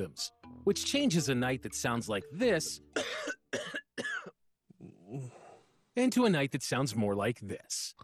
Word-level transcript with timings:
symptoms, 0.00 0.32
which 0.64 0.84
changes 0.84 1.28
a 1.28 1.34
night 1.34 1.62
that 1.62 1.74
sounds 1.74 2.08
like 2.08 2.24
this 2.32 2.80
into 5.96 6.24
a 6.24 6.30
night 6.30 6.52
that 6.52 6.62
sounds 6.62 6.96
more 6.96 7.14
like 7.14 7.38
this. 7.40 7.94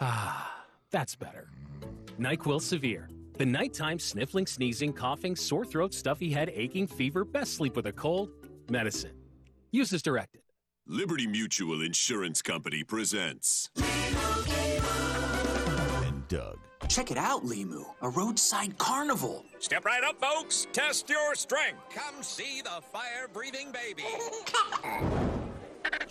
Ah, 0.00 0.64
that's 0.90 1.16
better. 1.16 1.48
NyQuil 2.18 2.60
Severe. 2.60 3.08
The 3.38 3.46
nighttime 3.46 3.98
sniffling, 3.98 4.46
sneezing, 4.46 4.92
coughing, 4.92 5.34
sore 5.36 5.64
throat, 5.64 5.94
stuffy 5.94 6.30
head, 6.30 6.50
aching, 6.54 6.86
fever, 6.86 7.24
best 7.24 7.54
sleep 7.54 7.76
with 7.76 7.86
a 7.86 7.92
cold, 7.92 8.28
medicine. 8.68 9.14
Use 9.70 9.92
as 9.94 10.02
directed. 10.02 10.42
Liberty 10.86 11.26
Mutual 11.26 11.80
Insurance 11.82 12.42
Company 12.42 12.82
presents. 12.84 13.70
And 16.04 16.28
Doug. 16.28 16.58
Check 16.92 17.10
it 17.10 17.16
out, 17.16 17.42
Limu, 17.42 17.86
a 18.02 18.10
roadside 18.10 18.76
carnival. 18.76 19.46
Step 19.60 19.86
right 19.86 20.04
up, 20.04 20.20
folks. 20.20 20.66
Test 20.74 21.08
your 21.08 21.34
strength. 21.34 21.78
Come 21.88 22.22
see 22.22 22.60
the 22.60 22.82
fire 22.92 23.28
breathing 23.32 23.72
baby. 23.72 24.04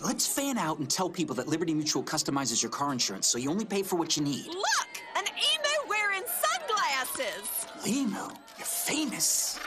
Let's 0.00 0.26
fan 0.26 0.58
out 0.58 0.80
and 0.80 0.90
tell 0.90 1.08
people 1.08 1.36
that 1.36 1.46
Liberty 1.46 1.72
Mutual 1.72 2.02
customizes 2.02 2.60
your 2.60 2.72
car 2.72 2.90
insurance 2.90 3.28
so 3.28 3.38
you 3.38 3.48
only 3.48 3.64
pay 3.64 3.84
for 3.84 3.94
what 3.94 4.16
you 4.16 4.24
need. 4.24 4.48
Look! 4.48 4.88
An 5.14 5.22
emu 5.22 5.88
wearing 5.88 6.24
sunglasses! 6.26 7.68
Limu, 7.84 8.36
you're 8.58 8.66
famous. 8.66 9.60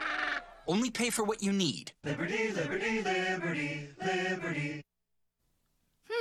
Only 0.67 0.89
pay 0.89 1.11
for 1.11 1.23
what 1.23 1.41
you 1.41 1.53
need. 1.53 1.93
Liberty, 2.03 2.51
liberty, 2.51 3.01
liberty, 3.01 3.87
liberty. 4.05 4.81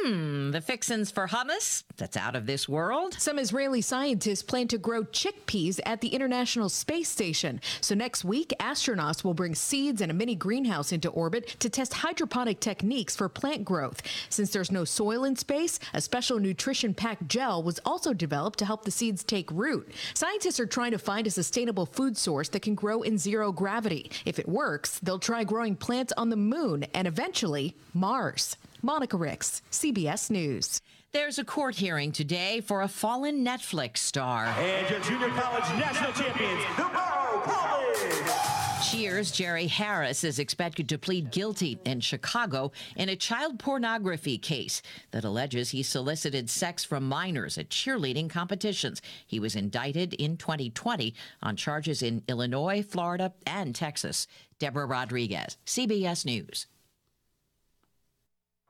Hmm, 0.05 0.51
the 0.51 0.61
fixins 0.61 1.11
for 1.11 1.29
hummus? 1.29 1.85
That's 1.97 2.19
out 2.19 2.37
of 2.37 2.45
this 2.45 2.69
world. 2.69 3.15
Some 3.15 3.39
Israeli 3.39 3.81
scientists 3.81 4.43
plan 4.43 4.69
to 4.69 4.77
grow 4.77 5.03
chickpeas 5.05 5.81
at 5.87 6.03
the 6.03 6.09
International 6.09 6.69
Space 6.69 7.09
Station. 7.09 7.59
So 7.81 7.95
next 7.95 8.23
week, 8.23 8.53
astronauts 8.61 9.25
will 9.25 9.33
bring 9.33 9.55
seeds 9.55 10.03
and 10.03 10.11
a 10.11 10.15
mini 10.15 10.35
greenhouse 10.35 10.93
into 10.93 11.09
orbit 11.09 11.57
to 11.59 11.71
test 11.71 11.95
hydroponic 11.95 12.61
techniques 12.61 13.17
for 13.17 13.31
plant 13.31 13.65
growth. 13.65 14.03
Since 14.29 14.51
there's 14.51 14.71
no 14.71 14.85
soil 14.85 15.25
in 15.25 15.37
space, 15.37 15.81
a 15.95 16.03
special 16.03 16.39
nutrition 16.39 16.93
packed 16.93 17.27
gel 17.27 17.63
was 17.63 17.81
also 17.87 18.13
developed 18.13 18.59
to 18.59 18.67
help 18.67 18.85
the 18.85 18.91
seeds 18.91 19.25
take 19.25 19.51
root. 19.53 19.91
Scientists 20.13 20.61
are 20.61 20.67
trying 20.67 20.93
to 20.93 20.99
find 20.99 21.27
a 21.27 21.31
sustainable 21.31 21.87
food 21.87 22.19
source 22.19 22.51
that 22.51 22.61
can 22.61 22.75
grow 22.75 23.01
in 23.01 23.17
zero 23.17 23.53
gravity. 23.53 24.11
If 24.27 24.39
it 24.39 24.51
works, 24.51 24.99
they'll 24.99 25.19
try 25.19 25.45
growing 25.45 25.77
plants 25.77 26.13
on 26.19 26.29
the 26.29 26.37
moon 26.37 26.85
and 26.93 27.09
eventually 27.09 27.75
Mars. 27.95 28.59
Monica 28.85 29.17
Ricks, 29.17 29.63
CBS 29.71 30.31
News. 30.31 30.83
There's 31.13 31.39
a 31.39 31.45
court 31.45 31.75
hearing 31.75 32.13
today 32.13 32.61
for 32.61 32.83
a 32.83 32.89
fallen 32.89 33.43
Netflix 33.43 33.97
star. 33.97 34.45
And 34.45 34.91
your 34.91 35.01
junior 35.01 35.31
college 35.31 35.65
national 35.71 36.13
champions, 36.13 36.63
the 36.77 36.83
Navarro 36.83 37.41
College. 37.41 38.91
Cheers, 38.91 39.31
Jerry 39.31 39.69
Harris 39.69 40.23
is 40.23 40.39
expected 40.39 40.91
to 40.91 40.99
plead 40.99 41.31
guilty 41.31 41.79
in 41.87 42.01
Chicago 42.01 42.73
in 42.95 43.09
a 43.09 43.17
child 43.17 43.59
pornography 43.59 44.37
case 44.37 44.83
that 45.13 45.25
alleges 45.25 45.71
he 45.71 45.83
solicited 45.83 46.51
sex 46.51 46.85
from 46.85 47.09
minors 47.09 47.57
at 47.57 47.71
cheerleading 47.71 48.29
competitions. 48.29 49.01
He 49.27 49.41
was 49.41 49.57
indicted 49.57 50.13
in 50.13 50.37
2020 50.37 51.15
on 51.43 51.57
charges 51.57 52.03
in 52.03 52.23
Illinois, 52.29 52.83
Florida, 52.83 53.33
and 53.47 53.75
Texas. 53.75 54.27
Deborah 54.59 54.85
Rodriguez, 54.85 55.57
CBS 55.65 56.27
News. 56.27 56.67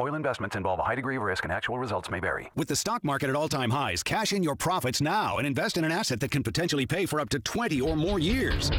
Oil 0.02 0.16
investments 0.16 0.56
involve 0.56 0.80
a 0.80 0.82
high 0.82 0.96
degree 0.96 1.18
of 1.18 1.22
risk 1.22 1.44
and 1.44 1.52
actual 1.52 1.78
results 1.78 2.10
may 2.10 2.18
vary. 2.18 2.50
With 2.56 2.66
the 2.66 2.74
stock 2.74 3.04
market 3.04 3.30
at 3.30 3.36
all 3.36 3.48
time 3.48 3.70
highs, 3.70 4.02
cash 4.02 4.32
in 4.32 4.42
your 4.42 4.56
profits 4.56 5.00
now 5.00 5.38
and 5.38 5.46
invest 5.46 5.76
in 5.76 5.84
an 5.84 5.92
asset 5.92 6.18
that 6.18 6.32
can 6.32 6.42
potentially 6.42 6.84
pay 6.84 7.06
for 7.06 7.20
up 7.20 7.28
to 7.28 7.38
20 7.38 7.80
or 7.80 7.94
more 7.94 8.18
years. 8.18 8.72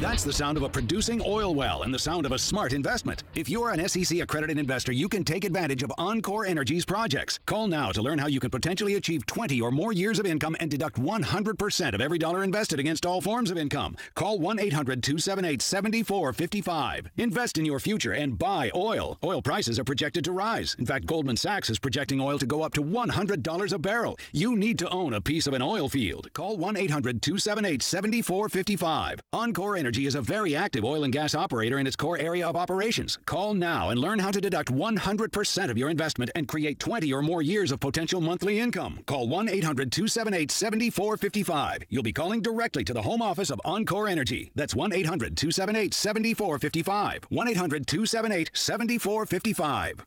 That's 0.00 0.22
the 0.22 0.32
sound 0.32 0.56
of 0.56 0.62
a 0.62 0.68
producing 0.68 1.20
oil 1.26 1.56
well 1.56 1.82
and 1.82 1.92
the 1.92 1.98
sound 1.98 2.24
of 2.24 2.30
a 2.30 2.38
smart 2.38 2.72
investment. 2.72 3.24
If 3.34 3.48
you're 3.48 3.70
an 3.70 3.88
SEC 3.88 4.20
accredited 4.20 4.56
investor, 4.56 4.92
you 4.92 5.08
can 5.08 5.24
take 5.24 5.44
advantage 5.44 5.82
of 5.82 5.92
Encore 5.98 6.46
Energy's 6.46 6.84
projects. 6.84 7.40
Call 7.46 7.66
now 7.66 7.90
to 7.90 8.00
learn 8.00 8.20
how 8.20 8.28
you 8.28 8.38
can 8.38 8.50
potentially 8.50 8.94
achieve 8.94 9.26
20 9.26 9.60
or 9.60 9.72
more 9.72 9.92
years 9.92 10.20
of 10.20 10.26
income 10.26 10.54
and 10.60 10.70
deduct 10.70 11.00
100% 11.00 11.94
of 11.94 12.00
every 12.00 12.16
dollar 12.16 12.44
invested 12.44 12.78
against 12.78 13.04
all 13.04 13.20
forms 13.20 13.50
of 13.50 13.58
income. 13.58 13.96
Call 14.14 14.38
1 14.38 14.60
800 14.60 15.02
278 15.02 15.60
7455. 15.60 17.10
Invest 17.16 17.58
in 17.58 17.64
your 17.64 17.80
future 17.80 18.12
and 18.12 18.38
buy 18.38 18.70
oil. 18.76 19.18
Oil 19.24 19.42
prices 19.42 19.80
are 19.80 19.84
projected 19.84 20.24
to 20.26 20.30
rise. 20.30 20.76
In 20.78 20.86
fact, 20.86 21.06
Goldman 21.06 21.36
Sachs 21.36 21.70
is 21.70 21.80
projecting 21.80 22.20
oil 22.20 22.38
to 22.38 22.46
go 22.46 22.62
up 22.62 22.72
to 22.74 22.84
$100 22.84 23.72
a 23.72 23.78
barrel. 23.80 24.16
You 24.30 24.54
need 24.54 24.78
to 24.78 24.88
own 24.90 25.14
a 25.14 25.20
piece 25.20 25.48
of 25.48 25.54
an 25.54 25.62
oil 25.62 25.88
field. 25.88 26.32
Call 26.34 26.56
1 26.56 26.76
800 26.76 27.20
278 27.20 27.82
7455. 27.82 29.22
Encore 29.32 29.76
Energy 29.76 29.87
Energy 29.88 30.04
is 30.04 30.16
a 30.16 30.20
very 30.20 30.54
active 30.54 30.84
oil 30.84 31.04
and 31.04 31.14
gas 31.14 31.34
operator 31.34 31.78
in 31.78 31.86
its 31.86 31.96
core 31.96 32.18
area 32.18 32.46
of 32.46 32.56
operations. 32.56 33.18
Call 33.24 33.54
now 33.54 33.88
and 33.88 33.98
learn 33.98 34.18
how 34.18 34.30
to 34.30 34.38
deduct 34.38 34.70
100% 34.70 35.70
of 35.70 35.78
your 35.78 35.88
investment 35.88 36.30
and 36.34 36.46
create 36.46 36.78
20 36.78 37.10
or 37.10 37.22
more 37.22 37.40
years 37.40 37.72
of 37.72 37.80
potential 37.80 38.20
monthly 38.20 38.60
income. 38.60 39.00
Call 39.06 39.28
1 39.28 39.48
800 39.48 39.90
278 39.90 40.50
7455. 40.50 41.84
You'll 41.88 42.02
be 42.02 42.12
calling 42.12 42.42
directly 42.42 42.84
to 42.84 42.92
the 42.92 43.00
home 43.00 43.22
office 43.22 43.48
of 43.48 43.62
Encore 43.64 44.08
Energy. 44.08 44.50
That's 44.54 44.74
1 44.74 44.92
800 44.92 45.38
278 45.38 45.94
7455. 45.94 47.24
1 47.30 47.48
800 47.48 47.86
278 47.86 48.50
7455. 48.52 50.04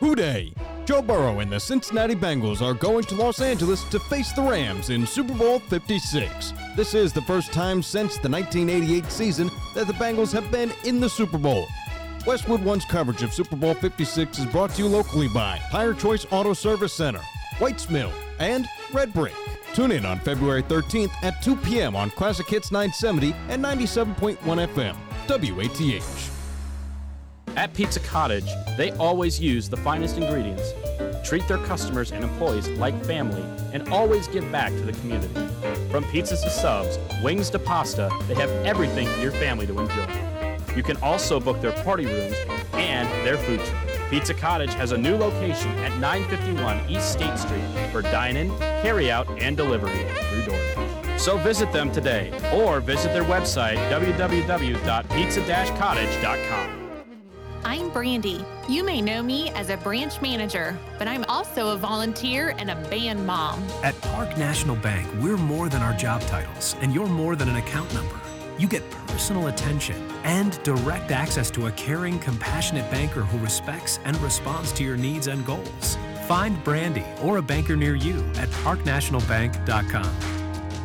Who 0.00 0.14
Dey? 0.14 0.54
Joe 0.86 1.02
Burrow 1.02 1.40
and 1.40 1.52
the 1.52 1.60
Cincinnati 1.60 2.14
Bengals 2.14 2.62
are 2.62 2.72
going 2.72 3.04
to 3.04 3.14
Los 3.14 3.42
Angeles 3.42 3.84
to 3.90 4.00
face 4.00 4.32
the 4.32 4.40
Rams 4.40 4.88
in 4.88 5.06
Super 5.06 5.34
Bowl 5.34 5.58
56. 5.58 6.54
This 6.74 6.94
is 6.94 7.12
the 7.12 7.20
first 7.22 7.52
time 7.52 7.82
since 7.82 8.16
the 8.16 8.30
1988 8.30 9.12
season 9.12 9.50
that 9.74 9.86
the 9.86 9.92
Bengals 9.92 10.32
have 10.32 10.50
been 10.50 10.72
in 10.84 11.00
the 11.00 11.08
Super 11.08 11.36
Bowl. 11.36 11.66
Westwood 12.26 12.64
One's 12.64 12.86
coverage 12.86 13.22
of 13.22 13.34
Super 13.34 13.56
Bowl 13.56 13.74
56 13.74 14.38
is 14.38 14.46
brought 14.46 14.70
to 14.70 14.82
you 14.82 14.88
locally 14.88 15.28
by 15.28 15.58
Higher 15.58 15.92
Choice 15.92 16.26
Auto 16.30 16.54
Service 16.54 16.94
Center, 16.94 17.20
White's 17.58 17.90
Mill, 17.90 18.12
and 18.38 18.66
Red 18.94 19.12
Brick. 19.12 19.34
Tune 19.74 19.92
in 19.92 20.06
on 20.06 20.18
February 20.20 20.62
13th 20.62 21.12
at 21.22 21.42
2 21.42 21.56
p.m. 21.56 21.94
on 21.94 22.08
Classic 22.08 22.48
Hits 22.48 22.72
970 22.72 23.34
and 23.50 23.62
97.1 23.62 24.38
FM, 24.38 24.96
WATH. 25.28 26.39
At 27.56 27.74
Pizza 27.74 27.98
Cottage, 28.00 28.48
they 28.76 28.90
always 28.92 29.40
use 29.40 29.68
the 29.68 29.76
finest 29.76 30.16
ingredients, 30.16 30.72
treat 31.24 31.46
their 31.48 31.58
customers 31.58 32.12
and 32.12 32.22
employees 32.24 32.68
like 32.70 33.04
family, 33.04 33.44
and 33.72 33.88
always 33.88 34.28
give 34.28 34.50
back 34.52 34.70
to 34.72 34.82
the 34.82 34.92
community. 34.92 35.34
From 35.90 36.04
pizzas 36.04 36.42
to 36.42 36.50
subs, 36.50 36.98
wings 37.22 37.50
to 37.50 37.58
pasta, 37.58 38.08
they 38.28 38.34
have 38.34 38.50
everything 38.64 39.08
for 39.08 39.20
your 39.20 39.32
family 39.32 39.66
to 39.66 39.78
enjoy. 39.78 40.06
You 40.76 40.82
can 40.82 40.96
also 40.98 41.40
book 41.40 41.60
their 41.60 41.72
party 41.82 42.06
rooms 42.06 42.36
and 42.74 43.08
their 43.26 43.36
food 43.36 43.60
truck. 43.60 43.86
Pizza 44.08 44.32
Cottage 44.34 44.74
has 44.74 44.92
a 44.92 44.98
new 44.98 45.16
location 45.16 45.70
at 45.78 45.98
951 45.98 46.88
East 46.88 47.10
State 47.12 47.36
Street 47.38 47.64
for 47.92 48.02
dine-in, 48.02 48.50
carry-out, 48.82 49.28
and 49.40 49.56
delivery 49.56 50.06
through 50.30 50.42
DoorDash. 50.42 51.20
So 51.20 51.36
visit 51.38 51.72
them 51.72 51.90
today 51.92 52.32
or 52.52 52.80
visit 52.80 53.12
their 53.12 53.24
website 53.24 53.78
www.pizza-cottage.com. 53.90 56.79
I'm 57.64 57.90
Brandy. 57.90 58.44
You 58.68 58.82
may 58.82 59.02
know 59.02 59.22
me 59.22 59.50
as 59.50 59.68
a 59.68 59.76
branch 59.76 60.22
manager, 60.22 60.78
but 60.98 61.06
I'm 61.06 61.24
also 61.24 61.70
a 61.70 61.76
volunteer 61.76 62.54
and 62.58 62.70
a 62.70 62.74
band 62.88 63.26
mom. 63.26 63.62
At 63.82 64.00
Park 64.00 64.38
National 64.38 64.76
Bank, 64.76 65.06
we're 65.20 65.36
more 65.36 65.68
than 65.68 65.82
our 65.82 65.92
job 65.92 66.22
titles, 66.22 66.74
and 66.80 66.94
you're 66.94 67.06
more 67.06 67.36
than 67.36 67.50
an 67.50 67.56
account 67.56 67.92
number. 67.92 68.18
You 68.58 68.66
get 68.66 68.88
personal 69.08 69.48
attention 69.48 69.96
and 70.24 70.62
direct 70.62 71.10
access 71.10 71.50
to 71.52 71.66
a 71.66 71.72
caring, 71.72 72.18
compassionate 72.18 72.90
banker 72.90 73.22
who 73.22 73.38
respects 73.38 74.00
and 74.04 74.16
responds 74.20 74.72
to 74.72 74.82
your 74.82 74.96
needs 74.96 75.26
and 75.26 75.44
goals. 75.44 75.98
Find 76.26 76.62
Brandy 76.64 77.04
or 77.22 77.38
a 77.38 77.42
banker 77.42 77.76
near 77.76 77.94
you 77.94 78.24
at 78.36 78.48
parknationalbank.com. 78.64 80.14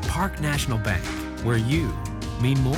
Park 0.10 0.42
National 0.42 0.78
Bank, 0.78 1.06
where 1.46 1.58
you 1.58 1.94
mean 2.42 2.60
more. 2.62 2.78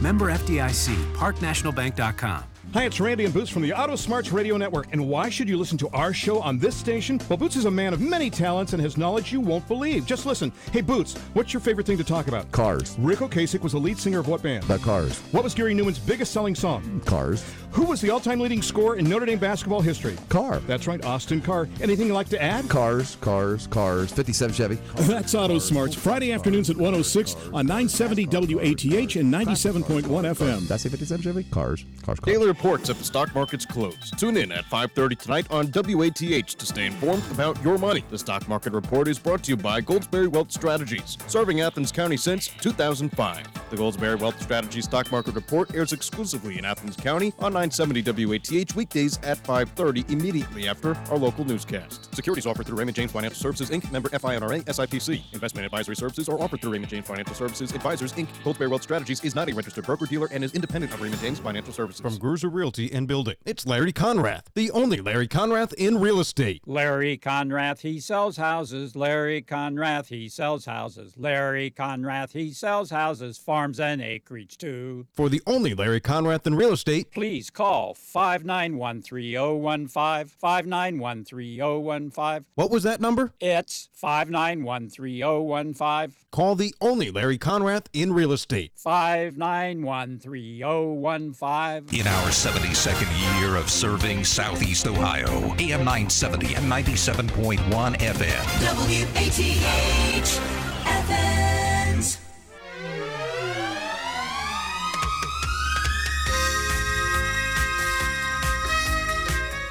Member 0.00 0.30
FDIC, 0.30 0.94
parknationalbank.com. 1.14 2.44
Hi, 2.72 2.84
it's 2.84 3.00
Randy 3.00 3.24
and 3.24 3.34
Boots 3.34 3.50
from 3.50 3.62
the 3.62 3.72
Auto 3.72 3.96
Smarts 3.96 4.30
Radio 4.30 4.56
Network. 4.56 4.86
And 4.92 5.08
why 5.08 5.28
should 5.28 5.48
you 5.48 5.56
listen 5.56 5.76
to 5.78 5.88
our 5.88 6.12
show 6.12 6.38
on 6.38 6.56
this 6.56 6.76
station? 6.76 7.20
Well, 7.28 7.36
Boots 7.36 7.56
is 7.56 7.64
a 7.64 7.70
man 7.70 7.92
of 7.92 8.00
many 8.00 8.30
talents 8.30 8.74
and 8.74 8.80
has 8.80 8.96
knowledge 8.96 9.32
you 9.32 9.40
won't 9.40 9.66
believe. 9.66 10.06
Just 10.06 10.24
listen. 10.24 10.52
Hey, 10.70 10.80
Boots, 10.80 11.16
what's 11.32 11.52
your 11.52 11.60
favorite 11.60 11.84
thing 11.84 11.98
to 11.98 12.04
talk 12.04 12.28
about? 12.28 12.48
Cars. 12.52 12.94
Ric 13.00 13.18
Ocasek 13.18 13.60
was 13.60 13.72
the 13.72 13.78
lead 13.78 13.98
singer 13.98 14.20
of 14.20 14.28
what 14.28 14.40
band? 14.40 14.62
The 14.64 14.78
Cars. 14.78 15.18
What 15.32 15.42
was 15.42 15.52
Gary 15.52 15.74
Numan's 15.74 15.98
biggest 15.98 16.32
selling 16.32 16.54
song? 16.54 17.02
Cars. 17.06 17.44
Who 17.72 17.86
was 17.86 18.00
the 18.00 18.10
all-time 18.10 18.38
leading 18.38 18.62
scorer 18.62 18.96
in 18.96 19.08
Notre 19.08 19.26
Dame 19.26 19.38
basketball 19.40 19.80
history? 19.80 20.16
Car. 20.28 20.60
That's 20.60 20.86
right, 20.86 21.04
Austin 21.04 21.40
Carr. 21.40 21.68
Anything 21.80 22.06
you'd 22.06 22.14
like 22.14 22.28
to 22.28 22.40
add? 22.40 22.68
Cars, 22.68 23.16
cars, 23.20 23.66
cars. 23.66 24.12
57 24.12 24.54
Chevy. 24.54 24.74
That's 24.94 25.34
Auto 25.34 25.58
Smarts. 25.58 25.96
Friday 25.96 26.32
afternoons 26.32 26.70
at 26.70 26.76
106 26.76 27.34
on 27.52 27.66
970 27.66 28.26
WATH 28.26 29.16
and 29.16 29.32
97.1 29.32 30.02
FM. 30.02 30.60
Did 30.62 30.72
I 30.72 30.76
say 30.76 30.88
57 30.88 31.22
Chevy? 31.22 31.44
Cars. 31.44 31.84
Cars, 32.04 32.20
cars. 32.20 32.32
Taylor 32.32 32.54
reports 32.60 32.90
at 32.90 32.96
the 32.98 33.04
stock 33.04 33.34
market's 33.34 33.64
close. 33.64 34.10
Tune 34.18 34.36
in 34.36 34.52
at 34.52 34.66
5:30 34.66 35.16
tonight 35.16 35.46
on 35.50 35.70
WATH 35.72 36.58
to 36.58 36.66
stay 36.66 36.84
informed 36.84 37.22
about 37.30 37.62
your 37.64 37.78
money. 37.78 38.04
The 38.10 38.18
stock 38.18 38.46
market 38.48 38.74
report 38.74 39.08
is 39.08 39.18
brought 39.18 39.42
to 39.44 39.52
you 39.52 39.56
by 39.56 39.80
Goldsberry 39.80 40.28
Wealth 40.28 40.52
Strategies, 40.52 41.16
serving 41.26 41.62
Athens 41.62 41.90
County 41.90 42.18
since 42.18 42.48
2005. 42.60 43.46
The 43.70 43.76
Goldsberry 43.76 44.20
Wealth 44.20 44.42
Strategies 44.42 44.84
stock 44.84 45.10
market 45.10 45.34
report 45.34 45.74
airs 45.74 45.94
exclusively 45.94 46.58
in 46.58 46.66
Athens 46.66 46.96
County 46.96 47.32
on 47.38 47.54
970 47.54 48.26
WATH 48.26 48.76
weekdays 48.76 49.18
at 49.22 49.42
5:30 49.46 50.04
immediately 50.10 50.68
after 50.68 50.94
our 51.10 51.16
local 51.16 51.46
newscast. 51.46 52.14
Securities 52.14 52.44
offered 52.44 52.66
through 52.66 52.76
Raymond 52.76 52.96
James 52.96 53.12
Financial 53.12 53.40
Services 53.40 53.70
Inc., 53.70 53.90
member 53.90 54.10
FINRA 54.10 54.62
SIPC. 54.66 55.22
Investment 55.32 55.64
advisory 55.64 55.96
services 55.96 56.28
are 56.28 56.38
offered 56.38 56.60
through 56.60 56.72
Raymond 56.72 56.90
James 56.90 57.06
Financial 57.06 57.34
Services 57.34 57.72
Advisors 57.72 58.12
Inc. 58.12 58.28
Goldsberry 58.44 58.68
Wealth 58.68 58.82
Strategies 58.82 59.24
is 59.24 59.34
not 59.34 59.48
a 59.48 59.54
registered 59.54 59.86
broker 59.86 60.04
dealer 60.04 60.28
and 60.30 60.44
is 60.44 60.52
independent 60.52 60.92
of 60.92 61.00
Raymond 61.00 61.22
James 61.22 61.38
Financial 61.38 61.72
Services. 61.72 62.02
From 62.02 62.18
Gruser 62.18 62.49
Realty 62.50 62.92
and 62.92 63.06
Building, 63.08 63.36
it's 63.46 63.66
Larry 63.66 63.92
Conrath, 63.92 64.46
the 64.54 64.70
only 64.72 65.00
Larry 65.00 65.28
Conrath 65.28 65.72
in 65.74 65.98
real 66.00 66.20
estate. 66.20 66.62
Larry 66.66 67.16
Conrath, 67.16 67.80
he 67.80 68.00
sells 68.00 68.36
houses. 68.36 68.94
Larry 68.96 69.40
Conrath, 69.42 70.08
he 70.08 70.28
sells 70.28 70.64
houses. 70.66 71.14
Larry 71.16 71.70
Conrath, 71.70 72.32
he 72.32 72.52
sells 72.52 72.90
houses, 72.90 73.38
farms, 73.38 73.78
and 73.80 74.02
acreage 74.02 74.58
too. 74.58 75.06
For 75.12 75.28
the 75.28 75.40
only 75.46 75.74
Larry 75.74 76.00
Conrath 76.00 76.46
in 76.46 76.54
real 76.54 76.72
estate, 76.72 77.10
Please 77.12 77.50
call 77.50 77.94
591 77.94 79.02
3015. 79.02 80.28
591 80.38 81.24
3015. 81.24 82.44
what 82.54 82.70
was 82.70 82.82
that 82.82 83.00
number? 83.00 83.32
It's 83.40 83.88
591 83.92 84.88
3015. 84.90 86.14
Call 86.30 86.54
the 86.54 86.74
only 86.80 87.10
Larry 87.10 87.38
Conrath 87.38 87.86
in 87.92 88.12
real 88.12 88.32
estate. 88.32 88.72
591 88.76 90.18
3015. 90.18 92.00
In 92.00 92.06
our 92.06 92.30
72nd 92.40 93.38
year 93.38 93.56
of 93.56 93.68
serving 93.68 94.24
Southeast 94.24 94.86
Ohio, 94.86 95.54
AM 95.58 95.84
970 95.84 96.54
and 96.54 96.64
97.1 96.64 97.58
FM. 97.98 98.44
WATH 98.78 100.40
Athens. 100.86 102.16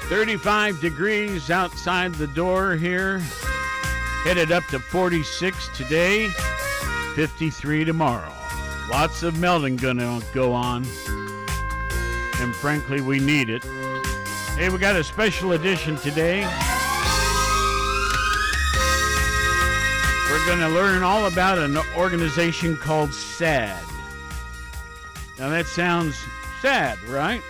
Thirty-five 0.08 0.80
degrees 0.80 1.50
outside 1.50 2.14
the 2.14 2.28
door 2.28 2.76
here. 2.76 3.18
Headed 4.22 4.52
up 4.52 4.64
to 4.66 4.78
46 4.78 5.76
today, 5.76 6.28
53 7.16 7.84
tomorrow. 7.84 8.32
Lots 8.92 9.24
of 9.24 9.40
melting 9.40 9.74
gonna 9.74 10.20
go 10.32 10.52
on. 10.52 10.84
And 12.40 12.56
frankly, 12.56 13.00
we 13.00 13.18
need 13.18 13.50
it. 13.50 13.62
Hey, 14.56 14.70
we 14.70 14.78
got 14.78 14.96
a 14.96 15.04
special 15.04 15.52
edition 15.52 15.96
today. 15.96 16.40
We're 20.30 20.46
going 20.46 20.60
to 20.60 20.68
learn 20.68 21.02
all 21.02 21.26
about 21.26 21.58
an 21.58 21.76
organization 21.96 22.76
called 22.76 23.10
SADD. 23.10 23.78
Now, 25.38 25.50
that 25.50 25.66
sounds 25.66 26.16
sad, 26.62 26.98
right? 27.04 27.42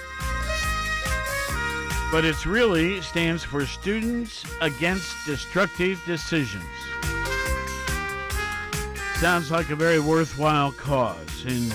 But 2.11 2.25
it's 2.25 2.45
really 2.45 3.01
stands 3.01 3.45
for 3.45 3.65
Students 3.67 4.45
Against 4.61 5.15
Destructive 5.25 6.03
Decisions. 6.05 6.65
Sounds 9.21 9.51
like 9.51 9.71
a 9.71 9.77
very 9.77 10.01
worthwhile 10.01 10.73
cause. 10.73 11.45
And 11.47 11.73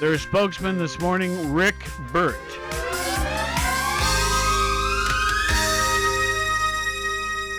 their 0.00 0.18
spokesman 0.18 0.78
this 0.78 1.00
morning, 1.00 1.52
Rick 1.52 1.74
Burt. 2.12 2.36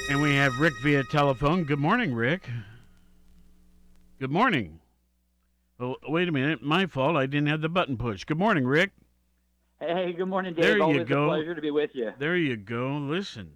And 0.09 0.21
we 0.21 0.35
have 0.35 0.59
Rick 0.59 0.73
via 0.83 1.03
telephone. 1.03 1.63
Good 1.63 1.79
morning, 1.79 2.13
Rick. 2.13 2.49
Good 4.19 4.31
morning. 4.31 4.79
Oh, 5.79 5.95
wait 6.07 6.27
a 6.27 6.31
minute. 6.31 6.61
My 6.63 6.85
fault. 6.85 7.17
I 7.17 7.25
didn't 7.25 7.47
have 7.47 7.61
the 7.61 7.69
button 7.69 7.97
pushed. 7.97 8.27
Good 8.27 8.37
morning, 8.37 8.65
Rick. 8.65 8.91
Hey, 9.79 10.13
good 10.13 10.27
morning, 10.27 10.53
Dave. 10.53 10.63
There 10.63 10.77
you 10.77 10.83
Always 10.83 11.07
go. 11.07 11.25
a 11.25 11.27
pleasure 11.27 11.55
to 11.55 11.61
be 11.61 11.71
with 11.71 11.91
you. 11.93 12.11
There 12.17 12.35
you 12.35 12.55
go. 12.55 12.97
Listen, 12.97 13.51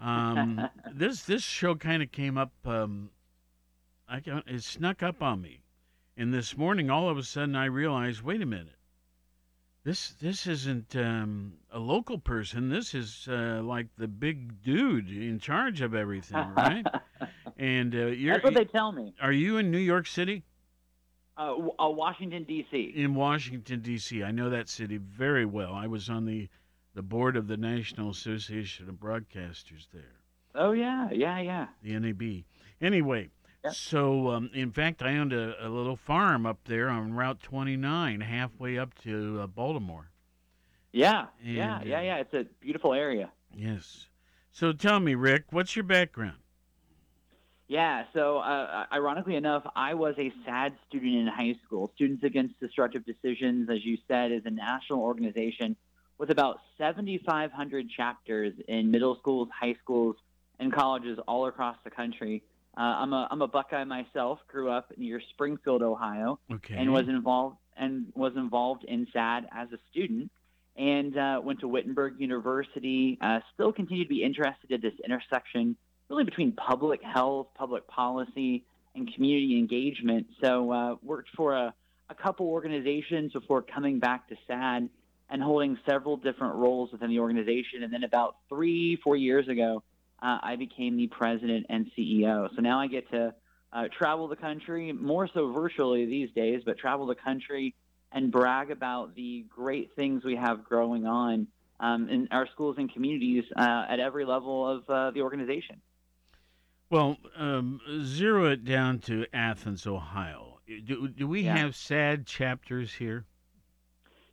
um, 0.00 0.68
this 0.94 1.22
this 1.22 1.42
show 1.42 1.74
kind 1.74 2.02
of 2.02 2.12
came 2.12 2.38
up. 2.38 2.52
Um, 2.64 3.10
I 4.08 4.22
it 4.24 4.62
snuck 4.62 5.02
up 5.02 5.22
on 5.22 5.42
me, 5.42 5.62
and 6.18 6.34
this 6.34 6.56
morning, 6.56 6.90
all 6.90 7.08
of 7.08 7.16
a 7.16 7.22
sudden, 7.22 7.56
I 7.56 7.66
realized, 7.66 8.20
wait 8.22 8.42
a 8.42 8.46
minute, 8.46 8.74
this 9.84 10.10
this 10.20 10.46
isn't 10.46 10.94
um, 10.96 11.54
a 11.72 11.78
local 11.78 12.18
person. 12.18 12.68
This 12.68 12.92
is 12.94 13.26
uh, 13.30 13.60
like 13.64 13.86
the 13.96 14.08
big 14.08 14.62
dude 14.62 15.08
in 15.08 15.38
charge 15.38 15.80
of 15.80 15.94
everything, 15.94 16.52
right? 16.56 16.84
and 17.56 17.94
uh, 17.94 18.06
you're 18.08 18.34
That's 18.34 18.44
what 18.44 18.54
they 18.54 18.64
tell 18.66 18.92
me. 18.92 19.14
are 19.22 19.32
you 19.32 19.56
in 19.56 19.70
New 19.70 19.78
York 19.78 20.06
City? 20.06 20.42
Uh, 21.38 21.54
uh, 21.80 21.88
Washington 21.88 22.42
D.C. 22.44 22.92
in 22.96 23.14
Washington 23.14 23.80
D.C. 23.80 24.24
I 24.24 24.32
know 24.32 24.50
that 24.50 24.68
city 24.68 24.96
very 24.96 25.46
well. 25.46 25.72
I 25.72 25.86
was 25.86 26.10
on 26.10 26.26
the 26.26 26.48
the 26.94 27.02
board 27.02 27.36
of 27.36 27.46
the 27.46 27.56
National 27.56 28.10
Association 28.10 28.88
of 28.88 28.96
Broadcasters 28.96 29.86
there, 29.94 30.16
Oh 30.56 30.72
yeah, 30.72 31.08
yeah, 31.12 31.38
yeah. 31.38 31.66
the 31.80 31.96
NAB. 31.96 32.42
Anyway, 32.80 33.30
so 33.70 34.30
um, 34.30 34.50
in 34.54 34.72
fact, 34.72 35.02
I 35.02 35.16
owned 35.16 35.32
a, 35.32 35.66
a 35.66 35.68
little 35.68 35.96
farm 35.96 36.46
up 36.46 36.58
there 36.64 36.88
on 36.88 37.14
Route 37.14 37.40
29, 37.42 38.20
halfway 38.20 38.78
up 38.78 38.94
to 39.02 39.40
uh, 39.42 39.46
Baltimore. 39.46 40.10
Yeah, 40.92 41.26
yeah, 41.42 41.78
And, 41.78 41.88
yeah, 41.88 41.98
uh, 41.98 42.02
yeah. 42.02 42.16
It's 42.16 42.34
a 42.34 42.46
beautiful 42.60 42.94
area. 42.94 43.30
Yes. 43.54 44.06
So 44.52 44.72
tell 44.72 45.00
me, 45.00 45.14
Rick, 45.14 45.44
what's 45.50 45.76
your 45.76 45.84
background? 45.84 46.38
Yeah. 47.68 48.04
So, 48.14 48.38
uh, 48.38 48.86
ironically 48.90 49.36
enough, 49.36 49.62
I 49.76 49.94
was 49.94 50.14
a 50.18 50.32
SADD 50.46 50.72
student 50.88 51.14
in 51.16 51.26
high 51.26 51.54
school. 51.66 51.92
Students 51.94 52.24
Against 52.24 52.58
Destructive 52.60 53.04
Decisions, 53.04 53.68
as 53.70 53.84
you 53.84 53.98
said, 54.08 54.32
is 54.32 54.42
a 54.46 54.50
national 54.50 55.00
organization 55.00 55.76
with 56.16 56.30
about 56.30 56.60
7,500 56.78 57.90
chapters 57.90 58.54
in 58.66 58.90
middle 58.90 59.16
schools, 59.16 59.48
high 59.58 59.76
schools, 59.82 60.16
and 60.58 60.72
colleges 60.72 61.18
all 61.28 61.46
across 61.46 61.76
the 61.84 61.90
country. 61.90 62.42
Uh, 62.78 62.82
I'm 62.82 63.12
a 63.12 63.26
I'm 63.30 63.42
a 63.42 63.48
Buckeye 63.48 63.82
myself. 63.84 64.38
Grew 64.46 64.70
up 64.70 64.92
near 64.96 65.20
Springfield, 65.30 65.82
Ohio, 65.82 66.38
Okay. 66.52 66.76
and 66.76 66.92
was 66.92 67.08
involved 67.08 67.56
and 67.76 68.12
was 68.14 68.34
involved 68.36 68.84
in 68.84 69.06
SADD 69.12 69.46
as 69.52 69.68
a 69.72 69.78
student. 69.90 70.30
And 70.76 71.18
uh, 71.18 71.40
went 71.42 71.58
to 71.60 71.66
Wittenberg 71.66 72.20
University. 72.20 73.18
Uh, 73.20 73.40
still 73.52 73.72
continue 73.72 74.04
to 74.04 74.08
be 74.08 74.22
interested 74.22 74.70
at 74.70 74.80
this 74.80 74.92
intersection, 75.04 75.74
really 76.08 76.22
between 76.22 76.52
public 76.52 77.02
health, 77.02 77.48
public 77.56 77.88
policy, 77.88 78.64
and 78.94 79.12
community 79.12 79.58
engagement. 79.58 80.28
So 80.40 80.70
uh, 80.70 80.94
worked 81.02 81.30
for 81.36 81.54
a, 81.56 81.74
a 82.10 82.14
couple 82.14 82.46
organizations 82.46 83.32
before 83.32 83.62
coming 83.62 83.98
back 83.98 84.28
to 84.28 84.36
SADD 84.48 84.88
and 85.30 85.42
holding 85.42 85.76
several 85.84 86.16
different 86.16 86.54
roles 86.54 86.92
within 86.92 87.10
the 87.10 87.18
organization. 87.18 87.82
And 87.82 87.92
then 87.92 88.04
about 88.04 88.36
three, 88.48 89.00
four 89.02 89.16
years 89.16 89.48
ago, 89.48 89.82
uh, 90.22 90.38
I 90.42 90.56
became 90.56 90.96
the 90.96 91.06
president 91.08 91.66
and 91.68 91.86
CEO. 91.96 92.48
So 92.54 92.60
now 92.60 92.80
I 92.80 92.86
get 92.86 93.10
to 93.10 93.34
uh, 93.72 93.84
travel 93.96 94.28
the 94.28 94.36
country, 94.36 94.92
more 94.92 95.28
so 95.32 95.52
virtually 95.52 96.06
these 96.06 96.30
days, 96.34 96.62
but 96.64 96.78
travel 96.78 97.06
the 97.06 97.14
country 97.14 97.74
and 98.12 98.32
brag 98.32 98.70
about 98.70 99.14
the 99.14 99.44
great 99.48 99.94
things 99.94 100.24
we 100.24 100.36
have 100.36 100.64
growing 100.64 101.06
on 101.06 101.46
um, 101.80 102.08
in 102.08 102.28
our 102.30 102.48
schools 102.48 102.76
and 102.78 102.92
communities 102.92 103.44
uh, 103.56 103.84
at 103.88 104.00
every 104.00 104.24
level 104.24 104.68
of 104.68 104.88
uh, 104.90 105.10
the 105.10 105.20
organization. 105.20 105.80
Well, 106.90 107.18
um, 107.36 107.80
zero 108.02 108.46
it 108.50 108.64
down 108.64 109.00
to 109.00 109.26
Athens, 109.34 109.86
Ohio. 109.86 110.60
Do, 110.86 111.08
do 111.08 111.28
we 111.28 111.42
Yeah. 111.42 111.56
have 111.58 111.76
SADD 111.76 112.26
chapters 112.26 112.94
here? 112.94 113.26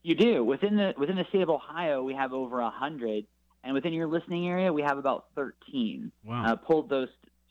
You 0.03 0.15
do 0.15 0.43
within 0.43 0.75
the 0.77 0.93
within 0.97 1.15
the 1.15 1.25
state 1.29 1.41
of 1.41 1.49
Ohio, 1.49 2.03
we 2.03 2.13
have 2.13 2.31
over 2.31 2.59
a 2.59 2.69
hundred, 2.69 3.25
and 3.65 3.73
within 3.73 3.91
your 3.93 4.07
listening 4.07 4.47
area, 4.47 4.71
we 4.71 4.83
have 4.83 4.97
about 4.97 5.25
thirteen. 5.35 6.11
Wow. 6.23 6.45
Uh, 6.45 6.55
pulled 6.55 6.89
those 6.89 7.09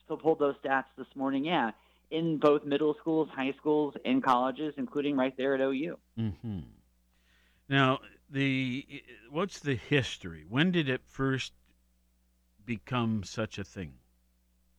so 0.09 0.17
pulled 0.17 0.39
those 0.39 0.55
stats 0.65 0.85
this 0.97 1.07
morning. 1.15 1.45
Yeah, 1.45 1.73
in 2.11 2.39
both 2.39 2.65
middle 2.65 2.95
schools, 3.01 3.29
high 3.35 3.53
schools, 3.59 3.95
and 4.05 4.23
colleges, 4.23 4.75
including 4.77 5.17
right 5.17 5.37
there 5.37 5.55
at 5.55 5.61
OU. 5.61 5.99
Mm-hmm. 6.19 6.61
Now, 7.69 7.99
the 8.31 8.87
what's 9.31 9.61
the 9.61 9.75
history? 9.75 10.45
When 10.49 10.71
did 10.71 10.89
it 10.89 11.03
first 11.07 11.53
become 12.65 13.25
such 13.25 13.59
a 13.59 13.65
thing? 13.65 13.95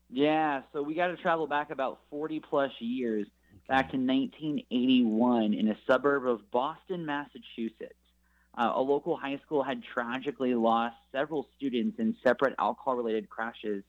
Yeah, 0.10 0.62
so 0.72 0.82
we 0.84 0.94
got 0.94 1.08
to 1.08 1.18
travel 1.18 1.48
back 1.48 1.72
about 1.72 2.00
40 2.12 2.40
plus 2.40 2.72
years, 2.80 3.28
back 3.68 3.92
to 3.92 3.98
1981 3.98 5.54
in 5.54 5.68
a 5.70 5.78
suburb 5.88 6.28
of 6.28 6.52
Boston, 6.52 7.06
Massachusetts. 7.06 7.96
Uh, 8.58 8.72
a 8.76 8.82
local 8.82 9.18
high 9.18 9.38
school 9.46 9.64
had 9.64 9.84
tragically 9.84 10.56
lost 10.56 10.96
several 11.12 11.48
students 11.58 12.00
in 12.00 12.16
separate 12.24 12.56
alcohol 12.58 12.96
related 12.96 13.30
crashes, 13.30 13.84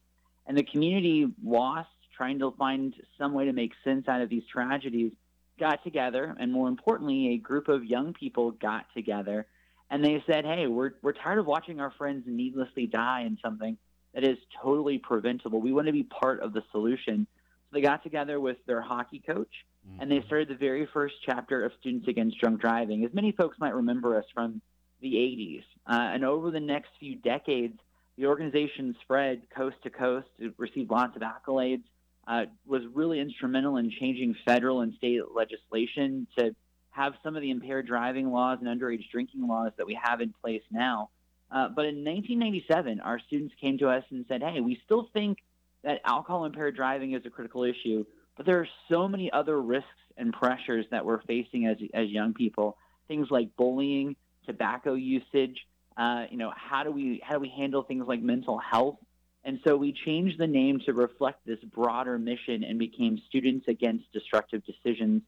and 0.46 0.56
the 0.56 0.64
community 0.64 1.26
lost 1.44 1.88
trying 2.16 2.38
to 2.38 2.50
find 2.52 2.94
some 3.18 3.32
way 3.32 3.44
to 3.44 3.52
make 3.52 3.72
sense 3.84 4.08
out 4.08 4.22
of 4.22 4.28
these 4.28 4.42
tragedies. 4.52 5.12
got 5.58 5.82
together, 5.84 6.36
and 6.38 6.52
more 6.52 6.68
importantly, 6.68 7.28
a 7.28 7.38
group 7.38 7.68
of 7.68 7.82
young 7.82 8.12
people 8.12 8.50
got 8.50 8.84
together, 8.94 9.46
and 9.88 10.04
they 10.04 10.22
said, 10.26 10.44
"Hey, 10.44 10.66
we're 10.66 10.92
we're 11.00 11.12
tired 11.12 11.38
of 11.38 11.46
watching 11.46 11.80
our 11.80 11.92
friends 11.92 12.24
needlessly 12.26 12.86
die 12.86 13.22
in 13.22 13.38
something 13.42 13.78
that 14.12 14.22
is 14.22 14.36
totally 14.62 14.98
preventable. 14.98 15.60
We 15.60 15.72
want 15.72 15.86
to 15.86 15.92
be 15.92 16.02
part 16.02 16.40
of 16.40 16.52
the 16.52 16.62
solution." 16.72 17.26
So 17.34 17.68
they 17.72 17.80
got 17.80 18.02
together 18.02 18.38
with 18.38 18.58
their 18.66 18.82
hockey 18.82 19.22
coach, 19.26 19.64
and 19.98 20.10
they 20.10 20.22
started 20.26 20.48
the 20.48 20.56
very 20.56 20.86
first 20.92 21.14
chapter 21.24 21.64
of 21.64 21.72
Students 21.80 22.08
Against 22.08 22.38
Drunk 22.38 22.60
Driving. 22.60 23.04
As 23.04 23.14
many 23.14 23.32
folks 23.32 23.58
might 23.58 23.74
remember 23.74 24.16
us 24.16 24.24
from 24.34 24.60
the 25.00 25.14
80s, 25.14 25.62
uh, 25.86 26.14
and 26.14 26.24
over 26.24 26.50
the 26.50 26.60
next 26.60 26.90
few 26.98 27.16
decades, 27.16 27.78
the 28.16 28.26
organization 28.26 28.96
spread 29.02 29.42
coast 29.54 29.76
to 29.82 29.90
coast. 29.90 30.28
It 30.38 30.54
received 30.56 30.90
lots 30.90 31.16
of 31.16 31.22
accolades. 31.22 31.82
Uh, 32.26 32.46
was 32.66 32.82
really 32.92 33.20
instrumental 33.20 33.76
in 33.76 33.90
changing 33.90 34.34
federal 34.44 34.80
and 34.80 34.94
state 34.94 35.20
legislation 35.32 36.26
to 36.36 36.56
have 36.90 37.14
some 37.22 37.36
of 37.36 37.42
the 37.42 37.50
impaired 37.50 37.86
driving 37.86 38.32
laws 38.32 38.58
and 38.60 38.68
underage 38.68 39.08
drinking 39.12 39.46
laws 39.46 39.70
that 39.76 39.86
we 39.86 39.96
have 40.02 40.20
in 40.20 40.34
place 40.42 40.62
now. 40.70 41.10
Uh, 41.50 41.68
but 41.68 41.84
in 41.84 42.02
1997, 42.04 43.00
our 43.00 43.20
students 43.20 43.54
came 43.60 43.78
to 43.78 43.88
us 43.88 44.02
and 44.10 44.24
said, 44.26 44.42
"Hey, 44.42 44.60
we 44.60 44.80
still 44.84 45.08
think 45.12 45.38
that 45.82 46.00
alcohol 46.04 46.44
impaired 46.46 46.74
driving 46.74 47.12
is 47.12 47.24
a 47.24 47.30
critical 47.30 47.62
issue, 47.62 48.04
but 48.36 48.46
there 48.46 48.60
are 48.60 48.68
so 48.90 49.08
many 49.08 49.30
other 49.32 49.60
risks 49.60 49.88
and 50.16 50.32
pressures 50.32 50.86
that 50.90 51.04
we're 51.04 51.22
facing 51.22 51.66
as 51.66 51.76
as 51.94 52.08
young 52.08 52.34
people. 52.34 52.76
Things 53.08 53.28
like 53.30 53.56
bullying, 53.56 54.16
tobacco 54.46 54.94
usage. 54.94 55.66
Uh, 55.96 56.26
you 56.30 56.36
know, 56.36 56.52
how 56.54 56.84
do 56.84 56.90
we 56.90 57.20
how 57.24 57.34
do 57.34 57.40
we 57.40 57.48
handle 57.48 57.82
things 57.82 58.06
like 58.06 58.20
mental 58.20 58.58
health? 58.58 58.96
And 59.44 59.60
so 59.64 59.76
we 59.76 59.92
changed 59.92 60.38
the 60.38 60.46
name 60.48 60.80
to 60.86 60.92
reflect 60.92 61.46
this 61.46 61.60
broader 61.72 62.18
mission 62.18 62.64
and 62.64 62.80
became 62.80 63.22
Students 63.28 63.68
Against 63.68 64.12
Destructive 64.12 64.62
Decisions. 64.64 65.22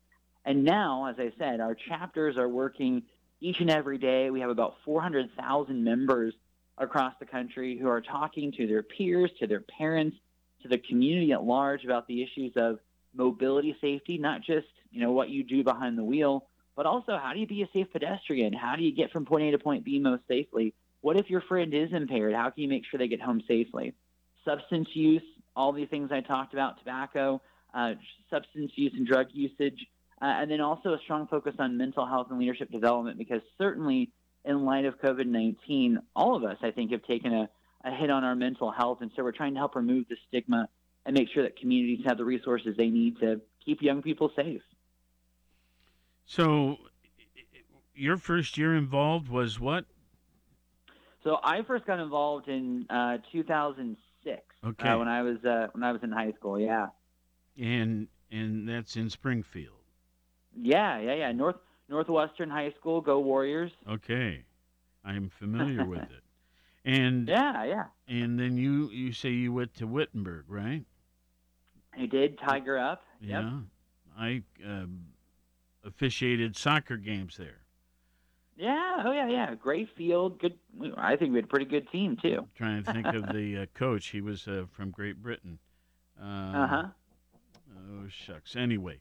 And 0.44 0.64
now, 0.64 1.06
as 1.06 1.16
I 1.20 1.32
said, 1.38 1.60
our 1.60 1.76
chapters 1.76 2.36
are 2.36 2.48
working 2.48 3.04
each 3.40 3.60
and 3.60 3.70
every 3.70 3.96
day. 3.96 4.30
We 4.30 4.40
have 4.40 4.50
about 4.50 4.74
400,000 4.84 5.84
members 5.84 6.34
across 6.76 7.14
the 7.20 7.26
country 7.26 7.78
who 7.78 7.88
are 7.88 8.00
talking 8.00 8.50
to 8.52 8.66
their 8.66 8.82
peers, 8.82 9.30
to 9.38 9.46
their 9.46 9.60
parents, 9.60 10.16
to 10.62 10.68
the 10.68 10.78
community 10.78 11.30
at 11.32 11.44
large 11.44 11.84
about 11.84 12.08
the 12.08 12.22
issues 12.22 12.52
of 12.56 12.80
mobility 13.14 13.76
safety, 13.80 14.18
not 14.18 14.42
just, 14.42 14.66
you 14.90 15.00
know, 15.00 15.12
what 15.12 15.28
you 15.28 15.44
do 15.44 15.64
behind 15.64 15.98
the 15.98 16.04
wheel, 16.04 16.46
but 16.76 16.86
also 16.86 17.18
how 17.20 17.32
do 17.32 17.40
you 17.40 17.46
be 17.46 17.62
a 17.62 17.68
safe 17.72 17.90
pedestrian? 17.92 18.52
How 18.52 18.76
do 18.76 18.82
you 18.82 18.94
get 18.94 19.10
from 19.10 19.24
point 19.24 19.44
A 19.44 19.50
to 19.52 19.58
point 19.58 19.84
B 19.84 19.98
most 19.98 20.22
safely? 20.28 20.74
What 21.00 21.16
if 21.16 21.30
your 21.30 21.40
friend 21.42 21.72
is 21.74 21.92
impaired? 21.92 22.34
How 22.34 22.50
can 22.50 22.62
you 22.62 22.68
make 22.68 22.84
sure 22.88 22.98
they 22.98 23.08
get 23.08 23.20
home 23.20 23.42
safely? 23.48 23.94
Substance 24.44 24.88
use, 24.94 25.22
all 25.56 25.72
the 25.72 25.86
things 25.86 26.10
I 26.12 26.20
talked 26.20 26.52
about, 26.52 26.78
tobacco, 26.78 27.40
uh, 27.74 27.94
substance 28.30 28.72
use 28.76 28.92
and 28.94 29.06
drug 29.06 29.26
usage, 29.32 29.86
uh, 30.20 30.26
and 30.26 30.50
then 30.50 30.60
also 30.60 30.90
a 30.94 30.98
strong 31.04 31.26
focus 31.26 31.54
on 31.58 31.76
mental 31.76 32.06
health 32.06 32.28
and 32.30 32.38
leadership 32.38 32.70
development 32.70 33.18
because 33.18 33.40
certainly 33.56 34.10
in 34.44 34.64
light 34.64 34.84
of 34.84 35.00
COVID 35.00 35.26
19, 35.26 35.98
all 36.16 36.34
of 36.36 36.44
us, 36.44 36.56
I 36.62 36.70
think, 36.70 36.92
have 36.92 37.02
taken 37.04 37.32
a, 37.32 37.48
a 37.84 37.94
hit 37.94 38.10
on 38.10 38.24
our 38.24 38.34
mental 38.34 38.70
health. 38.70 38.98
And 39.00 39.10
so 39.14 39.22
we're 39.22 39.32
trying 39.32 39.54
to 39.54 39.58
help 39.58 39.76
remove 39.76 40.06
the 40.08 40.16
stigma 40.28 40.68
and 41.08 41.16
make 41.16 41.28
sure 41.30 41.42
that 41.42 41.58
communities 41.58 42.04
have 42.06 42.18
the 42.18 42.24
resources 42.24 42.76
they 42.76 42.90
need 42.90 43.18
to 43.18 43.40
keep 43.64 43.80
young 43.82 44.02
people 44.02 44.30
safe. 44.36 44.60
So, 46.26 46.76
your 47.94 48.18
first 48.18 48.58
year 48.58 48.76
involved 48.76 49.28
was 49.28 49.58
what? 49.58 49.86
So 51.24 51.38
I 51.42 51.62
first 51.62 51.86
got 51.86 51.98
involved 51.98 52.48
in 52.48 52.86
uh, 52.90 53.18
2006 53.32 54.40
Okay. 54.64 54.88
uh, 54.88 54.98
when 54.98 55.08
I 55.08 55.22
was 55.22 55.42
uh, 55.44 55.68
when 55.72 55.82
I 55.82 55.92
was 55.92 56.02
in 56.02 56.12
high 56.12 56.32
school. 56.32 56.60
Yeah, 56.60 56.88
And 57.58 58.08
and 58.30 58.68
that's 58.68 58.96
in 58.96 59.08
Springfield. 59.08 59.80
yeah, 60.54 60.98
yeah, 61.00 61.14
yeah. 61.14 61.32
North 61.32 61.56
Northwestern 61.88 62.50
High 62.50 62.72
School, 62.78 63.00
go 63.00 63.18
Warriors! 63.18 63.72
Okay, 63.88 64.44
I'm 65.04 65.30
familiar 65.30 65.86
with 65.88 66.02
it. 66.02 66.22
And 66.84 67.28
Yeah, 67.28 67.64
yeah. 67.64 67.84
and 68.06 68.38
then 68.38 68.58
you 68.58 68.90
you 68.90 69.12
say 69.12 69.30
you 69.30 69.52
went 69.54 69.74
to 69.76 69.86
Wittenberg, 69.86 70.44
right? 70.48 70.84
I 71.98 72.06
did 72.06 72.38
Tiger 72.38 72.78
up. 72.78 73.02
Yep. 73.20 73.42
Yeah, 73.42 73.58
I 74.18 74.42
um, 74.64 75.00
officiated 75.84 76.56
soccer 76.56 76.96
games 76.96 77.36
there. 77.36 77.60
Yeah, 78.56 79.02
oh 79.04 79.12
yeah, 79.12 79.28
yeah. 79.28 79.54
Great 79.54 79.88
field, 79.96 80.40
good. 80.40 80.58
I 80.96 81.16
think 81.16 81.30
we 81.32 81.36
had 81.38 81.44
a 81.44 81.48
pretty 81.48 81.64
good 81.64 81.88
team 81.90 82.16
too. 82.20 82.46
trying 82.56 82.82
to 82.82 82.92
think 82.92 83.06
of 83.06 83.28
the 83.32 83.58
uh, 83.62 83.66
coach. 83.74 84.08
He 84.08 84.20
was 84.20 84.48
uh, 84.48 84.64
from 84.72 84.90
Great 84.90 85.22
Britain. 85.22 85.58
Um, 86.20 86.54
Uh 86.54 86.66
huh. 86.66 86.82
Oh 87.90 88.08
shucks. 88.08 88.56
Anyway, 88.56 88.98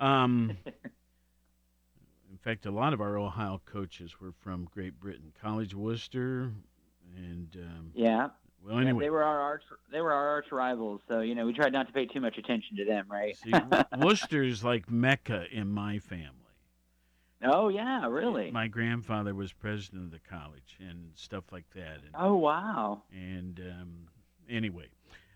um, 0.00 0.56
in 0.66 2.38
fact, 2.42 2.66
a 2.66 2.70
lot 2.70 2.92
of 2.92 3.00
our 3.00 3.16
Ohio 3.16 3.60
coaches 3.64 4.20
were 4.20 4.32
from 4.32 4.68
Great 4.72 4.98
Britain. 4.98 5.32
College 5.40 5.74
Wooster, 5.74 6.50
and 7.16 7.56
um, 7.56 7.90
Yeah. 7.94 8.28
Well, 8.66 8.82
Yeah, 8.82 8.92
they 8.98 9.10
were 9.10 9.22
our 9.22 9.40
arch. 9.40 9.62
They 9.92 10.00
were 10.00 10.12
our 10.12 10.28
arch 10.28 10.46
rivals, 10.50 11.00
so 11.08 11.20
you 11.20 11.34
know 11.34 11.46
we 11.46 11.52
tried 11.52 11.72
not 11.72 11.86
to 11.86 11.92
pay 11.92 12.06
too 12.06 12.20
much 12.20 12.36
attention 12.36 12.76
to 12.78 12.84
them, 12.84 13.06
right? 13.08 13.36
see, 13.36 13.52
Wooster's 13.98 14.64
like 14.64 14.90
Mecca 14.90 15.44
in 15.52 15.70
my 15.70 15.98
family. 16.00 16.30
oh 17.44 17.68
yeah, 17.68 18.06
really? 18.08 18.50
My 18.50 18.66
grandfather 18.66 19.34
was 19.34 19.52
president 19.52 20.04
of 20.06 20.10
the 20.10 20.20
college 20.28 20.78
and 20.80 21.10
stuff 21.14 21.44
like 21.52 21.66
that. 21.74 22.00
And, 22.04 22.14
Oh 22.18 22.36
wow. 22.36 23.02
and 23.12 23.60
um, 23.60 23.92
anyway, 24.48 24.86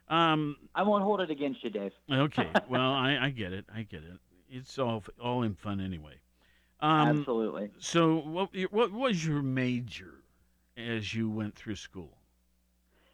um, 0.09 0.57
I 0.75 0.83
won't 0.83 1.05
hold 1.05 1.21
it 1.21 1.31
against 1.31 1.63
you, 1.63 1.71
Dave. 1.71 1.93
Okay. 2.11 2.49
Well, 2.69 2.93
I, 2.93 3.17
I 3.27 3.31
get 3.31 3.53
it. 3.53 3.65
I 3.75 3.83
get 3.83 4.03
it. 4.03 4.19
It's 4.49 4.79
all 4.79 5.05
all 5.23 5.43
in 5.45 5.55
fun 5.55 5.81
anyway. 5.81 6.15
Um, 6.81 7.19
Absolutely. 7.21 7.71
So, 7.79 8.17
what 8.17 8.51
what 8.73 8.91
was 8.91 9.25
your 9.25 9.43
major 9.43 10.23
as 10.77 11.15
you 11.15 11.31
went 11.31 11.55
through 11.55 11.77
school? 11.77 12.17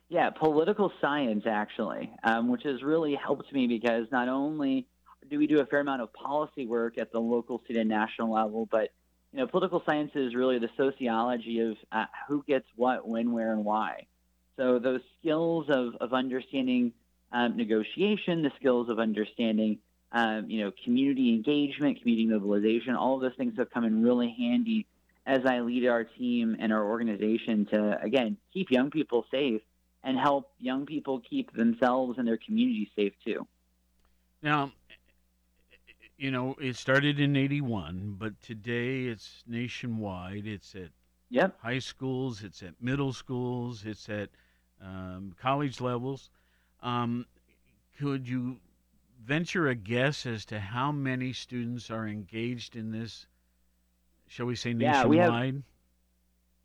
Yeah, 0.08 0.30
political 0.30 0.92
science 1.00 1.44
actually, 1.46 2.12
um, 2.22 2.48
which 2.48 2.62
has 2.62 2.82
really 2.82 3.16
helped 3.16 3.52
me 3.52 3.66
because 3.66 4.06
not 4.12 4.28
only 4.28 4.86
do 5.28 5.38
we 5.38 5.48
do 5.48 5.60
a 5.60 5.66
fair 5.66 5.80
amount 5.80 6.00
of 6.02 6.12
policy 6.12 6.64
work 6.66 6.96
at 6.98 7.10
the 7.10 7.18
local, 7.18 7.60
state, 7.64 7.76
and 7.76 7.88
national 7.88 8.32
level, 8.32 8.68
but 8.70 8.90
you 9.32 9.40
know, 9.40 9.48
political 9.48 9.82
science 9.84 10.12
is 10.14 10.34
really 10.34 10.60
the 10.60 10.70
sociology 10.76 11.58
of 11.58 11.76
uh, 11.90 12.04
who 12.28 12.44
gets 12.46 12.66
what, 12.76 13.06
when, 13.08 13.32
where, 13.32 13.52
and 13.52 13.64
why. 13.64 14.06
So 14.56 14.78
those 14.78 15.00
skills 15.18 15.66
of 15.68 15.96
of 15.96 16.14
understanding 16.14 16.92
um, 17.32 17.56
negotiation, 17.56 18.42
the 18.42 18.52
skills 18.60 18.88
of 18.88 19.00
understanding, 19.00 19.80
um, 20.12 20.48
you 20.48 20.64
know, 20.64 20.72
community 20.84 21.34
engagement, 21.34 22.00
community 22.00 22.26
mobilization, 22.26 22.94
all 22.94 23.16
of 23.16 23.22
those 23.22 23.36
things 23.36 23.54
have 23.58 23.70
come 23.70 23.84
in 23.84 24.04
really 24.04 24.34
handy 24.38 24.86
as 25.26 25.40
I 25.44 25.60
lead 25.60 25.88
our 25.88 26.04
team 26.04 26.56
and 26.60 26.72
our 26.72 26.84
organization 26.84 27.66
to 27.72 28.00
again 28.00 28.36
keep 28.54 28.70
young 28.70 28.92
people 28.92 29.26
safe 29.32 29.62
and 30.06 30.16
help 30.16 30.52
young 30.60 30.86
people 30.86 31.20
keep 31.28 31.52
themselves 31.52 32.16
and 32.16 32.26
their 32.26 32.38
communities 32.38 32.88
safe 32.94 33.12
too. 33.24 33.46
Now, 34.40 34.72
you 36.16 36.30
know, 36.30 36.54
it 36.60 36.76
started 36.76 37.18
in 37.18 37.36
'81, 37.36 38.14
but 38.16 38.40
today 38.40 39.06
it's 39.06 39.42
nationwide. 39.46 40.46
It's 40.46 40.74
at 40.74 40.90
Yep. 41.28 41.58
high 41.60 41.80
schools, 41.80 42.44
it's 42.44 42.62
at 42.62 42.80
middle 42.80 43.12
schools, 43.12 43.84
it's 43.84 44.08
at 44.08 44.30
um, 44.80 45.34
college 45.40 45.80
levels. 45.80 46.30
Um, 46.82 47.26
could 47.98 48.28
you 48.28 48.60
venture 49.20 49.66
a 49.66 49.74
guess 49.74 50.24
as 50.24 50.44
to 50.46 50.60
how 50.60 50.92
many 50.92 51.32
students 51.32 51.90
are 51.90 52.06
engaged 52.06 52.76
in 52.76 52.92
this? 52.92 53.26
Shall 54.28 54.46
we 54.46 54.54
say 54.54 54.72
nationwide? 54.72 54.94
Yeah, 55.04 55.06
we 55.08 55.16
have- 55.18 55.32
nationwide? 55.32 55.62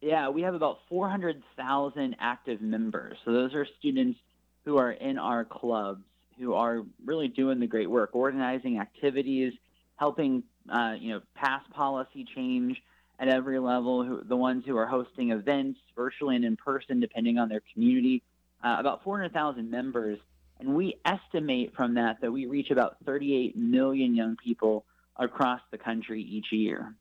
Yeah, 0.02 0.30
we 0.30 0.42
have 0.42 0.56
about 0.56 0.80
400,000 0.90 2.16
active 2.20 2.60
members. 2.62 3.18
So 3.24 3.32
those 3.32 3.54
are 3.54 3.68
students 3.80 4.20
who 4.66 4.78
are 4.78 4.92
in 4.92 5.20
our 5.20 5.46
clubs 5.46 6.04
who 6.40 6.56
are 6.56 6.84
really 7.06 7.28
doing 7.28 7.60
the 7.60 7.68
great 7.68 7.90
work, 7.90 8.16
organizing 8.16 8.80
activities, 8.80 9.54
helping 9.98 10.44
uh, 10.70 10.96
you 11.00 11.14
know 11.14 11.22
pass 11.36 11.62
policy 11.74 12.26
change 12.36 12.82
at 13.20 13.28
every 13.28 13.60
level. 13.60 14.04
Who, 14.04 14.24
the 14.24 14.36
ones 14.36 14.64
who 14.66 14.76
are 14.78 14.88
hosting 14.88 15.32
events 15.32 15.80
virtually 15.96 16.36
and 16.36 16.44
in 16.44 16.58
person, 16.58 17.00
depending 17.00 17.38
on 17.38 17.48
their 17.48 17.62
community. 17.74 18.24
Uh, 18.64 18.76
about 18.80 19.04
400,000 19.04 19.72
members, 19.72 20.20
and 20.60 20.76
we 20.76 20.96
estimate 21.04 21.74
from 21.76 21.96
that 21.96 22.22
that 22.22 22.32
we 22.32 22.46
reach 22.46 22.70
about 22.70 22.98
38 23.06 23.56
million 23.56 24.16
young 24.16 24.36
people 24.36 24.86
across 25.18 25.62
the 25.72 25.80
country 25.80 26.22
each 26.22 26.52
year. 26.52 26.94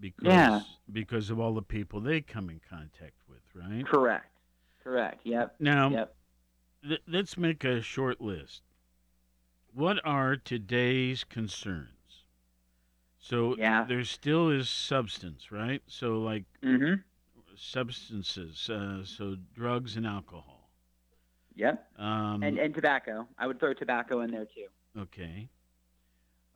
Because 0.00 0.24
Yeah. 0.26 0.60
because 0.90 1.30
of 1.30 1.38
all 1.38 1.54
the 1.54 1.62
people 1.62 2.00
they 2.00 2.20
come 2.20 2.48
in 2.50 2.60
contact 2.68 3.20
with, 3.28 3.42
right? 3.54 3.84
Correct. 3.86 4.26
Correct. 4.82 5.20
Yep. 5.24 5.56
Now, 5.60 5.90
Yep. 5.90 6.16
th- 6.88 7.02
let's 7.06 7.36
make 7.36 7.62
a 7.64 7.82
short 7.82 8.20
list. 8.20 8.62
What 9.72 10.04
are 10.04 10.36
today's 10.36 11.22
concerns? 11.22 12.24
So 13.18 13.56
Yeah. 13.56 13.84
there 13.84 14.04
still 14.04 14.48
is 14.48 14.68
substance, 14.70 15.52
right? 15.52 15.82
So 15.86 16.20
like 16.20 16.44
mm-hmm. 16.62 17.02
substances, 17.54 18.70
uh, 18.70 19.04
so 19.04 19.36
drugs 19.54 19.96
and 19.96 20.06
alcohol. 20.06 20.70
Yep. 21.54 21.98
Um, 22.00 22.42
and 22.42 22.58
and 22.58 22.74
tobacco. 22.74 23.28
I 23.36 23.46
would 23.46 23.60
throw 23.60 23.74
tobacco 23.74 24.20
in 24.22 24.30
there 24.30 24.46
too. 24.46 24.68
okay. 24.96 25.50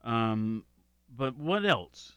Um, 0.03 0.65
but 1.09 1.35
what 1.37 1.65
else? 1.65 2.14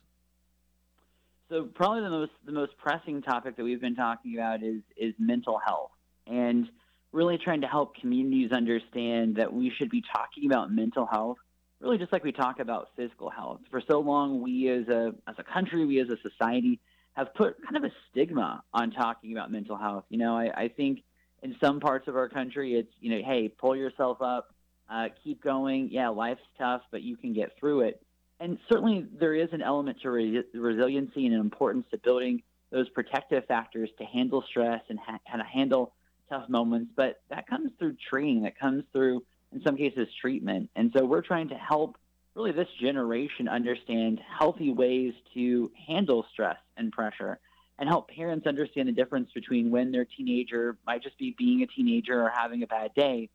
So 1.51 1.65
probably 1.65 2.03
the 2.03 2.11
most 2.11 2.33
the 2.45 2.53
most 2.53 2.77
pressing 2.79 3.23
topic 3.23 3.57
that 3.57 3.65
we've 3.65 3.81
been 3.81 3.97
talking 3.97 4.35
about 4.35 4.63
is 4.63 4.83
is 4.97 5.15
mental 5.19 5.59
health 5.59 5.91
and 6.27 6.69
really 7.13 7.39
trying 7.39 7.63
to 7.63 7.67
help 7.67 7.97
communities 7.97 8.53
understand 8.53 9.37
that 9.37 9.53
we 9.53 9.71
should 9.71 9.89
be 9.89 10.03
talking 10.13 10.47
about 10.47 10.71
mental 10.71 11.07
health 11.07 11.39
really 11.81 11.99
just 11.99 12.13
like 12.13 12.25
we 12.25 12.33
talk 12.33 12.61
about 12.61 12.89
physical 12.97 13.31
health. 13.31 13.61
For 13.71 13.83
so 13.89 14.01
long 14.01 14.43
we 14.43 14.69
as 14.69 14.89
a 14.89 15.15
as 15.27 15.37
a 15.39 15.45
country, 15.45 15.85
we 15.87 16.01
as 16.01 16.09
a 16.09 16.17
society 16.29 16.81
have 17.15 17.35
put 17.35 17.57
kind 17.63 17.77
of 17.77 17.85
a 17.85 17.93
stigma 18.11 18.63
on 18.73 18.91
talking 18.91 19.33
about 19.33 19.51
mental 19.51 19.77
health. 19.77 20.05
You 20.09 20.19
know, 20.19 20.37
I, 20.37 20.51
I 20.55 20.69
think 20.69 21.03
in 21.43 21.57
some 21.63 21.81
parts 21.81 22.09
of 22.09 22.17
our 22.17 22.29
country 22.29 22.75
it's, 22.75 22.93
you 23.01 23.11
know, 23.11 23.23
hey, 23.25 23.49
pull 23.49 23.77
yourself 23.77 24.21
up, 24.23 24.55
uh, 24.91 25.09
keep 25.23 25.43
going. 25.43 25.89
Yeah, 25.91 26.09
life's 26.09 26.43
tough, 26.59 26.83
but 26.91 27.03
you 27.03 27.17
can 27.17 27.33
get 27.33 27.53
through 27.59 27.83
it. 27.83 28.03
And 28.41 28.59
certainly 28.69 29.07
there 29.19 29.35
is 29.35 29.49
an 29.53 29.63
element 29.63 30.01
to 30.03 30.11
re- 30.11 30.45
resiliency 30.55 31.27
and 31.27 31.35
an 31.35 31.41
importance 31.41 31.87
to 31.91 31.99
building 31.99 32.43
those 32.71 32.89
protective 32.91 33.45
factors 33.47 33.91
to 33.99 34.05
handle 34.05 34.45
stress 34.49 34.83
and 34.89 34.99
ha- 34.99 35.19
how 35.25 35.39
to 35.39 35.45
handle 35.45 35.93
tough 36.29 36.49
moments. 36.49 36.93
But 36.95 37.21
that 37.31 37.49
comes 37.49 37.73
through 37.79 37.97
training, 38.11 38.43
that 38.43 38.59
comes 38.59 38.85
through, 38.93 39.25
in 39.53 39.63
some 39.63 39.77
cases, 39.77 40.09
treatment. 40.21 40.71
And 40.77 40.93
so 40.97 41.05
we're 41.05 41.23
trying 41.23 41.49
to 41.49 41.57
help 41.57 41.97
really 42.35 42.53
this 42.53 42.69
generation 42.81 43.49
understand 43.49 44.21
healthy 44.39 44.73
ways 44.73 45.15
to 45.35 45.71
handle 45.89 46.25
stress 46.33 46.59
and 46.77 46.93
pressure 46.93 47.41
and 47.79 47.89
help 47.89 48.11
parents 48.11 48.47
understand 48.47 48.89
the 48.89 48.93
difference 48.93 49.31
between 49.35 49.71
when 49.71 49.91
their 49.91 50.05
teenager 50.05 50.77
might 50.87 51.03
just 51.03 51.19
be 51.19 51.35
being 51.37 51.63
a 51.63 51.67
teenager 51.67 52.23
or 52.23 52.31
having 52.35 52.63
a 52.63 52.67
bad 52.67 52.95
day 52.95 53.29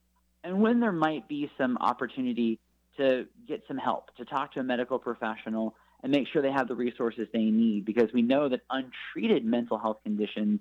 and 0.44 0.62
when 0.62 0.80
there 0.80 0.92
might 0.92 1.28
be 1.28 1.50
some 1.58 1.78
opportunity 1.78 2.60
to 2.98 3.26
get 3.48 3.64
some 3.68 3.78
help, 3.78 4.16
to 4.18 4.26
talk 4.26 4.54
to 4.54 4.60
a 4.60 4.64
medical 4.64 5.00
professional 5.00 5.76
and 6.02 6.12
make 6.12 6.28
sure 6.28 6.42
they 6.42 6.52
have 6.52 6.68
the 6.68 6.76
resources 6.76 7.28
they 7.34 7.46
need 7.46 7.86
because 7.86 8.12
we 8.14 8.22
know 8.22 8.50
that 8.50 8.62
untreated 8.70 9.46
mental 9.46 9.78
health 9.78 9.98
conditions 10.04 10.60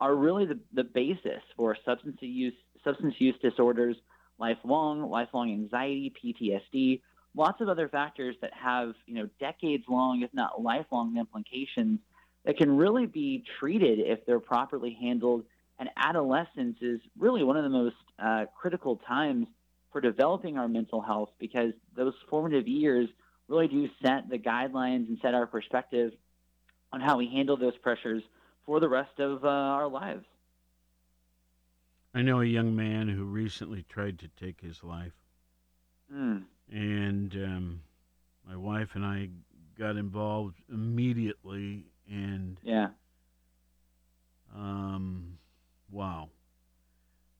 are 0.00 0.14
really 0.14 0.46
the, 0.46 0.58
the 0.72 0.84
basis 0.84 1.42
for 1.56 1.76
substance 1.84 2.16
use 2.20 2.54
substance 2.82 3.14
use 3.18 3.34
disorders, 3.42 3.96
lifelong, 4.38 5.10
lifelong 5.10 5.52
anxiety, 5.52 6.12
PTSD, 6.24 7.00
lots 7.34 7.60
of 7.60 7.68
other 7.68 7.88
factors 7.88 8.36
that 8.40 8.52
have, 8.54 8.94
you 9.06 9.14
know, 9.14 9.28
decades 9.38 9.84
long, 9.88 10.22
if 10.22 10.32
not 10.32 10.62
lifelong 10.62 11.18
implications 11.18 12.00
that 12.44 12.56
can 12.56 12.76
really 12.76 13.06
be 13.06 13.44
treated 13.58 13.98
if 13.98 14.24
they're 14.26 14.40
properly 14.40 14.96
handled. 15.00 15.44
And 15.78 15.88
adolescence 15.96 16.78
is 16.80 17.00
really 17.18 17.42
one 17.42 17.56
of 17.56 17.64
the 17.64 17.70
most 17.70 17.96
uh, 18.18 18.46
critical 18.58 18.96
times 19.06 19.46
for 19.92 20.00
developing 20.00 20.56
our 20.56 20.68
mental 20.68 21.00
health 21.00 21.30
because 21.38 21.72
those 21.96 22.14
formative 22.28 22.68
years 22.68 23.08
really 23.48 23.68
do 23.68 23.88
set 24.02 24.28
the 24.28 24.38
guidelines 24.38 25.08
and 25.08 25.18
set 25.20 25.34
our 25.34 25.46
perspective 25.46 26.12
on 26.92 27.00
how 27.00 27.16
we 27.18 27.28
handle 27.28 27.56
those 27.56 27.76
pressures 27.78 28.22
for 28.66 28.80
the 28.80 28.88
rest 28.88 29.18
of 29.18 29.44
uh, 29.44 29.48
our 29.48 29.88
lives. 29.88 30.24
I 32.14 32.22
know 32.22 32.40
a 32.40 32.44
young 32.44 32.74
man 32.74 33.08
who 33.08 33.24
recently 33.24 33.84
tried 33.88 34.18
to 34.20 34.28
take 34.28 34.60
his 34.60 34.82
life. 34.82 35.12
Mm. 36.12 36.42
And 36.70 37.34
um, 37.34 37.80
my 38.46 38.56
wife 38.56 38.90
and 38.94 39.04
I 39.04 39.28
got 39.78 39.96
involved 39.96 40.56
immediately. 40.68 41.86
And 42.08 42.58
yeah. 42.62 42.88
Um, 44.54 45.38
wow. 45.90 46.28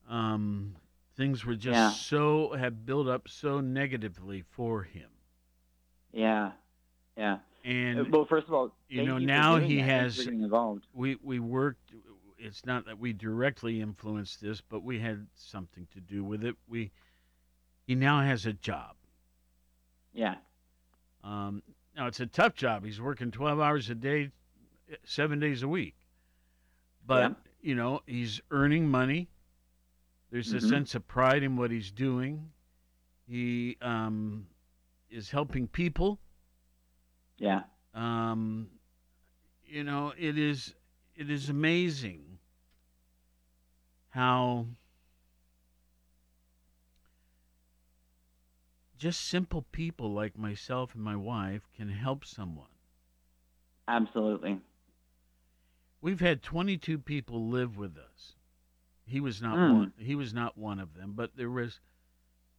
Um, 0.09 0.77
things 1.17 1.45
were 1.45 1.57
just 1.57 1.75
Yeah. 1.77 1.91
so 1.91 2.53
have 2.53 2.85
built 2.87 3.09
up 3.09 3.29
so 3.29 3.61
negatively 3.61 4.43
for 4.43 4.83
him. 4.83 5.11
Yeah. 6.13 6.53
Yeah. 7.17 7.39
And 7.65 8.01
Uh, 8.01 8.05
well, 8.11 8.25
first 8.25 8.49
of 8.49 8.55
all, 8.55 8.75
you 8.89 9.05
know 9.05 9.15
for 9.17 9.21
now 9.21 9.57
he 9.59 9.77
that. 9.77 9.83
Has 9.83 10.27
involved. 10.27 10.87
we 10.95 11.17
we 11.23 11.39
worked 11.39 11.93
it's 12.39 12.65
not 12.65 12.87
that 12.87 12.99
we 12.99 13.13
directly 13.13 13.83
influenced 13.83 14.41
this 14.41 14.63
but 14.63 14.83
we 14.83 14.99
had 14.99 15.27
something 15.35 15.87
to 15.93 16.01
do 16.01 16.25
with 16.25 16.43
it 16.43 16.57
we 16.67 16.91
he 17.87 17.95
now 17.95 18.23
has 18.23 18.47
a 18.47 18.53
job 18.55 18.97
Yeah. 20.15 20.37
um 21.23 21.63
now 21.95 22.07
it's 22.07 22.21
a 22.21 22.27
tough 22.27 22.55
job 22.55 22.83
he's 22.85 22.99
working 23.01 23.31
12 23.31 23.61
hours 23.61 23.91
a 23.91 23.95
day 23.95 24.31
7 25.05 25.39
days 25.39 25.63
a 25.63 25.69
week 25.69 25.97
but 27.07 27.37
you 27.61 27.75
know 27.75 28.01
he's 28.07 28.41
earning 28.51 28.89
money 28.89 29.29
there's 30.31 30.53
a 30.53 30.57
Mhm. 30.57 30.69
sense 30.69 30.95
of 30.95 31.07
pride 31.09 31.43
in 31.43 31.57
what 31.57 31.71
he's 31.71 31.91
doing 31.91 32.51
he 33.27 33.77
um 33.83 34.47
is 35.09 35.31
helping 35.31 35.67
people 35.67 36.21
Yeah. 37.39 37.63
um, 37.95 38.71
you 39.65 39.85
know, 39.85 40.13
it 40.19 40.37
is 40.39 40.75
it 41.15 41.31
is 41.31 41.49
amazing 41.49 42.39
how 44.11 44.67
just 48.99 49.21
simple 49.21 49.63
people 49.73 50.13
like 50.13 50.37
myself 50.37 50.95
and 50.95 51.03
my 51.03 51.17
wife 51.17 51.69
can 51.75 51.89
help 51.89 52.25
someone. 52.25 52.67
Absolutely. 53.89 54.61
We've 56.01 56.21
had 56.21 56.43
22 56.43 56.99
people 56.99 57.49
live 57.49 57.77
with 57.77 57.97
us. 57.97 58.35
He 59.11 59.21
was 59.21 59.43
not 59.43 59.57
Mm. 59.57 59.73
one. 59.75 59.93
He 59.99 60.15
was 60.15 60.33
not 60.33 60.57
one 60.57 60.79
of 60.79 60.95
them, 60.95 61.13
but 61.15 61.37
there 61.37 61.51
was. 61.51 61.81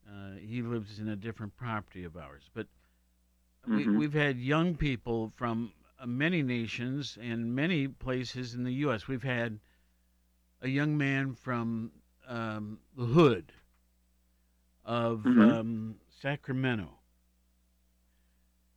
Uh, 0.08 0.34
he 0.40 0.62
lives 0.62 1.00
in 1.00 1.08
a 1.10 1.16
different 1.16 1.56
property 1.56 2.04
of 2.04 2.18
ours, 2.18 2.50
but 2.54 2.68
we, 3.74 3.88
Mhm. 3.88 3.98
we've 3.98 4.14
had 4.14 4.38
young 4.38 4.76
people 4.76 5.32
from 5.36 5.72
uh, 6.00 6.06
many 6.06 6.42
nations 6.44 7.18
and 7.22 7.56
many 7.56 7.88
places 7.88 8.54
in 8.56 8.64
the 8.64 8.74
U.S. 8.86 9.08
We've 9.08 9.24
had 9.24 9.60
a 10.62 10.68
young 10.68 10.98
man 10.98 11.36
from 11.36 11.92
um, 12.28 12.80
the 12.98 13.06
hood 13.06 13.52
of 14.86 15.26
Mhm. 15.26 15.42
um, 15.42 15.96
Sacramento 16.22 16.90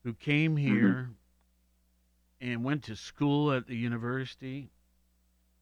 who 0.05 0.13
came 0.15 0.57
Mm-hmm. 0.67 0.67
here 0.67 1.11
and 2.41 2.63
went 2.65 2.85
to 2.85 2.95
school 2.97 3.53
at 3.53 3.67
the 3.67 3.77
university. 3.77 4.71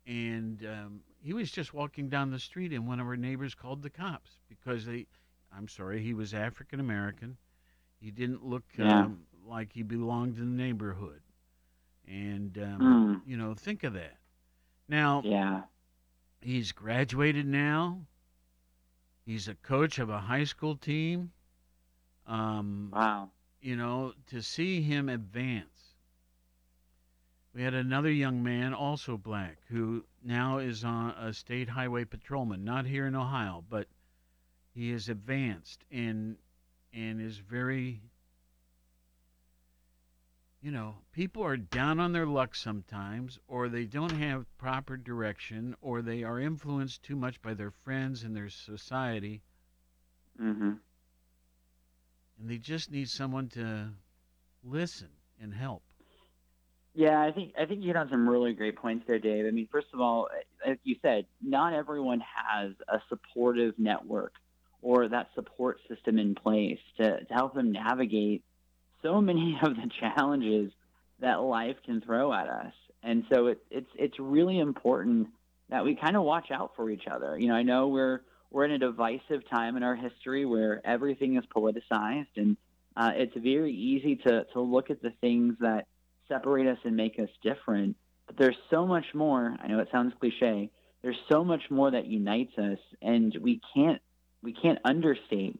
And 0.07 0.65
um, 0.67 1.01
he 1.23 1.35
was 1.35 1.51
just 1.53 1.75
walking 1.75 2.09
down 2.11 2.31
the 2.31 2.41
street, 2.41 2.73
and 2.73 2.87
one 2.89 3.01
of 3.01 3.07
our 3.07 3.17
neighbors 3.17 3.55
called 3.55 3.83
the 3.83 3.91
cops 3.91 4.39
because 4.49 4.87
they, 4.87 5.07
I'm 5.57 5.69
sorry, 5.69 6.03
he 6.03 6.15
was 6.15 6.35
African 6.35 6.81
American. 6.81 7.39
He 8.01 8.11
didn't 8.11 8.45
look 8.45 8.79
Yeah. 8.79 9.07
um, 9.07 9.27
like 9.45 9.73
he 9.73 9.83
belonged 9.83 10.39
in 10.39 10.57
the 10.57 10.63
neighborhood. 10.63 11.23
And, 12.07 12.59
um, 12.59 12.99
Mm. 12.99 13.23
you 13.25 13.37
know, 13.37 13.55
think 13.55 13.85
of 13.85 13.95
that. 13.95 14.19
Now, 14.89 15.27
Yeah. 15.27 15.65
he's 16.41 16.73
graduated 16.73 17.47
now. 17.47 18.07
He's 19.25 19.49
a 19.49 19.55
coach 19.55 19.99
of 19.99 20.11
a 20.11 20.21
high 20.21 20.45
school 20.45 20.77
team. 20.77 21.33
Um, 22.27 22.97
Wow. 22.97 23.31
you 23.61 23.77
know, 23.77 24.15
to 24.27 24.43
see 24.43 24.83
him 24.83 25.09
advance. 25.09 25.95
We 27.55 27.63
had 27.63 27.75
another 27.75 28.11
young 28.11 28.43
man, 28.43 28.75
also 28.75 29.17
black, 29.17 29.59
who 29.69 30.07
now 30.25 30.59
is 30.59 30.85
on 30.85 31.11
a 31.11 31.33
state 31.33 31.69
highway 31.69 32.05
patrolman, 32.05 32.65
not 32.65 32.87
here 32.87 33.07
in 33.07 33.15
Ohio, 33.15 33.65
but 33.69 33.89
he 34.75 34.91
is 34.91 35.09
advanced 35.09 35.85
and 35.91 36.37
and 36.93 37.21
is 37.21 37.39
very 37.39 38.03
you 40.63 40.71
know, 40.71 40.95
people 41.11 41.43
are 41.43 41.57
down 41.57 41.99
on 41.99 42.13
their 42.13 42.25
luck 42.27 42.55
sometimes, 42.55 43.37
or 43.49 43.69
they 43.69 43.85
don't 43.85 44.13
have 44.13 44.47
proper 44.59 44.97
direction, 44.97 45.75
or 45.81 46.03
they 46.03 46.23
are 46.23 46.39
influenced 46.39 47.03
too 47.03 47.17
much 47.17 47.43
by 47.43 47.53
their 47.53 47.73
friends 47.73 48.23
and 48.23 48.37
their 48.37 48.49
society, 48.49 49.43
Mm-hmm. 50.41 50.73
and 52.39 52.49
they 52.49 52.59
just 52.59 52.91
need 52.91 53.09
someone 53.09 53.49
to 53.51 53.91
listen 54.63 55.11
and 55.41 55.53
help. 55.53 55.83
Yeah, 56.95 57.23
I 57.23 57.33
think 57.33 57.55
I 57.59 57.65
think 57.65 57.81
you 57.81 57.87
hit 57.89 57.97
on 57.97 58.11
some 58.11 58.29
really 58.29 58.53
great 58.53 58.77
points 58.77 59.05
there, 59.07 59.19
Dave. 59.19 59.47
I 59.47 59.51
mean, 59.51 59.69
first 59.73 59.87
of 59.95 60.01
all, 60.01 60.29
like 60.67 60.81
you 60.85 60.97
said, 61.01 61.25
not 61.43 61.73
everyone 61.73 62.21
has 62.21 62.73
a 62.89 63.01
supportive 63.09 63.79
network 63.79 64.35
or 64.83 65.09
that 65.09 65.29
support 65.35 65.79
system 65.89 66.19
in 66.19 66.35
place 66.35 66.81
to, 66.99 67.25
to 67.25 67.33
help 67.35 67.55
them 67.55 67.73
navigate 67.73 68.45
so 69.03 69.21
many 69.23 69.59
of 69.63 69.75
the 69.75 69.91
challenges 70.01 70.73
that 71.21 71.41
life 71.41 71.77
can 71.85 72.01
throw 72.01 72.33
at 72.33 72.49
us. 72.49 72.75
And 73.03 73.25
so 73.33 73.47
it, 73.47 73.65
it's 73.71 73.91
it's 73.95 74.19
really 74.19 74.59
important 74.59 75.29
that 75.71 75.85
we 75.85 75.97
kind 75.97 76.17
of 76.17 76.25
watch 76.25 76.51
out 76.51 76.73
for 76.77 76.91
each 76.91 77.07
other. 77.11 77.39
You 77.39 77.49
know, 77.49 77.55
I 77.55 77.63
know 77.63 77.89
we're 77.89 78.21
we're 78.51 78.67
in 78.67 78.73
a 78.73 78.79
divisive 78.79 79.49
time 79.49 79.79
in 79.79 79.83
our 79.83 79.97
history 79.97 80.45
where 80.45 80.87
everything 80.87 81.37
is 81.37 81.45
politicized, 81.57 82.37
and 82.37 82.59
uh, 82.95 83.13
it's 83.15 83.35
very 83.35 83.73
easy 83.73 84.17
to 84.17 84.45
to 84.53 84.61
look 84.61 84.91
at 84.91 85.01
the 85.01 85.13
things 85.23 85.57
that 85.61 85.87
separate 86.29 86.67
us 86.67 86.79
and 86.85 86.97
make 86.97 87.19
us 87.19 87.29
different. 87.43 87.97
But 88.27 88.37
there's 88.39 88.57
so 88.71 88.87
much 88.87 89.07
more. 89.15 89.57
I 89.63 89.67
know 89.69 89.81
it 89.81 89.89
sounds 89.93 90.15
cliche. 90.21 90.71
There's 91.03 91.19
so 91.31 91.45
much 91.45 91.63
more 91.71 91.91
that 91.91 92.07
unites 92.07 92.57
us, 92.59 92.79
and 93.01 93.37
we 93.41 93.61
can't 93.75 94.01
we 94.43 94.53
can't 94.53 94.79
understate 94.85 95.59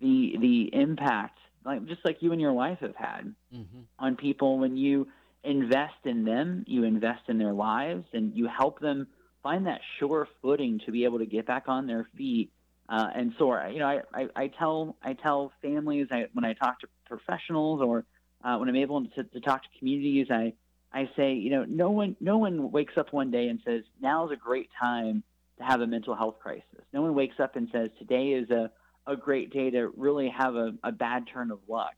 the 0.00 0.36
the 0.40 0.70
impact 0.74 1.38
like 1.64 1.84
just 1.86 2.04
like 2.04 2.18
you 2.20 2.32
and 2.32 2.40
your 2.40 2.52
wife 2.52 2.78
have 2.80 2.96
had 2.96 3.34
Mm-hmm. 3.54 3.82
on 3.98 4.16
people 4.16 4.58
when 4.58 4.76
you 4.76 5.08
invest 5.44 6.04
in 6.04 6.24
them, 6.24 6.64
you 6.66 6.84
invest 6.84 7.22
in 7.28 7.38
their 7.38 7.52
lives, 7.52 8.04
and 8.12 8.36
you 8.36 8.48
help 8.48 8.80
them 8.80 9.08
find 9.42 9.66
that 9.66 9.80
sure 9.98 10.28
footing 10.40 10.80
to 10.86 10.92
be 10.92 11.04
able 11.04 11.18
to 11.18 11.26
get 11.26 11.46
back 11.46 11.64
on 11.66 11.86
their 11.86 12.06
feet 12.16 12.52
uh, 12.88 13.08
and 13.14 13.32
soar. 13.38 13.68
You 13.72 13.80
know, 13.80 13.86
I, 13.86 14.00
I, 14.14 14.28
I 14.36 14.46
tell 14.58 14.96
I 15.02 15.14
tell 15.14 15.52
families 15.62 16.08
I, 16.10 16.26
when 16.32 16.44
I 16.44 16.54
talk 16.54 16.80
to 16.80 16.88
professionals 17.06 17.80
or 17.82 18.04
uh, 18.44 18.56
when 18.58 18.68
I'm 18.68 18.76
able 18.76 19.04
to, 19.04 19.24
to 19.24 19.40
talk 19.40 19.62
to 19.62 19.68
communities, 19.78 20.28
I 20.30 20.52
I 20.92 21.08
say, 21.16 21.34
you 21.34 21.50
know, 21.50 21.64
no 21.66 21.90
one 21.90 22.16
no 22.20 22.38
one 22.38 22.70
wakes 22.70 22.94
up 22.96 23.12
one 23.12 23.30
day 23.30 23.48
and 23.48 23.60
says 23.64 23.82
now 24.00 24.26
is 24.26 24.32
a 24.32 24.36
great 24.36 24.68
time 24.80 25.22
to 25.58 25.64
have 25.64 25.80
a 25.80 25.86
mental 25.86 26.14
health 26.14 26.36
crisis. 26.40 26.64
No 26.92 27.02
one 27.02 27.14
wakes 27.14 27.38
up 27.40 27.56
and 27.56 27.68
says 27.72 27.90
today 27.98 28.30
is 28.32 28.50
a 28.50 28.70
a 29.06 29.16
great 29.16 29.52
day 29.52 29.70
to 29.70 29.88
really 29.96 30.28
have 30.28 30.54
a, 30.54 30.74
a 30.84 30.92
bad 30.92 31.26
turn 31.32 31.50
of 31.50 31.58
luck. 31.68 31.94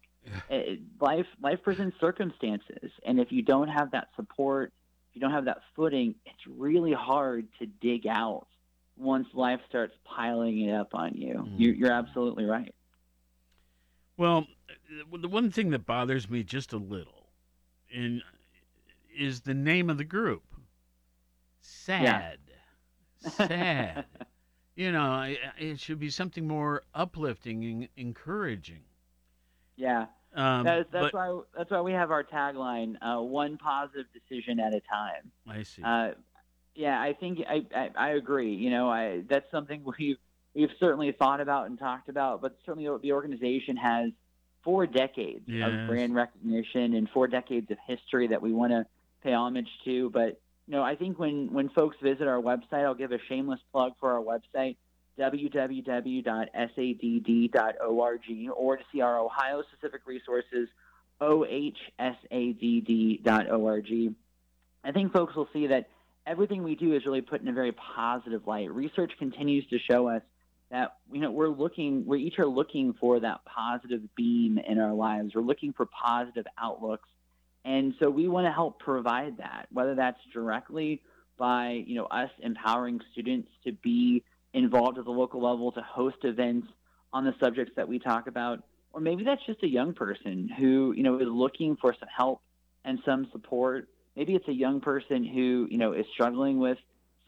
It- 0.48 0.80
life 1.00 1.26
life 1.42 1.60
presents 1.62 1.98
circumstances, 2.00 2.90
and 3.04 3.20
if 3.20 3.30
you 3.32 3.42
don't 3.42 3.68
have 3.68 3.90
that 3.90 4.08
support, 4.16 4.72
if 5.10 5.16
you 5.16 5.20
don't 5.20 5.32
have 5.32 5.44
that 5.46 5.60
footing, 5.76 6.14
it's 6.24 6.46
really 6.46 6.92
hard 6.92 7.46
to 7.58 7.66
dig 7.66 8.06
out 8.06 8.46
once 8.96 9.26
life 9.34 9.60
starts 9.68 9.94
piling 10.04 10.60
it 10.60 10.72
up 10.72 10.94
on 10.94 11.14
you. 11.14 11.48
You're, 11.58 11.74
you're 11.74 11.92
absolutely 11.92 12.44
right. 12.44 12.74
Well, 14.16 14.46
the 15.20 15.28
one 15.28 15.50
thing 15.50 15.70
that 15.70 15.86
bothers 15.86 16.28
me 16.30 16.42
just 16.42 16.72
a 16.72 16.76
little, 16.76 17.28
in 17.90 18.22
is 19.16 19.40
the 19.42 19.54
name 19.54 19.90
of 19.90 19.98
the 19.98 20.04
group. 20.04 20.42
Sad, 21.60 22.38
sad. 23.18 24.04
you 24.76 24.92
know, 24.92 25.34
it 25.58 25.80
should 25.80 25.98
be 25.98 26.10
something 26.10 26.46
more 26.46 26.82
uplifting 26.94 27.64
and 27.64 27.88
encouraging. 27.96 28.82
Yeah. 29.76 30.06
Um, 30.34 30.64
that's 30.64 30.88
that's 30.92 31.12
but- 31.12 31.14
why 31.14 31.40
that's 31.56 31.70
why 31.70 31.80
we 31.80 31.92
have 31.92 32.10
our 32.10 32.24
tagline: 32.24 32.96
uh, 33.02 33.20
"One 33.22 33.56
positive 33.56 34.06
decision 34.12 34.58
at 34.58 34.74
a 34.74 34.80
time." 34.80 35.30
I 35.48 35.62
see. 35.62 35.82
Uh, 35.82 36.10
yeah, 36.74 37.00
I 37.00 37.12
think 37.12 37.40
I, 37.48 37.64
I 37.74 37.90
I 37.96 38.08
agree. 38.10 38.52
You 38.52 38.70
know, 38.70 38.90
I 38.90 39.22
that's 39.28 39.48
something 39.50 39.84
we've 39.98 40.18
we've 40.54 40.70
certainly 40.78 41.12
thought 41.12 41.40
about 41.40 41.66
and 41.66 41.78
talked 41.78 42.08
about, 42.08 42.40
but 42.40 42.56
certainly 42.64 42.88
the 43.02 43.12
organization 43.12 43.76
has 43.76 44.10
four 44.62 44.86
decades 44.86 45.44
Yes. 45.46 45.68
of 45.70 45.88
brand 45.88 46.14
recognition 46.14 46.94
and 46.94 47.08
four 47.10 47.26
decades 47.26 47.70
of 47.70 47.78
history 47.86 48.28
that 48.28 48.40
we 48.40 48.52
want 48.52 48.72
to 48.72 48.86
pay 49.22 49.32
homage 49.32 49.68
to. 49.84 50.10
But 50.10 50.40
you 50.66 50.72
know, 50.72 50.82
I 50.82 50.96
think 50.96 51.18
when 51.18 51.52
when 51.52 51.68
folks 51.68 51.96
visit 52.02 52.26
our 52.26 52.40
website, 52.40 52.84
I'll 52.84 52.94
give 52.94 53.12
a 53.12 53.18
shameless 53.28 53.60
plug 53.72 53.92
for 54.00 54.12
our 54.12 54.22
website 54.22 54.76
www.sadd.org 55.18 56.22
or 58.56 58.76
to 58.76 58.82
see 58.92 59.00
our 59.00 59.18
Ohio 59.20 59.62
specific 59.70 60.00
resources 60.06 60.68
ohsadd.org. 62.80 64.14
I 64.86 64.92
think 64.92 65.12
folks 65.12 65.34
will 65.34 65.48
see 65.52 65.68
that 65.68 65.88
everything 66.26 66.62
we 66.62 66.74
do 66.74 66.94
is 66.94 67.06
really 67.06 67.22
put 67.22 67.40
in 67.40 67.48
a 67.48 67.52
very 67.52 67.72
positive 67.72 68.46
light. 68.46 68.70
Research 68.72 69.12
continues 69.18 69.66
to 69.68 69.78
show 69.78 70.08
us 70.08 70.22
that 70.74 70.96
you 71.12 71.20
know 71.20 71.30
we're 71.30 71.48
looking 71.48 72.04
we 72.04 72.20
each 72.20 72.40
are 72.40 72.48
looking 72.48 72.94
for 72.94 73.20
that 73.20 73.44
positive 73.44 74.02
beam 74.16 74.58
in 74.58 74.80
our 74.80 74.92
lives. 74.92 75.32
We're 75.32 75.42
looking 75.42 75.72
for 75.72 75.86
positive 75.86 76.46
outlooks. 76.58 77.08
And 77.64 77.94
so 78.00 78.10
we 78.10 78.28
want 78.28 78.46
to 78.46 78.52
help 78.52 78.80
provide 78.80 79.38
that, 79.38 79.68
whether 79.72 79.94
that's 79.94 80.18
directly 80.32 81.00
by, 81.38 81.84
you 81.86 81.94
know, 81.94 82.06
us 82.06 82.28
empowering 82.40 83.00
students 83.12 83.48
to 83.64 83.72
be 83.72 84.24
involved 84.52 84.98
at 84.98 85.04
the 85.04 85.12
local 85.12 85.40
level 85.40 85.70
to 85.72 85.80
host 85.80 86.18
events 86.24 86.66
on 87.12 87.24
the 87.24 87.34
subjects 87.40 87.72
that 87.76 87.86
we 87.88 88.00
talk 88.00 88.26
about, 88.26 88.64
or 88.92 89.00
maybe 89.00 89.22
that's 89.22 89.44
just 89.46 89.62
a 89.62 89.68
young 89.68 89.94
person 89.94 90.50
who, 90.58 90.92
you 90.96 91.04
know, 91.04 91.18
is 91.18 91.28
looking 91.28 91.76
for 91.76 91.94
some 91.98 92.08
help 92.14 92.42
and 92.84 92.98
some 93.06 93.28
support. 93.30 93.88
Maybe 94.16 94.34
it's 94.34 94.48
a 94.48 94.52
young 94.52 94.80
person 94.80 95.24
who, 95.24 95.68
you 95.70 95.78
know, 95.78 95.92
is 95.92 96.04
struggling 96.12 96.58
with 96.58 96.78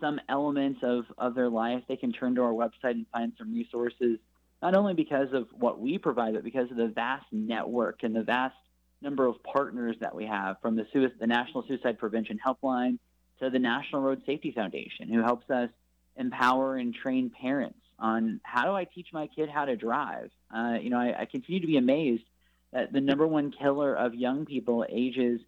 some 0.01 0.21
elements 0.29 0.81
of, 0.83 1.05
of 1.19 1.35
their 1.35 1.49
life. 1.49 1.83
They 1.89 1.97
can 1.97 2.13
turn 2.13 2.35
to 2.37 2.43
our 2.43 2.53
website 2.53 2.93
and 2.93 3.07
find 3.13 3.33
some 3.39 3.53
resources, 3.53 4.19
not 4.63 4.77
only 4.77 4.95
because 4.95 5.29
of 5.33 5.49
what 5.53 5.81
we 5.81 5.99
provide, 5.99 6.35
but 6.35 6.45
because 6.45 6.71
of 6.71 6.77
the 6.77 6.89
vast 6.89 7.27
network 7.33 8.03
and 8.03 8.15
the 8.15 8.23
vast 8.23 8.55
number 9.03 9.27
of 9.27 9.43
partners 9.43 9.97
that 10.01 10.15
we 10.15 10.27
have 10.27 10.57
from 10.61 10.77
the, 10.77 10.85
the 11.21 11.27
National 11.27 11.65
Suicide 11.67 11.99
Prevention 11.99 12.39
Helpline 12.45 12.99
to 13.41 13.51
the 13.51 13.59
National 13.59 14.03
Road 14.03 14.23
Safety 14.27 14.53
Foundation, 14.53 15.09
who 15.09 15.23
helps 15.23 15.49
us 15.51 15.71
empower 16.17 16.77
and 16.77 16.95
train 16.95 17.31
parents 17.31 17.79
on 17.99 18.41
how 18.43 18.65
do 18.65 18.73
I 18.73 18.85
teach 18.85 19.09
my 19.13 19.27
kid 19.27 19.49
how 19.49 19.65
to 19.65 19.77
drive. 19.77 20.31
Uh, 20.55 20.77
you 20.81 20.91
know, 20.91 20.99
I, 20.99 21.23
I 21.23 21.25
continue 21.27 21.61
to 21.61 21.67
be 21.67 21.77
amazed 21.77 22.25
that 22.73 22.93
the 22.93 23.01
number 23.01 23.27
one 23.27 23.53
killer 23.53 23.95
of 23.95 24.15
young 24.15 24.45
people 24.45 24.85
ages 24.89 25.41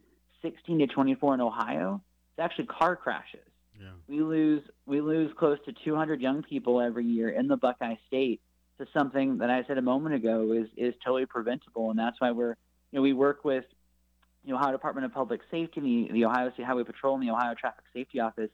16 0.42 0.80
to 0.80 0.86
24 0.86 1.34
in 1.34 1.40
Ohio 1.40 2.02
is 2.36 2.42
actually 2.42 2.66
car 2.66 2.96
crashes. 2.96 3.40
Yeah. 3.80 3.90
We 4.08 4.22
lose 4.22 4.62
we 4.86 5.00
lose 5.00 5.32
close 5.38 5.58
to 5.66 5.72
200 5.84 6.20
young 6.20 6.42
people 6.42 6.80
every 6.80 7.04
year 7.04 7.30
in 7.30 7.46
the 7.48 7.56
Buckeye 7.56 7.96
State 8.08 8.40
to 8.78 8.86
something 8.96 9.38
that 9.38 9.50
I 9.50 9.64
said 9.66 9.78
a 9.78 9.82
moment 9.82 10.14
ago 10.14 10.52
is 10.52 10.68
is 10.76 10.94
totally 11.04 11.26
preventable, 11.26 11.90
and 11.90 11.98
that's 11.98 12.20
why 12.20 12.30
we're 12.32 12.56
you 12.90 12.98
know 12.98 13.02
we 13.02 13.12
work 13.12 13.44
with 13.44 13.64
the 14.44 14.52
Ohio 14.52 14.72
Department 14.72 15.04
of 15.04 15.12
Public 15.12 15.40
Safety, 15.50 15.80
the, 15.80 16.12
the 16.12 16.24
Ohio 16.24 16.50
State 16.52 16.66
Highway 16.66 16.84
Patrol, 16.84 17.14
and 17.14 17.22
the 17.26 17.32
Ohio 17.32 17.54
Traffic 17.54 17.84
Safety 17.92 18.20
Office 18.20 18.50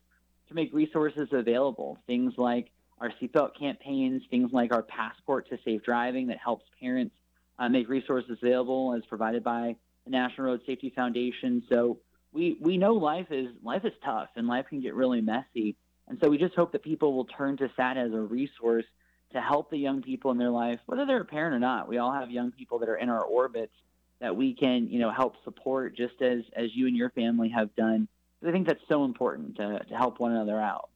to 0.49 0.55
make 0.55 0.73
resources 0.75 1.29
available. 1.33 1.99
Things 2.07 2.35
like 2.37 2.71
our 3.01 3.11
seatbelt 3.21 3.59
campaigns, 3.59 4.23
things 4.31 4.53
like 4.53 4.73
our 4.73 4.83
passport 4.83 5.49
to 5.51 5.59
safe 5.65 5.83
driving 5.83 6.29
that 6.29 6.39
helps 6.39 6.65
parents 6.81 7.15
uh, 7.59 7.69
make 7.69 7.89
resources 7.89 8.39
available 8.43 8.95
as 8.97 9.05
provided 9.07 9.43
by 9.43 9.77
the 10.05 10.11
National 10.11 10.49
Road 10.49 10.61
Safety 10.67 10.93
Foundation. 10.95 11.63
So 11.69 11.99
we 12.35 12.59
we 12.61 12.77
know 12.77 12.95
life 12.95 13.29
is 13.31 13.49
life 13.63 13.85
is 13.85 13.93
tough 14.05 14.29
and 14.37 14.47
life 14.47 14.67
can 14.69 14.81
get 14.81 14.95
really 14.95 15.21
messy, 15.21 15.77
and 16.09 16.19
so 16.23 16.29
we 16.29 16.37
just 16.37 16.55
hope 16.55 16.73
that 16.73 16.83
people 16.83 17.15
will 17.15 17.25
turn 17.25 17.57
to 17.59 17.71
SADD 17.79 17.97
as 17.97 18.13
a 18.13 18.21
resource 18.21 18.85
to 19.33 19.41
help 19.41 19.71
the 19.71 19.79
young 19.79 20.03
people 20.03 20.31
in 20.33 20.39
their 20.39 20.51
life, 20.51 20.81
whether 20.87 21.07
they're 21.07 21.23
a 21.23 21.25
parent 21.25 21.55
or 21.55 21.59
not. 21.61 21.89
We 21.89 21.99
all 21.99 22.13
have 22.13 22.31
young 22.31 22.53
people 22.53 22.81
that 22.81 22.89
are 22.89 22.97
in 22.97 23.09
our 23.09 23.23
orbits 23.23 23.73
that 24.21 24.37
we 24.37 24.55
can 24.55 24.89
you 24.89 24.99
know 24.99 25.11
help 25.11 25.37
support 25.45 25.97
just 25.97 26.21
as 26.21 26.43
as 26.55 26.75
you 26.75 26.89
and 26.89 26.97
your 26.97 27.11
family 27.11 27.49
have 27.51 27.75
done. 27.77 28.09
I 28.47 28.51
think 28.51 28.67
that's 28.67 28.83
so 28.89 29.05
important 29.05 29.57
to, 29.57 29.79
to 29.89 29.97
help 29.97 30.21
one 30.21 30.33
another 30.33 30.61
out. 30.61 30.91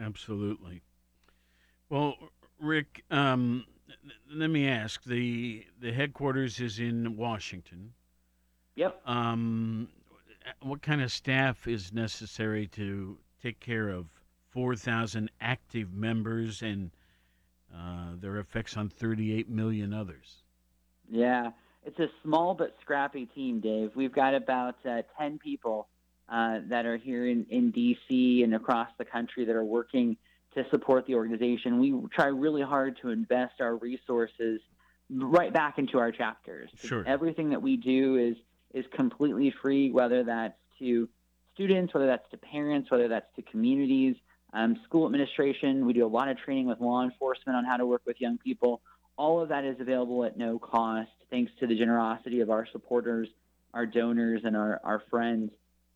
Absolutely. 0.00 0.82
Well, 1.88 2.16
Rick, 2.60 3.04
um, 3.08 3.66
let 4.32 4.50
me 4.50 4.66
ask 4.66 5.04
the 5.04 5.66
the 5.80 5.92
headquarters 5.92 6.60
is 6.60 6.78
in 6.78 7.16
Washington. 7.16 7.92
Yep. 8.74 9.00
Um, 9.06 9.88
what 10.60 10.82
kind 10.82 11.02
of 11.02 11.10
staff 11.10 11.66
is 11.66 11.92
necessary 11.92 12.66
to 12.68 13.18
take 13.42 13.60
care 13.60 13.88
of 13.88 14.06
four 14.50 14.76
thousand 14.76 15.30
active 15.40 15.92
members 15.92 16.62
and 16.62 16.90
uh, 17.74 18.12
their 18.20 18.38
effects 18.38 18.76
on 18.76 18.88
thirty-eight 18.88 19.48
million 19.48 19.92
others? 19.92 20.42
Yeah, 21.10 21.50
it's 21.84 21.98
a 21.98 22.08
small 22.22 22.54
but 22.54 22.76
scrappy 22.80 23.26
team, 23.26 23.60
Dave. 23.60 23.92
We've 23.94 24.12
got 24.12 24.34
about 24.34 24.76
uh, 24.86 25.02
10 25.18 25.38
people 25.38 25.88
uh, 26.28 26.58
that 26.68 26.84
are 26.84 26.98
here 26.98 27.26
in, 27.26 27.46
in 27.48 27.70
D.C. 27.70 28.42
and 28.42 28.54
across 28.54 28.88
the 28.98 29.04
country 29.04 29.46
that 29.46 29.56
are 29.56 29.64
working 29.64 30.16
to 30.54 30.64
support 30.70 31.06
the 31.06 31.14
organization. 31.14 31.78
We 31.78 31.94
try 32.14 32.26
really 32.26 32.62
hard 32.62 32.98
to 33.02 33.08
invest 33.08 33.60
our 33.60 33.76
resources 33.76 34.60
right 35.10 35.52
back 35.52 35.78
into 35.78 35.98
our 35.98 36.12
chapters. 36.12 36.70
Sure. 36.76 37.04
Everything 37.06 37.48
that 37.50 37.62
we 37.62 37.76
do 37.76 38.16
is 38.16 38.36
is 38.74 38.84
completely 38.94 39.52
free, 39.62 39.90
whether 39.90 40.24
that's 40.24 40.58
to 40.78 41.08
students, 41.54 41.92
whether 41.92 42.06
that's 42.06 42.28
to 42.30 42.36
parents, 42.36 42.90
whether 42.90 43.08
that's 43.08 43.26
to 43.36 43.42
communities, 43.42 44.16
um, 44.52 44.76
school 44.84 45.06
administration. 45.06 45.86
We 45.86 45.92
do 45.92 46.06
a 46.06 46.08
lot 46.08 46.28
of 46.28 46.38
training 46.38 46.66
with 46.66 46.80
law 46.80 47.02
enforcement 47.02 47.56
on 47.56 47.64
how 47.64 47.76
to 47.76 47.86
work 47.86 48.02
with 48.06 48.20
young 48.20 48.38
people. 48.38 48.80
All 49.16 49.42
of 49.42 49.48
that 49.48 49.64
is 49.64 49.76
available 49.80 50.24
at 50.24 50.36
no 50.36 50.58
cost, 50.58 51.10
thanks 51.30 51.50
to 51.60 51.66
the 51.66 51.76
generosity 51.76 52.40
of 52.40 52.50
our 52.50 52.66
supporters, 52.70 53.28
our 53.74 53.84
donors, 53.84 54.42
and 54.44 54.56
our, 54.56 54.80
our 54.84 55.02
friends. 55.10 55.50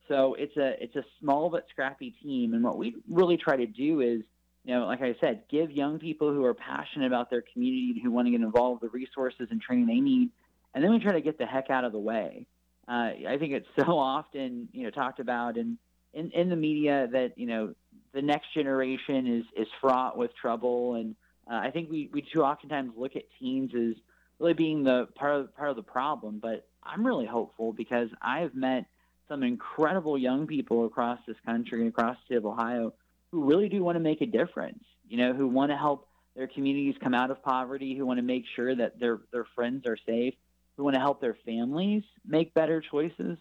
So 0.09 0.35
it's 0.35 0.57
a 0.57 0.83
it's 0.83 0.97
a 0.97 1.05
small 1.21 1.49
but 1.49 1.67
scrappy 1.71 2.15
team, 2.23 2.55
and 2.55 2.65
what 2.65 2.77
we 2.77 2.97
really 3.09 3.37
try 3.37 3.57
to 3.57 3.67
do 3.67 4.01
is, 4.01 4.23
you 4.65 4.75
know, 4.75 4.87
like 4.87 5.01
I 5.01 5.15
said, 5.21 5.45
give 5.49 5.71
young 5.71 6.01
people 6.01 6.33
who 6.33 6.45
are 6.45 6.55
passionate 6.55 7.07
about 7.07 7.31
their 7.31 7.43
community 7.53 7.93
and 7.95 8.03
who 8.03 8.11
want 8.11 8.27
to 8.27 8.33
get 8.33 8.41
involved 8.41 8.83
the 8.83 8.89
resources 8.89 9.47
and 9.51 9.63
training 9.63 9.87
they 9.87 10.01
need, 10.01 10.31
and 10.75 10.83
then 10.83 10.91
we 10.91 10.99
try 10.99 11.13
to 11.13 11.21
get 11.21 11.39
the 11.39 11.47
heck 11.47 11.71
out 11.71 11.85
of 11.85 11.93
the 11.93 12.01
way. 12.01 12.47
Uh, 12.88 13.11
I 13.29 13.37
think 13.38 13.53
it's 13.53 13.68
so 13.79 13.99
often 13.99 14.68
you 14.73 14.85
know 14.85 14.90
talked 14.90 15.21
about 15.21 15.57
in, 15.57 15.79
in 16.12 16.31
in 16.33 16.49
the 16.49 16.57
media 16.57 17.09
that 17.12 17.37
you 17.37 17.47
know 17.47 17.75
the 18.12 18.23
next 18.23 18.53
generation 18.55 19.27
is 19.27 19.45
is 19.57 19.68
fraught 19.81 20.16
with 20.16 20.31
trouble, 20.40 20.95
and 20.95 21.14
uh, 21.51 21.57
I 21.57 21.71
think 21.71 21.90
we 21.90 22.11
we 22.12 22.23
too 22.23 22.42
oftentimes 22.42 22.92
look 22.97 23.16
at 23.16 23.23
teens 23.38 23.73
as 23.75 23.97
really 24.38 24.55
being 24.55 24.85
the 24.85 25.09
part 25.14 25.40
of 25.40 25.57
part 25.57 25.71
of 25.71 25.77
the 25.77 25.83
problem. 25.83 26.38
But 26.40 26.66
I'm 26.83 27.07
really 27.07 27.27
hopeful 27.27 27.73
because 27.73 28.09
I've 28.21 28.55
met 28.55 28.87
some 29.29 29.42
incredible 29.42 30.18
young 30.18 30.47
people 30.47 30.85
across 30.85 31.18
this 31.27 31.37
country 31.47 31.81
and 31.81 31.88
across 31.88 32.16
the 32.16 32.25
state 32.27 32.38
of 32.38 32.47
Ohio 32.47 32.92
who 33.31 33.45
really 33.45 33.68
do 33.68 33.83
want 33.83 33.97
to 33.97 34.01
make 34.01 34.21
a 34.21 34.27
difference. 34.27 34.85
You 35.09 35.18
know, 35.18 35.33
who 35.33 35.49
want 35.49 35.71
to 35.71 35.77
help 35.77 36.09
their 36.37 36.47
communities 36.47 36.95
come 37.03 37.14
out 37.14 37.31
of 37.31 37.42
poverty, 37.42 37.97
who 37.97 38.07
want 38.07 38.18
to 38.18 38.23
make 38.23 38.45
sure 38.57 38.75
that 38.75 38.99
their 38.99 39.21
their 39.33 39.47
friends 39.55 39.87
are 39.87 39.97
safe. 40.07 40.35
Who 40.77 40.85
want 40.85 40.95
to 40.95 41.01
help 41.01 41.21
their 41.21 41.37
families 41.45 42.03
make 42.27 42.55
better 42.55 42.81
choices. 42.81 43.39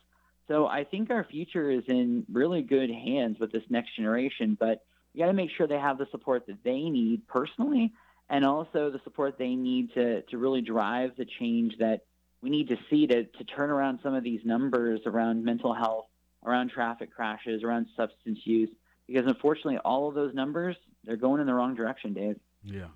So 0.48 0.68
I 0.68 0.84
think 0.84 1.10
our 1.10 1.24
future 1.24 1.72
is 1.72 1.84
in 1.88 2.26
really 2.32 2.62
good 2.62 2.90
hands 2.90 3.38
with 3.40 3.52
this 3.52 3.64
next 3.70 3.96
generation, 3.96 4.58
but 4.60 4.84
you 5.14 5.22
got 5.22 5.28
to 5.28 5.34
make 5.34 5.50
sure 5.56 5.66
they 5.66 5.80
have 5.80 5.98
the 5.98 6.08
support 6.12 6.46
that 6.48 6.64
they 6.64 6.90
need 6.90 7.28
personally 7.28 7.94
and 8.30 8.46
also 8.46 8.90
the 8.90 9.00
support 9.04 9.38
they 9.38 9.56
need 9.56 9.94
to, 9.94 10.22
to 10.24 10.38
really 10.38 10.62
drive 10.62 11.12
the 11.18 11.26
change 11.40 11.78
that 11.80 12.02
we 12.42 12.50
need 12.50 12.70
to 12.70 12.78
see 12.90 13.08
to, 13.08 13.26
to 13.26 13.44
turn 13.44 13.70
around 13.70 14.00
some 14.02 14.14
of 14.14 14.24
these 14.24 14.42
numbers 14.46 15.02
around 15.06 15.44
mental 15.44 15.74
health, 15.74 16.06
around 16.46 16.72
traffic 16.72 17.14
crashes, 17.14 17.64
around 17.64 17.88
substance 17.96 18.40
use, 18.46 18.70
because 19.08 19.26
unfortunately, 19.28 19.78
all 19.80 20.08
of 20.08 20.16
those 20.16 20.34
numbers, 20.34 20.76
they're 21.04 21.18
going 21.18 21.42
in 21.42 21.48
the 21.48 21.54
wrong 21.54 21.76
direction, 21.76 22.14
Dave. 22.14 22.38
Yeah. 22.64 22.88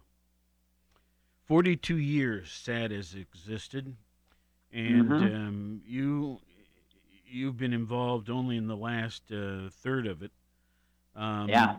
42 1.47 1.97
years 1.97 2.49
SADD 2.65 2.91
has 2.91 3.13
existed, 3.13 3.95
and 4.75 5.09
Mhm. 5.11 5.21
um, 5.21 5.81
you 5.85 6.41
you've 7.25 7.57
been 7.57 7.73
involved 7.73 8.29
only 8.29 8.57
in 8.57 8.67
the 8.67 8.77
last 8.77 9.31
uh, 9.31 9.69
third 9.71 10.07
of 10.07 10.23
it. 10.23 10.31
Um, 11.15 11.49
Yeah. 11.49 11.77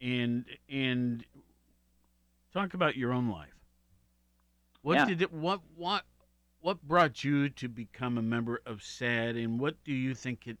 And 0.00 0.46
and 0.68 1.24
talk 2.52 2.74
about 2.74 2.96
your 2.96 3.12
own 3.12 3.28
life. 3.30 3.54
What 4.82 4.98
Yeah. 4.98 5.04
did 5.04 5.22
it? 5.22 5.32
What 5.32 5.62
what 5.76 6.04
what 6.60 6.82
brought 6.82 7.24
you 7.24 7.48
to 7.50 7.68
become 7.68 8.18
a 8.18 8.22
member 8.22 8.60
of 8.66 8.82
SADD, 8.82 9.36
and 9.36 9.60
what 9.60 9.82
do 9.84 9.92
you 9.92 10.14
think 10.14 10.46
it 10.46 10.58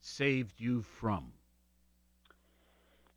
saved 0.00 0.60
you 0.60 0.82
from? 0.82 1.32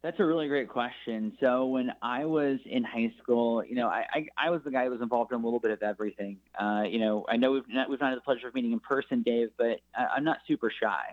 That's 0.05 0.19
a 0.19 0.23
really 0.23 0.47
great 0.47 0.69
question. 0.69 1.35
So 1.39 1.65
when 1.65 1.91
I 2.03 2.25
was 2.25 2.59
in 2.63 2.83
high 2.83 3.11
school, 3.23 3.65
you 3.65 3.73
know, 3.73 3.87
I, 3.87 4.05
I, 4.13 4.27
I 4.37 4.49
was 4.51 4.61
the 4.63 4.69
guy 4.69 4.83
who 4.83 4.91
was 4.91 5.01
involved 5.01 5.31
in 5.31 5.41
a 5.41 5.43
little 5.43 5.59
bit 5.59 5.71
of 5.71 5.81
everything. 5.81 6.37
Uh, 6.59 6.83
you 6.87 6.99
know, 6.99 7.25
I 7.27 7.37
know 7.37 7.53
we've 7.53 7.67
not, 7.67 7.89
we've 7.89 7.99
not 7.99 8.09
had 8.09 8.17
the 8.19 8.21
pleasure 8.21 8.47
of 8.47 8.53
meeting 8.53 8.71
in 8.71 8.79
person, 8.79 9.23
Dave, 9.23 9.49
but 9.57 9.79
I, 9.95 10.05
I'm 10.15 10.23
not 10.23 10.37
super 10.47 10.71
shy, 10.71 11.05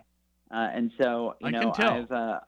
uh, 0.51 0.69
and 0.75 0.91
so 1.01 1.33
you 1.41 1.47
I 1.47 1.49
know, 1.49 1.73
I've, 1.75 2.11
uh, 2.11 2.39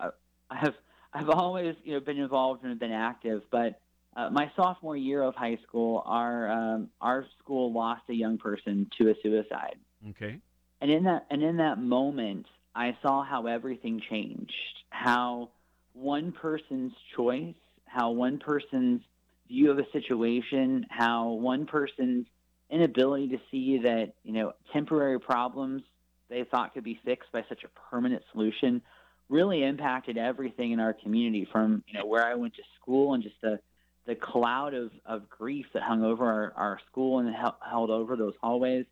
I've 0.51 0.75
I've 1.13 1.29
always 1.31 1.77
you 1.84 1.93
know 1.93 1.99
been 1.99 2.19
involved 2.19 2.63
and 2.63 2.77
been 2.77 2.91
active. 2.91 3.41
But 3.49 3.81
uh, 4.15 4.29
my 4.29 4.51
sophomore 4.55 4.95
year 4.95 5.23
of 5.23 5.34
high 5.34 5.58
school, 5.67 6.03
our 6.05 6.51
um, 6.51 6.89
our 7.01 7.25
school 7.39 7.73
lost 7.73 8.03
a 8.10 8.13
young 8.13 8.38
person 8.38 8.88
to 8.99 9.10
a 9.10 9.15
suicide. 9.23 9.77
Okay. 10.12 10.38
And 10.79 10.91
in 10.91 11.05
that 11.05 11.25
and 11.31 11.41
in 11.41 11.58
that 11.58 11.79
moment, 11.79 12.45
I 12.75 12.95
saw 13.01 13.23
how 13.23 13.47
everything 13.47 13.99
changed. 14.08 14.53
How 14.91 15.49
one 15.95 16.31
person's 16.31 16.93
choice, 17.15 17.55
how 17.86 18.12
one 18.12 18.38
person's 18.38 19.01
view 19.47 19.71
of 19.71 19.79
a 19.79 19.89
situation, 19.91 20.86
how 20.89 21.29
one 21.29 21.65
person's 21.65 22.27
inability 22.69 23.29
to 23.29 23.38
see 23.49 23.79
that, 23.79 24.13
you 24.23 24.34
know, 24.34 24.53
temporary 24.73 25.19
problems 25.19 25.81
they 26.29 26.43
thought 26.43 26.73
could 26.73 26.84
be 26.84 26.99
fixed 27.05 27.31
by 27.31 27.43
such 27.47 27.63
a 27.63 27.67
permanent 27.89 28.23
solution 28.31 28.81
really 29.29 29.63
impacted 29.63 30.17
everything 30.17 30.71
in 30.71 30.79
our 30.79 30.93
community 30.93 31.47
from, 31.51 31.84
you 31.88 31.97
know, 31.97 32.05
where 32.05 32.25
I 32.25 32.36
went 32.36 32.55
to 32.55 32.63
school 32.79 33.13
and 33.13 33.23
just 33.23 33.39
the 33.41 33.60
the 34.05 34.15
cloud 34.15 34.75
of, 34.75 34.91
of 35.03 35.27
grief 35.29 35.65
that 35.73 35.81
hung 35.81 36.03
over 36.03 36.25
our, 36.25 36.53
our 36.55 36.79
school 36.91 37.17
and 37.17 37.36
held, 37.36 37.55
held 37.67 37.89
over 37.89 38.15
those 38.15 38.36
hallways 38.39 38.86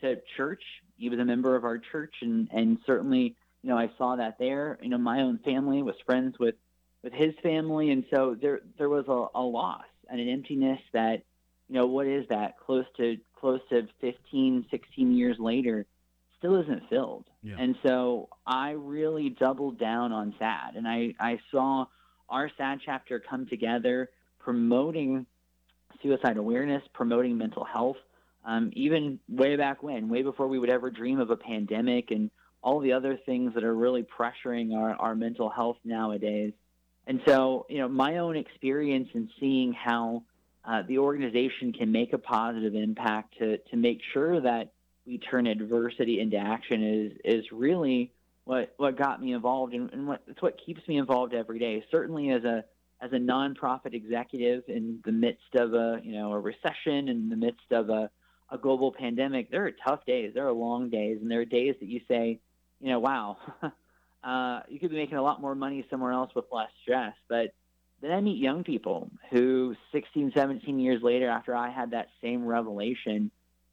to 0.00 0.20
church. 0.36 0.62
He 0.96 1.08
was 1.08 1.20
a 1.20 1.24
member 1.24 1.54
of 1.54 1.64
our 1.64 1.78
church, 1.78 2.14
and 2.22 2.48
and 2.52 2.78
certainly, 2.84 3.36
you 3.66 3.72
know, 3.72 3.78
I 3.78 3.90
saw 3.98 4.14
that 4.14 4.38
there. 4.38 4.78
You 4.80 4.90
know, 4.90 4.98
my 4.98 5.22
own 5.22 5.40
family 5.44 5.82
was 5.82 5.96
friends 6.06 6.38
with 6.38 6.54
with 7.02 7.12
his 7.12 7.34
family, 7.42 7.90
and 7.90 8.04
so 8.14 8.36
there 8.40 8.60
there 8.78 8.88
was 8.88 9.06
a, 9.08 9.26
a 9.36 9.42
loss 9.42 9.82
and 10.08 10.20
an 10.20 10.28
emptiness 10.28 10.78
that, 10.92 11.24
you 11.68 11.74
know, 11.74 11.86
what 11.86 12.06
is 12.06 12.28
that? 12.28 12.60
Close 12.60 12.84
to 12.98 13.16
close 13.34 13.58
to 13.70 13.88
15, 14.00 14.66
16 14.70 15.16
years 15.16 15.36
later, 15.40 15.84
still 16.38 16.62
isn't 16.62 16.88
filled. 16.88 17.24
Yeah. 17.42 17.56
And 17.58 17.74
so 17.84 18.28
I 18.46 18.70
really 18.70 19.30
doubled 19.30 19.80
down 19.80 20.12
on 20.12 20.32
SADD, 20.40 20.76
and 20.76 20.86
I 20.86 21.14
I 21.18 21.40
saw 21.50 21.86
our 22.28 22.48
SADD 22.56 22.82
chapter 22.86 23.18
come 23.18 23.48
together, 23.48 24.10
promoting 24.38 25.26
suicide 26.04 26.36
awareness, 26.36 26.84
promoting 26.94 27.36
mental 27.36 27.64
health 27.64 27.96
um, 28.44 28.70
even 28.74 29.18
way 29.28 29.56
back 29.56 29.82
when, 29.82 30.08
way 30.08 30.22
before 30.22 30.46
we 30.46 30.60
would 30.60 30.70
ever 30.70 30.88
dream 30.88 31.18
of 31.18 31.30
a 31.30 31.36
pandemic 31.36 32.12
and 32.12 32.30
all 32.62 32.80
the 32.80 32.92
other 32.92 33.18
things 33.26 33.54
that 33.54 33.64
are 33.64 33.74
really 33.74 34.02
pressuring 34.04 34.74
our, 34.74 34.94
our 34.94 35.14
mental 35.14 35.48
health 35.48 35.76
nowadays. 35.84 36.52
And 37.06 37.20
so, 37.26 37.66
you 37.68 37.78
know, 37.78 37.88
my 37.88 38.18
own 38.18 38.36
experience 38.36 39.08
in 39.14 39.30
seeing 39.38 39.72
how 39.72 40.24
uh, 40.64 40.82
the 40.88 40.98
organization 40.98 41.72
can 41.72 41.92
make 41.92 42.12
a 42.12 42.18
positive 42.18 42.74
impact 42.74 43.38
to, 43.38 43.58
to 43.58 43.76
make 43.76 44.00
sure 44.12 44.40
that 44.40 44.72
we 45.06 45.18
turn 45.18 45.46
adversity 45.46 46.18
into 46.18 46.36
action 46.36 46.82
is, 46.82 47.12
is 47.24 47.44
really 47.52 48.12
what, 48.44 48.74
what 48.76 48.98
got 48.98 49.22
me 49.22 49.32
involved 49.32 49.72
and, 49.74 49.92
and 49.92 50.08
what, 50.08 50.22
it's 50.26 50.42
what 50.42 50.60
keeps 50.64 50.80
me 50.88 50.98
involved 50.98 51.34
every 51.34 51.60
day. 51.60 51.84
Certainly 51.92 52.30
as 52.30 52.42
a, 52.42 52.64
as 53.00 53.12
a 53.12 53.16
nonprofit 53.16 53.94
executive 53.94 54.64
in 54.68 55.00
the 55.04 55.12
midst 55.12 55.54
of 55.54 55.74
a, 55.74 56.00
you 56.02 56.12
know, 56.12 56.32
a 56.32 56.40
recession, 56.40 57.08
in 57.08 57.28
the 57.28 57.36
midst 57.36 57.70
of 57.70 57.88
a, 57.90 58.10
a 58.50 58.58
global 58.58 58.92
pandemic, 58.92 59.50
there 59.50 59.66
are 59.66 59.72
tough 59.86 60.04
days. 60.06 60.32
There 60.34 60.46
are 60.46 60.52
long 60.52 60.88
days, 60.90 61.18
and 61.20 61.30
there 61.30 61.40
are 61.40 61.44
days 61.44 61.74
that 61.80 61.88
you 61.88 62.00
say, 62.08 62.40
you 62.80 62.90
know, 62.90 62.98
wow, 62.98 63.36
uh, 64.24 64.60
you 64.68 64.78
could 64.78 64.90
be 64.90 64.96
making 64.96 65.18
a 65.18 65.22
lot 65.22 65.40
more 65.40 65.54
money 65.54 65.86
somewhere 65.90 66.12
else 66.12 66.34
with 66.34 66.46
less 66.50 66.70
stress. 66.82 67.14
But 67.28 67.52
then 68.00 68.12
I 68.12 68.20
meet 68.20 68.38
young 68.38 68.64
people 68.64 69.10
who, 69.30 69.74
16, 69.92 70.32
17 70.34 70.78
years 70.78 71.02
later, 71.02 71.28
after 71.28 71.54
I 71.54 71.70
had 71.70 71.92
that 71.92 72.08
same 72.22 72.44
revelation, 72.44 73.30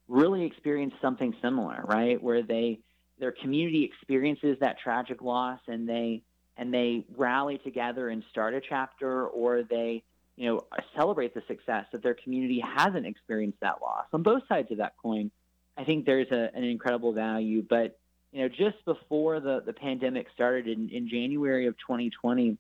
really 0.08 0.46
experienced 0.46 0.98
something 1.02 1.36
similar, 1.42 1.84
right? 1.86 2.22
Where 2.22 2.42
they 2.42 2.80
their 3.20 3.32
community 3.32 3.84
experiences 3.84 4.58
that 4.60 4.80
tragic 4.80 5.22
loss, 5.22 5.60
and 5.68 5.88
they 5.88 6.24
and 6.58 6.74
they 6.74 7.06
rally 7.16 7.58
together 7.58 8.10
and 8.10 8.24
start 8.30 8.54
a 8.54 8.62
chapter, 8.62 9.28
or 9.28 9.63
they 9.63 10.04
you 10.36 10.48
know, 10.50 10.62
celebrate 10.96 11.34
the 11.34 11.44
success 11.48 11.86
that 11.92 12.02
their 12.02 12.16
community 12.16 12.60
hasn't 12.60 13.06
experienced 13.06 13.60
that 13.62 13.82
loss. 13.82 14.06
On 14.13 14.24
both 14.24 14.44
sides 14.48 14.72
of 14.72 14.78
that 14.78 14.94
coin, 15.02 15.32
I 15.78 15.84
think 15.84 16.06
there's 16.06 16.32
a, 16.32 16.50
an 16.56 16.63
incredible 16.63 17.13
value. 17.13 17.63
But, 17.68 18.00
you 18.34 18.41
know, 18.41 18.50
just 18.50 18.84
before 18.84 19.39
the, 19.39 19.62
the 19.63 19.74
pandemic 19.74 20.26
started 20.34 20.67
in, 20.67 20.89
in 20.89 21.08
January 21.08 21.67
of 21.67 21.76
2020, 21.78 22.58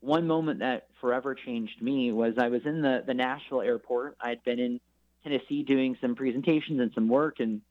one 0.00 0.26
moment 0.26 0.60
that 0.60 0.88
forever 1.00 1.34
changed 1.34 1.80
me 1.80 2.12
was 2.12 2.34
I 2.38 2.48
was 2.48 2.60
in 2.66 2.82
the, 2.82 3.02
the 3.06 3.14
Nashville 3.14 3.62
airport. 3.62 4.18
I 4.20 4.28
had 4.28 4.44
been 4.44 4.58
in 4.58 4.80
Tennessee 5.22 5.62
doing 5.62 5.96
some 6.02 6.14
presentations 6.14 6.78
and 6.78 6.92
some 6.94 7.08
work, 7.08 7.40
and 7.40 7.62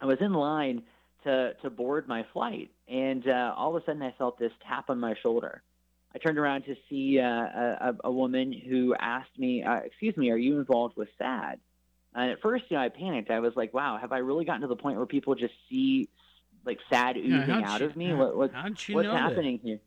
I 0.00 0.06
was 0.06 0.18
in 0.20 0.32
line 0.32 0.84
to, 1.24 1.54
to 1.62 1.70
board 1.70 2.06
my 2.06 2.24
flight. 2.32 2.70
And 2.86 3.26
uh, 3.26 3.54
all 3.56 3.74
of 3.74 3.82
a 3.82 3.84
sudden, 3.84 4.02
I 4.02 4.14
felt 4.16 4.38
this 4.38 4.52
tap 4.66 4.88
on 4.88 5.00
my 5.00 5.14
shoulder. 5.20 5.62
I 6.14 6.18
turned 6.18 6.38
around 6.38 6.62
to 6.66 6.76
see 6.88 7.18
uh, 7.18 7.24
a, 7.24 7.94
a 8.04 8.12
woman 8.12 8.52
who 8.52 8.94
asked 8.94 9.36
me, 9.36 9.64
uh, 9.64 9.78
"Excuse 9.78 10.16
me, 10.16 10.30
are 10.30 10.36
you 10.36 10.60
involved 10.60 10.96
with 10.96 11.08
SADD?" 11.20 11.58
And 12.14 12.30
at 12.30 12.40
first, 12.40 12.66
you 12.68 12.76
know, 12.76 12.84
I 12.84 12.88
panicked. 12.88 13.32
I 13.32 13.40
was 13.40 13.54
like, 13.56 13.74
"Wow, 13.74 13.98
have 14.00 14.12
I 14.12 14.18
really 14.18 14.44
gotten 14.44 14.60
to 14.60 14.68
the 14.68 14.76
point 14.76 14.96
where 14.96 15.06
people 15.06 15.34
just 15.34 15.54
see 15.68 16.08
like 16.66 16.78
SADD 16.90 17.16
oozing 17.18 17.30
Yeah, 17.60 17.62
out 17.72 17.80
you- 17.80 17.86
of 17.86 17.96
me? 17.96 18.12
What, 18.14 18.36
what, 18.36 18.52
what's 18.52 18.88
know 18.88 19.02
that? 19.02 19.16
happening 19.20 19.58
here?" 19.62 19.80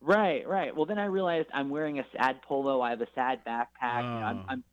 Right, 0.00 0.46
right. 0.46 0.76
Well, 0.76 0.84
then 0.86 0.98
I 0.98 1.06
realized 1.06 1.48
I'm 1.54 1.70
wearing 1.70 1.98
a 1.98 2.04
SADD 2.14 2.42
polo. 2.42 2.80
I 2.82 2.90
have 2.90 3.00
a 3.00 3.06
SADD 3.16 3.38
backpack. 3.46 3.98
you 4.02 4.20
know, 4.20 4.26
I'm, 4.26 4.38
Oh. 4.38 4.44
I'm 4.50 4.64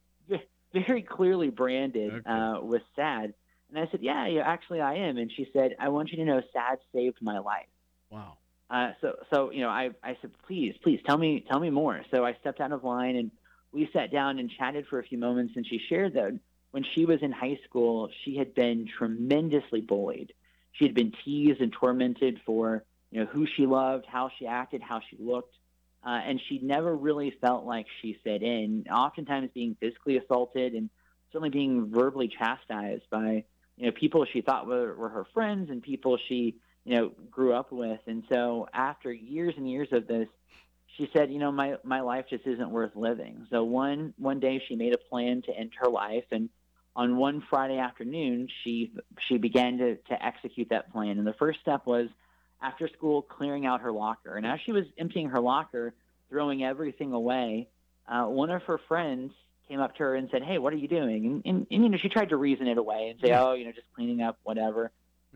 very 0.74 1.02
clearly 1.02 1.50
branded 1.50 2.26
uh, 2.26 2.60
with 2.62 2.82
SADD. 2.98 3.34
And 3.70 3.80
I 3.80 3.88
said, 3.92 4.02
"Yeah, 4.02 4.28
yeah, 4.28 4.42
actually, 4.42 4.82
I 4.82 4.96
am." 4.96 5.18
And 5.18 5.32
she 5.32 5.48
said, 5.54 5.76
"I 5.80 5.90
want 5.90 6.12
you 6.12 6.18
to 6.18 6.26
know, 6.26 6.42
SADD 6.54 6.78
saved 6.94 7.18
my 7.22 7.40
life." 7.40 7.68
Wow. 8.10 8.38
Uh, 8.70 8.92
so, 9.02 9.16
so 9.34 9.52
you 9.52 9.60
know, 9.62 9.70
I, 9.70 9.90
I 10.02 10.18
said, 10.22 10.32
please, 10.48 10.74
please 10.82 11.02
tell 11.06 11.18
me, 11.18 11.44
tell 11.50 11.60
me 11.60 11.70
more. 11.70 12.02
So 12.10 12.24
I 12.26 12.34
stepped 12.40 12.62
out 12.62 12.72
of 12.72 12.86
line 12.86 13.18
and 13.18 13.30
we 13.74 13.90
sat 13.92 14.12
down 14.14 14.40
and 14.40 14.50
chatted 14.50 14.88
for 14.88 15.00
a 15.00 15.04
few 15.04 15.18
moments. 15.18 15.54
And 15.58 15.68
she 15.68 15.78
shared 15.90 16.14
that 16.14 16.40
when 16.72 16.86
she 16.96 17.06
was 17.06 17.22
in 17.22 17.34
high 17.34 17.60
school, 17.68 18.10
she 18.24 18.38
had 18.38 18.54
been 18.56 18.88
tremendously 18.98 19.82
bullied. 19.82 20.32
She 20.74 20.86
had 20.86 20.94
been 20.94 21.14
teased 21.24 21.62
and 21.62 21.72
tormented 21.72 22.40
for, 22.46 22.84
you 23.12 23.20
know, 23.20 23.26
who 23.26 23.46
she 23.46 23.66
loved, 23.66 24.06
how 24.06 24.30
she 24.38 24.48
acted, 24.48 24.82
how 24.82 25.02
she 25.10 25.18
looked. 25.20 25.56
Uh, 26.04 26.20
and 26.26 26.42
she 26.50 26.60
never 26.60 26.96
really 26.96 27.32
felt 27.42 27.64
like 27.66 27.86
she 28.02 28.18
fit 28.24 28.42
in, 28.42 28.86
oftentimes 28.92 29.50
being 29.54 29.76
physically 29.80 30.18
assaulted 30.18 30.74
and 30.74 30.90
certainly 31.32 31.52
being 31.52 31.92
verbally 31.92 32.28
chastised 32.28 33.04
by, 33.12 33.44
you 33.78 33.86
know, 33.86 33.92
people 33.92 34.26
she 34.26 34.42
thought 34.42 34.66
were, 34.66 34.96
were 34.96 35.10
her 35.10 35.26
friends 35.34 35.70
and 35.70 35.84
people 35.84 36.18
she, 36.28 36.56
you 36.86 36.96
know, 36.96 37.12
grew 37.30 37.54
up 37.54 37.72
with. 37.72 38.00
And 38.08 38.24
so 38.32 38.68
after 38.74 39.14
years 39.14 39.54
and 39.58 39.70
years 39.70 39.90
of 39.92 40.08
this, 40.08 40.28
she 40.98 41.08
said, 41.16 41.32
you 41.32 41.38
know, 41.38 41.52
my, 41.52 41.76
my 41.84 42.02
life 42.02 42.26
just 42.30 42.46
isn't 42.48 42.70
worth 42.70 42.96
living. 42.96 43.46
So 43.50 43.64
one, 43.64 44.14
one 44.18 44.40
day 44.40 44.62
she 44.68 44.76
made 44.76 44.94
a 44.94 44.98
plan 44.98 45.44
to 45.44 45.52
end 45.56 45.72
her 45.80 45.90
life. 45.90 46.26
And 46.32 46.50
on 46.96 47.18
one 47.18 47.42
Friday 47.50 47.78
afternoon, 47.78 48.50
she, 48.64 48.92
she 49.28 49.38
began 49.38 49.78
to, 49.78 49.96
to 49.96 50.26
execute 50.26 50.70
that 50.70 50.92
plan. 50.92 51.18
And 51.18 51.26
the 51.26 51.34
first 51.34 51.60
step 51.62 51.86
was 51.86 52.10
after 52.62 52.88
school, 52.90 53.22
clearing 53.22 53.66
out 53.66 53.82
her 53.82 53.92
locker. 53.92 54.36
And 54.36 54.46
as 54.46 54.60
she 54.62 54.72
was 54.72 54.86
emptying 54.98 55.30
her 55.30 55.40
locker, 55.40 55.94
throwing 56.30 56.64
everything 56.64 57.14
away, 57.14 57.68
uh, 58.08 58.26
one 58.26 58.50
of 58.50 58.64
her 58.64 58.78
friends 58.78 59.32
came 59.68 59.80
up 59.80 59.96
to 59.96 60.04
her 60.04 60.16
and 60.16 60.30
said, 60.32 60.44
"Hey, 60.44 60.58
what 60.58 60.74
are 60.74 60.78
you 60.78 60.88
doing?" 60.88 61.26
And, 61.26 61.42
and, 61.46 61.68
and 61.72 61.84
you 61.84 61.90
know, 61.90 61.98
she 61.98 62.10
tried 62.10 62.30
to 62.30 62.38
reason 62.38 62.68
it 62.68 62.78
away 62.78 63.10
and 63.10 63.20
say, 63.22 63.30
Yeah. 63.30 63.44
"Oh, 63.44 63.54
you 63.54 63.66
know, 63.66 63.72
just 63.72 63.88
cleaning 63.96 64.22
up, 64.22 64.38
whatever." 64.44 64.92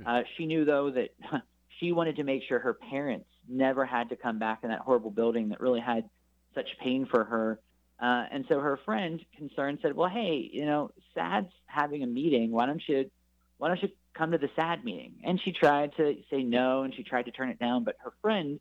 Uh, 0.06 0.24
she 0.36 0.46
knew 0.46 0.66
though 0.66 0.92
that 0.92 1.16
she 1.80 1.92
wanted 1.94 2.18
to 2.18 2.24
make 2.24 2.44
sure 2.44 2.60
her 2.60 2.74
parents 2.74 3.28
never 3.48 3.86
had 3.86 4.10
to 4.10 4.16
come 4.16 4.40
back 4.40 4.60
in 4.64 4.70
that 4.70 4.80
horrible 4.80 5.12
building 5.12 5.50
that 5.50 5.62
really 5.62 5.80
had 5.80 6.10
such 6.54 6.68
pain 6.80 7.06
for 7.06 7.24
her. 7.24 7.60
Uh, 8.00 8.26
and 8.32 8.46
so 8.50 8.60
her 8.60 8.78
friend, 8.84 9.24
concerned, 9.38 9.80
said, 9.82 9.96
"Well, 9.96 10.10
hey, 10.10 10.50
you 10.52 10.66
know, 10.66 10.92
SADD's 11.16 11.52
having 11.66 12.04
a 12.04 12.08
meeting. 12.08 12.52
Why 12.52 12.66
don't 12.66 12.82
you, 12.88 13.10
why 13.58 13.70
don't 13.70 13.82
you 13.82 13.90
come 14.14 14.32
to 14.32 14.38
the 14.38 14.50
SADD 14.58 14.84
meeting?" 14.84 15.14
And 15.24 15.40
she 15.42 15.54
tried 15.54 15.96
to 15.96 16.16
say 16.30 16.44
no, 16.44 16.84
and 16.84 16.94
she 16.94 17.04
tried 17.04 17.26
to 17.26 17.32
turn 17.32 17.50
it 17.50 17.60
down, 17.60 17.86
but 17.86 17.96
her 18.04 18.12
friend, 18.22 18.60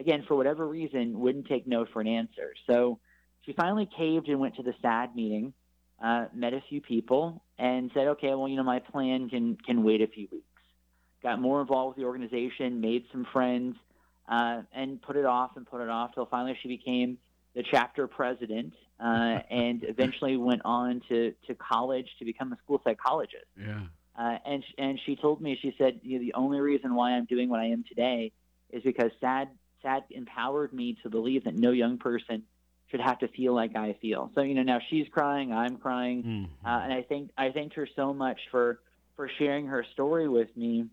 again, 0.00 0.24
for 0.26 0.36
whatever 0.36 0.66
reason, 0.66 1.20
wouldn't 1.20 1.46
take 1.46 1.66
no 1.66 1.86
for 1.92 2.00
an 2.00 2.08
answer. 2.08 2.54
So 2.66 2.98
she 3.42 3.52
finally 3.52 3.88
caved 3.96 4.28
and 4.28 4.40
went 4.40 4.56
to 4.56 4.64
the 4.64 4.74
SADD 4.82 5.14
meeting, 5.14 5.52
uh, 6.02 6.26
met 6.34 6.52
a 6.52 6.60
few 6.68 6.80
people, 6.80 7.42
and 7.58 7.92
said, 7.94 8.08
"Okay, 8.08 8.34
well, 8.34 8.48
you 8.48 8.56
know, 8.56 8.64
my 8.64 8.80
plan 8.80 9.28
can 9.28 9.56
can 9.56 9.84
wait 9.84 10.02
a 10.02 10.08
few 10.08 10.26
weeks." 10.32 10.46
Got 11.22 11.40
more 11.40 11.60
involved 11.60 11.96
with 11.96 12.02
the 12.02 12.08
organization, 12.08 12.80
made 12.80 13.04
some 13.12 13.26
friends, 13.32 13.76
uh, 14.28 14.62
and 14.72 15.00
put 15.00 15.14
it 15.16 15.24
off 15.24 15.56
and 15.56 15.64
put 15.64 15.80
it 15.80 15.88
off 15.88 16.14
till 16.14 16.26
finally 16.26 16.58
she 16.60 16.66
became 16.66 17.18
the 17.54 17.62
chapter 17.70 18.06
president, 18.06 18.72
uh, 19.00 19.38
and 19.50 19.84
eventually 19.84 20.36
went 20.36 20.62
on 20.64 21.02
to 21.08 21.34
to 21.46 21.54
college 21.54 22.08
to 22.18 22.24
become 22.24 22.52
a 22.52 22.56
school 22.64 22.80
psychologist. 22.84 23.46
Yeah. 23.58 23.80
Uh, 24.18 24.36
and 24.44 24.64
and 24.78 25.00
she 25.06 25.16
told 25.16 25.40
me, 25.40 25.58
she 25.60 25.74
said, 25.78 26.00
you 26.02 26.18
know, 26.18 26.24
the 26.24 26.34
only 26.34 26.60
reason 26.60 26.94
why 26.94 27.12
I'm 27.12 27.24
doing 27.24 27.48
what 27.48 27.60
I 27.60 27.66
am 27.66 27.84
today 27.88 28.32
is 28.70 28.82
because 28.82 29.10
SADD 29.22 29.48
SADD 29.82 30.04
empowered 30.10 30.72
me 30.72 30.96
to 31.02 31.10
believe 31.10 31.44
that 31.44 31.54
no 31.54 31.70
young 31.70 31.98
person 31.98 32.42
should 32.90 33.00
have 33.00 33.18
to 33.20 33.28
feel 33.28 33.54
like 33.54 33.74
I 33.74 33.96
feel. 34.02 34.30
So 34.34 34.42
you 34.42 34.54
know, 34.54 34.62
now 34.62 34.78
she's 34.90 35.06
crying, 35.10 35.52
I'm 35.52 35.76
crying, 35.78 36.48
uh, 36.64 36.68
and 36.68 36.92
I 36.92 37.02
think 37.02 37.30
I 37.38 37.50
thanked 37.50 37.74
her 37.76 37.88
so 37.96 38.12
much 38.12 38.38
for 38.50 38.80
for 39.16 39.30
sharing 39.38 39.66
her 39.66 39.84
story 39.94 40.28
with 40.28 40.54
me. 40.56 40.86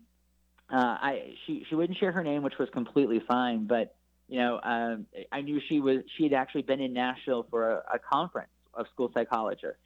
Uh, 0.72 0.76
I 0.76 1.34
she 1.46 1.66
she 1.68 1.74
wouldn't 1.74 1.98
share 1.98 2.12
her 2.12 2.24
name, 2.24 2.42
which 2.42 2.58
was 2.58 2.68
completely 2.70 3.20
fine, 3.28 3.66
but 3.66 3.96
you 4.30 4.38
know, 4.38 4.60
um, 4.62 5.06
I 5.32 5.40
knew 5.40 5.60
she 5.68 5.80
was 5.80 5.98
she 6.16 6.22
had 6.22 6.32
actually 6.32 6.62
been 6.62 6.80
in 6.80 6.92
Nashville 6.92 7.46
for 7.50 7.72
a, 7.72 7.82
a 7.94 7.98
conference 7.98 8.52
of 8.72 8.86
school 8.94 9.10
psychologists. 9.12 9.82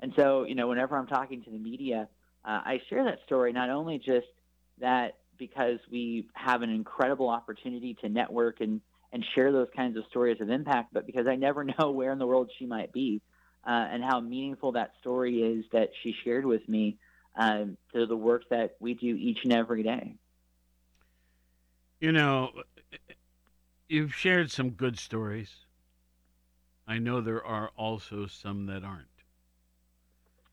And 0.00 0.12
so, 0.16 0.44
you 0.44 0.54
know, 0.54 0.68
whenever 0.68 0.98
I'm 0.98 1.06
talking 1.06 1.42
to 1.44 1.50
the 1.50 1.58
media, 1.58 2.06
uh, 2.44 2.60
I 2.62 2.82
share 2.90 3.04
that 3.04 3.20
story 3.24 3.54
not 3.54 3.70
only 3.70 3.96
just 3.98 4.26
that 4.80 5.16
because 5.38 5.78
we 5.90 6.28
have 6.34 6.60
an 6.60 6.68
incredible 6.68 7.30
opportunity 7.30 7.96
to 8.02 8.10
network 8.10 8.60
and, 8.60 8.82
and 9.14 9.24
share 9.34 9.50
those 9.50 9.68
kinds 9.74 9.96
of 9.96 10.04
stories 10.10 10.42
of 10.42 10.50
impact, 10.50 10.92
but 10.92 11.06
because 11.06 11.26
I 11.26 11.36
never 11.36 11.64
know 11.78 11.90
where 11.90 12.12
in 12.12 12.18
the 12.18 12.26
world 12.26 12.50
she 12.58 12.66
might 12.66 12.92
be 12.92 13.22
uh, 13.66 13.70
and 13.70 14.04
how 14.04 14.20
meaningful 14.20 14.72
that 14.72 14.92
story 15.00 15.38
is 15.38 15.64
that 15.72 15.88
she 16.02 16.14
shared 16.22 16.44
with 16.44 16.68
me 16.68 16.98
um, 17.34 17.78
to 17.94 18.04
the 18.04 18.16
work 18.16 18.42
that 18.50 18.76
we 18.78 18.92
do 18.92 19.16
each 19.16 19.38
and 19.44 19.54
every 19.54 19.82
day. 19.82 20.16
You 21.98 22.12
know, 22.12 22.50
you've 23.88 24.14
shared 24.14 24.50
some 24.50 24.70
good 24.70 24.98
stories. 24.98 25.66
I 26.86 26.98
know 26.98 27.20
there 27.20 27.44
are 27.44 27.70
also 27.76 28.26
some 28.26 28.66
that 28.66 28.84
aren't. 28.84 29.08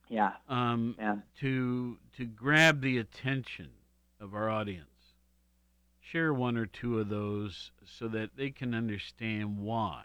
Yeah. 0.10 0.34
Um, 0.48 0.96
yeah. 0.98 1.18
To 1.40 1.98
to 2.18 2.26
grab 2.26 2.82
the 2.82 2.98
attention 2.98 3.70
of 4.20 4.34
our 4.34 4.50
audience, 4.50 5.16
share 6.00 6.34
one 6.34 6.58
or 6.58 6.66
two 6.66 7.00
of 7.00 7.10
those 7.10 7.72
so 7.86 8.08
that 8.10 8.36
they 8.36 8.52
can 8.52 8.74
understand 8.74 9.58
why 9.60 10.04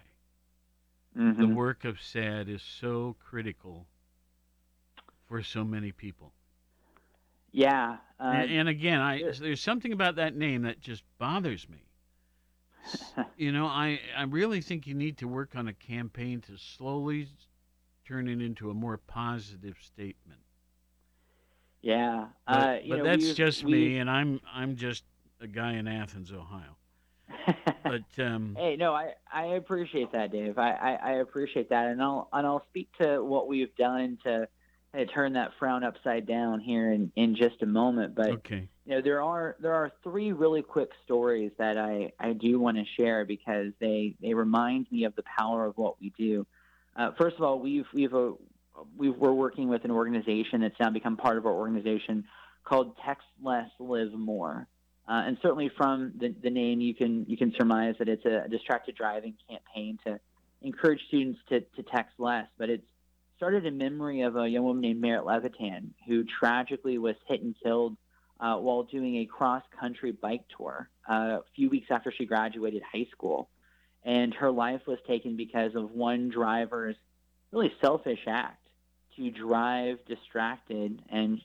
the 1.14 1.20
Mhm. 1.22 1.54
work 1.54 1.84
of 1.84 2.00
SADD 2.00 2.48
is 2.48 2.62
so 2.62 3.16
critical 3.18 3.86
for 5.26 5.42
so 5.42 5.64
many 5.64 5.90
people. 5.92 6.32
Yeah. 7.50 7.98
Uh, 8.20 8.24
and, 8.24 8.50
and 8.50 8.68
again, 8.68 9.00
I 9.00 9.22
there's 9.32 9.60
something 9.60 9.92
about 9.92 10.14
that 10.16 10.36
name 10.36 10.62
that 10.62 10.80
just 10.80 11.02
bothers 11.18 11.68
me. 11.68 11.87
You 13.36 13.52
know, 13.52 13.66
I 13.66 14.00
I 14.16 14.22
really 14.24 14.60
think 14.60 14.86
you 14.86 14.94
need 14.94 15.18
to 15.18 15.28
work 15.28 15.54
on 15.56 15.68
a 15.68 15.72
campaign 15.74 16.40
to 16.42 16.56
slowly 16.56 17.28
turn 18.06 18.28
it 18.28 18.40
into 18.40 18.70
a 18.70 18.74
more 18.74 18.96
positive 18.96 19.76
statement. 19.80 20.40
yeah. 21.82 22.26
But, 22.46 22.52
uh, 22.52 22.78
you 22.82 22.90
but 22.90 22.96
know, 22.98 23.04
that's 23.04 23.24
we've- 23.24 23.34
just 23.34 23.64
we've- 23.64 23.88
me, 23.90 23.98
and 23.98 24.10
I'm 24.10 24.40
I'm 24.52 24.76
just 24.76 25.04
a 25.40 25.46
guy 25.46 25.74
in 25.74 25.86
Athens, 25.86 26.32
Ohio. 26.32 26.76
but 27.84 28.02
um, 28.18 28.56
Hey, 28.58 28.76
no, 28.76 28.92
I, 28.94 29.12
I 29.32 29.44
appreciate 29.56 30.10
that, 30.12 30.32
Dave. 30.32 30.58
I, 30.58 30.72
I, 30.72 30.92
I 30.94 31.12
appreciate 31.20 31.68
that, 31.70 31.86
and 31.86 32.02
I'll 32.02 32.28
and 32.32 32.46
I'll 32.46 32.64
speak 32.70 32.88
to 33.00 33.22
what 33.22 33.46
we've 33.48 33.74
done 33.76 34.18
to 34.24 34.48
uh, 34.94 35.04
turn 35.14 35.34
that 35.34 35.52
frown 35.58 35.84
upside 35.84 36.26
down 36.26 36.60
here 36.60 36.90
in, 36.92 37.12
in 37.16 37.36
just 37.36 37.62
a 37.62 37.66
moment. 37.66 38.14
But 38.14 38.30
okay, 38.30 38.68
you 38.88 38.94
know, 38.94 39.02
there 39.02 39.22
are 39.22 39.54
there 39.60 39.74
are 39.74 39.92
three 40.02 40.32
really 40.32 40.62
quick 40.62 40.88
stories 41.04 41.52
that 41.58 41.76
I, 41.76 42.12
I 42.18 42.32
do 42.32 42.58
want 42.58 42.78
to 42.78 42.84
share 42.98 43.26
because 43.26 43.74
they 43.80 44.14
they 44.22 44.32
remind 44.32 44.90
me 44.90 45.04
of 45.04 45.14
the 45.14 45.24
power 45.38 45.66
of 45.66 45.76
what 45.76 46.00
we 46.00 46.10
do. 46.16 46.46
Uh, 46.96 47.10
first 47.18 47.36
of 47.36 47.42
all, 47.42 47.60
we've 47.60 47.84
we've 47.92 48.14
uh, 48.14 48.30
we 48.96 49.10
we're 49.10 49.34
working 49.34 49.68
with 49.68 49.84
an 49.84 49.90
organization 49.90 50.62
that's 50.62 50.80
now 50.80 50.88
become 50.88 51.18
part 51.18 51.36
of 51.36 51.44
our 51.44 51.52
organization 51.52 52.24
called 52.64 52.96
Text 53.04 53.26
Less, 53.42 53.68
Live 53.78 54.14
More. 54.14 54.66
Uh, 55.06 55.22
and 55.26 55.36
certainly 55.42 55.70
from 55.76 56.14
the, 56.18 56.34
the 56.42 56.48
name, 56.48 56.80
you 56.80 56.94
can 56.94 57.26
you 57.28 57.36
can 57.36 57.52
surmise 57.58 57.94
that 57.98 58.08
it's 58.08 58.24
a 58.24 58.48
distracted 58.48 58.94
driving 58.94 59.34
campaign 59.50 59.98
to 60.06 60.18
encourage 60.62 61.00
students 61.08 61.38
to, 61.50 61.60
to 61.60 61.82
text 61.82 62.14
less. 62.18 62.46
But 62.56 62.70
it's 62.70 62.86
started 63.36 63.66
in 63.66 63.76
memory 63.76 64.22
of 64.22 64.36
a 64.36 64.48
young 64.48 64.64
woman 64.64 64.80
named 64.80 65.02
Merritt 65.02 65.26
Levitan, 65.26 65.92
who 66.06 66.24
tragically 66.24 66.96
was 66.96 67.16
hit 67.28 67.42
and 67.42 67.54
killed 67.62 67.98
uh, 68.40 68.56
while 68.56 68.84
doing 68.84 69.16
a 69.16 69.26
cross 69.26 69.62
country 69.78 70.12
bike 70.12 70.44
tour 70.56 70.88
uh, 71.08 71.12
a 71.12 71.42
few 71.54 71.68
weeks 71.68 71.88
after 71.90 72.12
she 72.12 72.24
graduated 72.24 72.82
high 72.82 73.06
school. 73.10 73.48
And 74.04 74.32
her 74.34 74.50
life 74.50 74.82
was 74.86 74.98
taken 75.06 75.36
because 75.36 75.74
of 75.74 75.90
one 75.90 76.30
driver's 76.30 76.96
really 77.50 77.72
selfish 77.80 78.20
act 78.26 78.68
to 79.16 79.30
drive 79.30 79.98
distracted, 80.06 81.02
and 81.10 81.40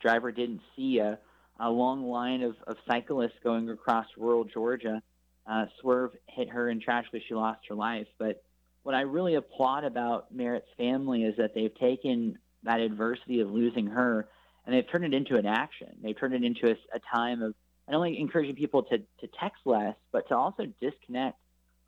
driver 0.00 0.30
didn't 0.30 0.60
see 0.76 0.98
a, 0.98 1.18
a 1.58 1.70
long 1.70 2.04
line 2.08 2.42
of, 2.42 2.54
of 2.66 2.76
cyclists 2.86 3.38
going 3.42 3.68
across 3.68 4.06
rural 4.16 4.44
Georgia. 4.44 5.02
Uh, 5.46 5.66
swerve 5.80 6.10
hit 6.26 6.48
her, 6.48 6.68
and 6.68 6.82
tragically 6.82 7.22
she 7.28 7.34
lost 7.34 7.60
her 7.68 7.74
life. 7.74 8.06
But 8.18 8.42
what 8.82 8.94
I 8.94 9.02
really 9.02 9.34
applaud 9.34 9.84
about 9.84 10.34
Merritt's 10.34 10.68
family 10.76 11.22
is 11.22 11.36
that 11.38 11.54
they've 11.54 11.74
taken 11.78 12.38
that 12.64 12.80
adversity 12.80 13.40
of 13.40 13.50
losing 13.50 13.86
her 13.86 14.28
and 14.66 14.74
they've 14.74 14.90
turned 14.90 15.04
it 15.04 15.14
into 15.14 15.36
an 15.36 15.46
action. 15.46 15.88
They've 16.02 16.18
turned 16.18 16.34
it 16.34 16.42
into 16.44 16.68
a, 16.68 16.96
a 16.96 17.00
time 17.14 17.40
of 17.42 17.54
not 17.88 17.96
only 17.96 18.18
encouraging 18.18 18.56
people 18.56 18.82
to, 18.84 18.98
to 18.98 19.28
text 19.40 19.60
less, 19.64 19.94
but 20.12 20.28
to 20.28 20.36
also 20.36 20.66
disconnect 20.80 21.38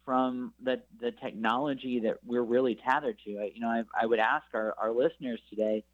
from 0.05 0.55
the, 0.63 0.81
the 1.01 1.11
technology 1.23 2.01
that 2.01 2.19
we're 2.25 2.43
really 2.43 2.79
tethered 2.89 3.19
to. 3.27 3.39
I- 3.39 3.51
You 3.55 3.61
know, 3.61 3.69
I, 3.69 3.83
I 4.01 4.07
would 4.07 4.21
ask 4.21 4.47
our, 4.55 4.75
our 4.79 4.93
listeners 4.93 5.41
today, 5.51 5.85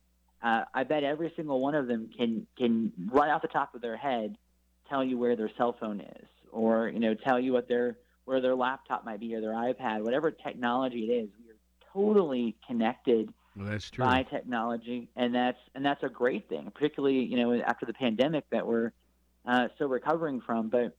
uh, 0.43 0.65
I 0.75 0.85
bet 0.85 1.05
every 1.05 1.33
single 1.37 1.61
one 1.61 1.75
of 1.75 1.87
them 1.87 2.11
can, 2.17 2.47
can 2.59 2.93
right 3.11 3.31
off 3.31 3.43
the 3.43 3.49
top 3.49 3.75
of 3.75 3.81
their 3.81 3.97
head 3.97 4.37
tell 4.91 5.03
you 5.03 5.17
where 5.17 5.37
their 5.37 5.51
cell 5.57 5.75
phone 5.81 6.01
is 6.01 6.27
or, 6.53 6.89
you 6.89 7.01
know, 7.01 7.15
tell 7.15 7.41
you 7.41 7.55
what 7.55 7.67
their, 7.67 7.97
where 8.27 8.41
their 8.43 8.55
laptop 8.55 9.07
might 9.07 9.21
be 9.21 9.35
or 9.35 9.41
their 9.41 9.55
iPad, 9.55 10.03
whatever 10.03 10.31
technology 10.31 11.11
it 11.11 11.13
is. 11.13 11.29
We 11.43 11.51
are 11.51 11.57
totally 11.95 12.57
connected 12.67 13.33
well, 13.57 13.69
that's 13.69 13.91
true. 13.91 14.05
by 14.05 14.25
technology, 14.25 15.09
and 15.17 15.35
that's 15.35 15.59
and 15.75 15.85
that's 15.85 16.03
a 16.03 16.09
great 16.09 16.49
thing, 16.49 16.71
particularly 16.75 17.25
you 17.25 17.37
know 17.37 17.55
after 17.63 17.87
the 17.87 17.95
pandemic 17.95 18.45
that 18.51 18.67
we're 18.67 18.93
uh, 19.47 19.69
still 19.77 19.89
recovering 19.89 20.41
from. 20.41 20.69
But 20.69 20.97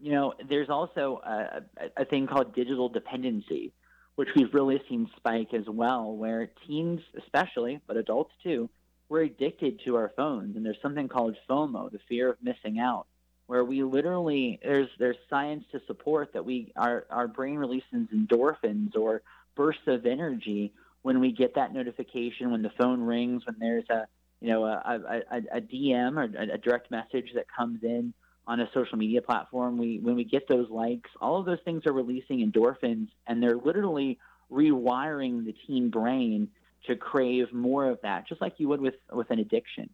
you 0.00 0.12
know, 0.12 0.34
there's 0.48 0.68
also 0.68 1.20
a, 1.24 1.62
a, 1.96 2.04
thing 2.04 2.26
called 2.26 2.54
digital 2.54 2.88
dependency, 2.88 3.72
which 4.16 4.28
we've 4.36 4.52
really 4.52 4.82
seen 4.88 5.08
spike 5.16 5.54
as 5.54 5.64
well, 5.66 6.14
where 6.14 6.50
teens, 6.66 7.00
especially, 7.16 7.80
but 7.86 7.96
adults 7.96 8.32
too, 8.42 8.68
we're 9.08 9.22
addicted 9.22 9.80
to 9.84 9.96
our 9.96 10.12
phones, 10.16 10.56
and 10.56 10.66
there's 10.66 10.80
something 10.82 11.08
called 11.08 11.36
FOMO, 11.48 11.90
the 11.90 12.00
fear 12.08 12.28
of 12.30 12.36
missing 12.42 12.78
out, 12.78 13.06
where 13.46 13.64
we 13.64 13.82
literally 13.84 14.58
there's 14.62 14.88
there's 14.98 15.16
science 15.30 15.64
to 15.72 15.80
support 15.86 16.32
that 16.32 16.44
we 16.44 16.72
our 16.76 17.06
our 17.10 17.28
brain 17.28 17.56
releases 17.56 18.08
endorphins 18.12 18.96
or 18.96 19.22
bursts 19.54 19.86
of 19.86 20.04
energy 20.04 20.72
when 21.06 21.20
we 21.20 21.30
get 21.30 21.54
that 21.54 21.72
notification, 21.72 22.50
when 22.50 22.62
the 22.62 22.72
phone 22.76 23.00
rings, 23.00 23.46
when 23.46 23.54
there's 23.60 23.88
a 23.90 24.08
you 24.40 24.48
know 24.48 24.64
a, 24.64 25.22
a, 25.30 25.58
a, 25.58 25.60
DM 25.60 26.16
or 26.16 26.24
a, 26.24 26.54
a 26.54 26.58
direct 26.58 26.90
message 26.90 27.30
that 27.36 27.46
comes 27.56 27.84
in 27.84 28.12
on 28.44 28.58
a 28.58 28.68
social 28.74 28.98
media 28.98 29.22
platform, 29.22 29.78
we 29.78 30.00
when 30.00 30.16
we 30.16 30.24
get 30.24 30.48
those 30.48 30.68
likes, 30.68 31.08
all 31.20 31.38
of 31.38 31.46
those 31.46 31.60
things 31.64 31.86
are 31.86 31.92
releasing 31.92 32.40
endorphins, 32.40 33.06
and 33.28 33.40
they're 33.40 33.56
literally 33.56 34.18
rewiring 34.50 35.44
the 35.44 35.54
teen 35.64 35.90
brain 35.90 36.48
to 36.88 36.96
crave 36.96 37.52
more 37.52 37.88
of 37.88 38.00
that, 38.02 38.26
just 38.26 38.40
like 38.40 38.54
you 38.58 38.66
would 38.66 38.80
with 38.80 38.96
with 39.12 39.30
an 39.30 39.38
addiction. 39.38 39.88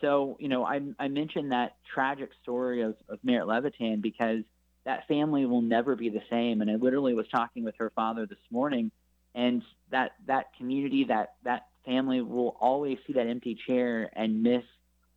So 0.00 0.36
you 0.38 0.48
know, 0.48 0.64
I, 0.64 0.82
I 1.00 1.08
mentioned 1.08 1.50
that 1.50 1.74
tragic 1.92 2.30
story 2.44 2.82
of, 2.82 2.94
of 3.08 3.18
Merritt 3.24 3.48
Levitan 3.48 4.00
because 4.00 4.44
that 4.84 5.08
family 5.08 5.46
will 5.46 5.62
never 5.62 5.96
be 5.96 6.10
the 6.10 6.22
same. 6.30 6.60
And 6.60 6.70
I 6.70 6.76
literally 6.76 7.14
was 7.14 7.26
talking 7.34 7.64
with 7.64 7.74
her 7.78 7.90
father 7.96 8.24
this 8.24 8.38
morning 8.52 8.92
and 9.34 9.62
that 9.90 10.12
that 10.26 10.54
community, 10.56 11.04
that 11.08 11.34
that 11.44 11.66
family 11.84 12.20
will 12.20 12.56
always 12.60 12.98
see 13.06 13.12
that 13.14 13.26
empty 13.26 13.58
chair 13.66 14.10
and 14.14 14.42
miss 14.42 14.62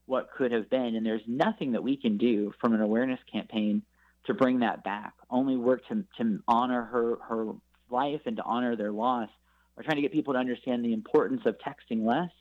what 0.05 0.29
could 0.31 0.51
have 0.51 0.69
been. 0.69 0.95
And 0.95 1.05
there's 1.05 1.21
nothing 1.27 1.73
that 1.73 1.83
we 1.83 1.97
can 1.97 2.17
do 2.17 2.53
from 2.59 2.73
an 2.73 2.81
awareness 2.81 3.19
campaign 3.31 3.83
to 4.25 4.33
bring 4.33 4.59
that 4.59 4.83
back. 4.83 5.13
Only 5.29 5.55
work 5.55 5.87
to 5.87 6.03
to 6.17 6.39
honor 6.47 6.83
her 6.83 7.17
her 7.27 7.53
life 7.89 8.21
and 8.25 8.37
to 8.37 8.43
honor 8.43 8.75
their 8.75 8.91
loss. 8.91 9.29
We're 9.75 9.83
trying 9.83 9.97
to 9.97 10.01
get 10.01 10.11
people 10.11 10.33
to 10.33 10.39
understand 10.39 10.83
the 10.83 10.93
importance 10.93 11.41
of 11.45 11.55
texting 11.59 12.03
less 12.03 12.31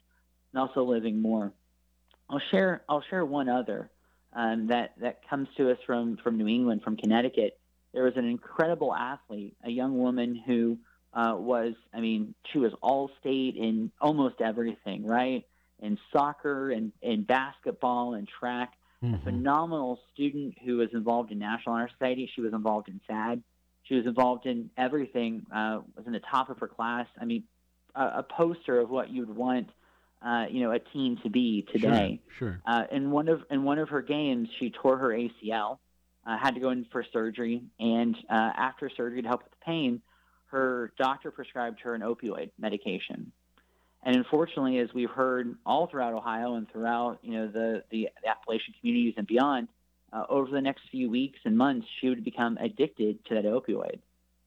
and 0.52 0.60
also 0.60 0.84
living 0.84 1.20
more. 1.20 1.52
I'll 2.30 2.42
share 2.50 2.82
I'll 2.88 3.04
share 3.10 3.24
one 3.24 3.48
other 3.48 3.90
um, 4.32 4.68
that 4.68 4.94
that 5.00 5.28
comes 5.28 5.48
to 5.56 5.70
us 5.70 5.78
from 5.86 6.18
from 6.22 6.38
New 6.38 6.48
England, 6.48 6.82
from 6.82 6.96
Connecticut. 6.96 7.58
There 7.92 8.04
was 8.04 8.16
an 8.16 8.26
incredible 8.26 8.94
athlete, 8.94 9.56
a 9.64 9.70
young 9.70 9.98
woman 9.98 10.34
who 10.46 10.78
uh, 11.16 11.34
was, 11.34 11.72
I 11.94 12.00
mean, 12.00 12.34
she 12.52 12.58
was 12.58 12.72
all 12.82 13.10
state 13.20 13.56
in 13.56 13.90
almost 14.00 14.40
everything, 14.40 15.06
right? 15.06 15.44
In 15.80 15.98
soccer 16.12 16.70
and 16.70 16.92
in 17.02 17.22
basketball 17.22 18.14
and 18.14 18.28
track. 18.28 18.74
Mm-hmm. 19.02 19.14
A 19.14 19.18
phenomenal 19.18 20.00
student 20.12 20.56
who 20.64 20.78
was 20.78 20.88
involved 20.92 21.32
in 21.32 21.38
National 21.38 21.74
Honor 21.74 21.90
Society. 21.98 22.30
She 22.34 22.40
was 22.40 22.52
involved 22.52 22.88
in 22.88 23.00
SADD. 23.08 23.42
She 23.84 23.94
was 23.94 24.06
involved 24.06 24.46
in 24.46 24.70
everything. 24.76 25.46
Uh, 25.54 25.80
was 25.96 26.06
in 26.06 26.12
the 26.12 26.22
top 26.30 26.50
of 26.50 26.58
her 26.58 26.68
class. 26.68 27.06
I 27.20 27.24
mean, 27.24 27.44
a, 27.94 28.18
a 28.18 28.22
poster 28.22 28.78
of 28.78 28.90
what 28.90 29.10
you'd 29.10 29.34
want 29.34 29.70
uh, 30.24 30.46
you 30.50 30.60
know, 30.60 30.72
a 30.72 30.78
teen 30.78 31.18
to 31.22 31.30
be 31.30 31.66
today. 31.72 32.20
Sure. 32.38 32.48
sure. 32.48 32.62
Uh, 32.66 32.84
in 32.90 33.10
one 33.10 33.28
of 33.28 33.42
in 33.50 33.64
one 33.64 33.78
of 33.78 33.90
her 33.90 34.02
games, 34.02 34.48
she 34.58 34.70
tore 34.70 34.96
her 34.96 35.08
ACL, 35.08 35.78
uh, 36.26 36.38
had 36.38 36.54
to 36.54 36.60
go 36.60 36.70
in 36.70 36.86
for 36.90 37.04
surgery, 37.12 37.62
and 37.78 38.16
uh, 38.30 38.50
after 38.56 38.90
surgery 38.96 39.22
to 39.22 39.28
help 39.28 39.42
with 39.44 39.52
the 39.52 39.64
pain, 39.64 40.00
her 40.46 40.92
doctor 40.98 41.30
prescribed 41.30 41.80
her 41.80 41.94
an 41.94 42.02
opioid 42.02 42.50
medication. 42.58 43.32
And 44.02 44.14
unfortunately, 44.16 44.78
as 44.78 44.88
we've 44.94 45.10
heard 45.10 45.56
all 45.66 45.88
throughout 45.88 46.14
Ohio 46.14 46.54
and 46.54 46.70
throughout 46.70 47.18
you 47.22 47.32
know 47.32 47.48
the 47.48 47.82
the, 47.90 48.08
Appalachian 48.26 48.74
communities 48.78 49.14
and 49.16 49.26
beyond, 49.26 49.68
uh, 50.12 50.24
over 50.28 50.50
the 50.50 50.60
next 50.60 50.82
few 50.90 51.10
weeks 51.10 51.38
and 51.44 51.58
months, 51.58 51.86
she 52.00 52.08
would 52.08 52.24
become 52.24 52.56
addicted 52.58 53.24
to 53.26 53.34
that 53.34 53.44
opioid, 53.44 53.98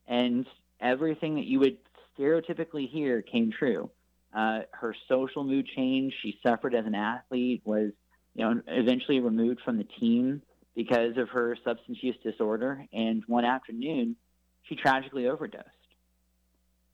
and 0.07 0.45
everything 0.79 1.35
that 1.35 1.45
you 1.45 1.59
would 1.59 1.77
stereotypically 2.17 2.89
hear 2.89 3.21
came 3.21 3.51
true. 3.51 3.89
Uh, 4.33 4.61
her 4.71 4.95
social 5.07 5.43
mood 5.43 5.67
changed. 5.75 6.15
She 6.21 6.39
suffered 6.41 6.73
as 6.73 6.85
an 6.85 6.95
athlete, 6.95 7.61
was 7.65 7.91
you 8.35 8.45
know 8.45 8.61
eventually 8.67 9.19
removed 9.19 9.59
from 9.65 9.77
the 9.77 9.87
team 9.99 10.41
because 10.73 11.17
of 11.17 11.27
her 11.29 11.57
substance 11.65 11.97
use 12.01 12.15
disorder. 12.23 12.85
And 12.93 13.23
one 13.27 13.43
afternoon, 13.43 14.15
she 14.63 14.75
tragically 14.75 15.27
overdosed. 15.27 15.67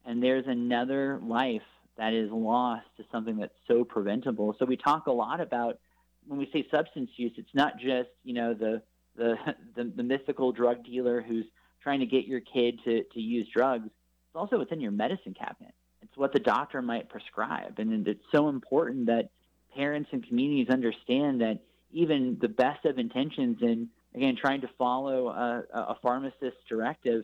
And 0.06 0.22
there's 0.22 0.46
another 0.48 1.20
life 1.24 1.62
that 1.98 2.14
is 2.14 2.30
lost 2.32 2.86
to 2.98 3.04
something 3.12 3.38
that's 3.38 3.56
so 3.68 3.84
preventable. 3.84 4.56
So 4.60 4.66
we 4.66 4.78
talk 4.78 5.08
a 5.08 5.12
lot 5.12 5.42
about 5.42 5.80
when 6.28 6.40
we 6.40 6.50
say 6.52 6.68
substance 6.72 7.10
use, 7.16 7.34
it's 7.38 7.54
not 7.54 7.78
just 7.78 8.10
you 8.24 8.34
know 8.34 8.54
the 8.54 8.82
the 9.16 9.36
the, 9.76 9.92
the 9.96 10.04
mythical 10.04 10.52
drug 10.52 10.84
dealer 10.84 11.22
who's 11.22 11.46
trying 11.82 12.00
to 12.00 12.06
get 12.06 12.26
your 12.26 12.42
kid 12.42 12.80
to, 12.84 13.04
to 13.04 13.20
use 13.20 13.48
drugs. 13.54 13.86
It's 13.86 14.36
also 14.36 14.58
within 14.58 14.82
your 14.82 14.92
medicine 14.92 15.36
cabinet 15.38 15.74
it's 16.06 16.18
what 16.18 16.32
the 16.34 16.40
doctor 16.40 16.82
might 16.82 17.10
prescribe. 17.10 17.80
And 17.80 18.08
it's 18.08 18.24
so 18.32 18.48
important 18.48 19.08
that 19.08 19.30
parents 19.76 20.10
and 20.14 20.26
communities 20.26 20.70
understand 20.70 21.42
that 21.42 21.60
even 21.92 22.38
the 22.40 22.48
best 22.48 22.86
of 22.86 22.98
intentions 22.98 23.58
and 23.62 23.90
again 24.14 24.38
trying 24.40 24.62
to 24.62 24.70
follow 24.78 25.28
a, 25.28 25.64
a 25.74 25.98
pharmacist's 26.02 26.60
directive 26.70 27.24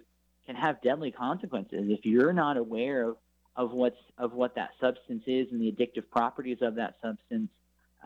can 0.52 0.62
have 0.62 0.82
deadly 0.82 1.12
consequences 1.12 1.86
if 1.89 2.06
you're 2.06 2.34
not 2.34 2.58
aware 2.58 3.10
of, 3.10 3.18
of 3.56 3.72
what's 3.72 3.97
of 4.18 4.34
what 4.34 4.56
that 4.56 4.70
substance 4.80 5.24
is 5.28 5.47
and 5.52 5.62
the 5.62 5.72
addictive 5.72 6.10
properties 6.10 6.58
of 6.62 6.76
that 6.76 6.95
substance. 7.02 7.49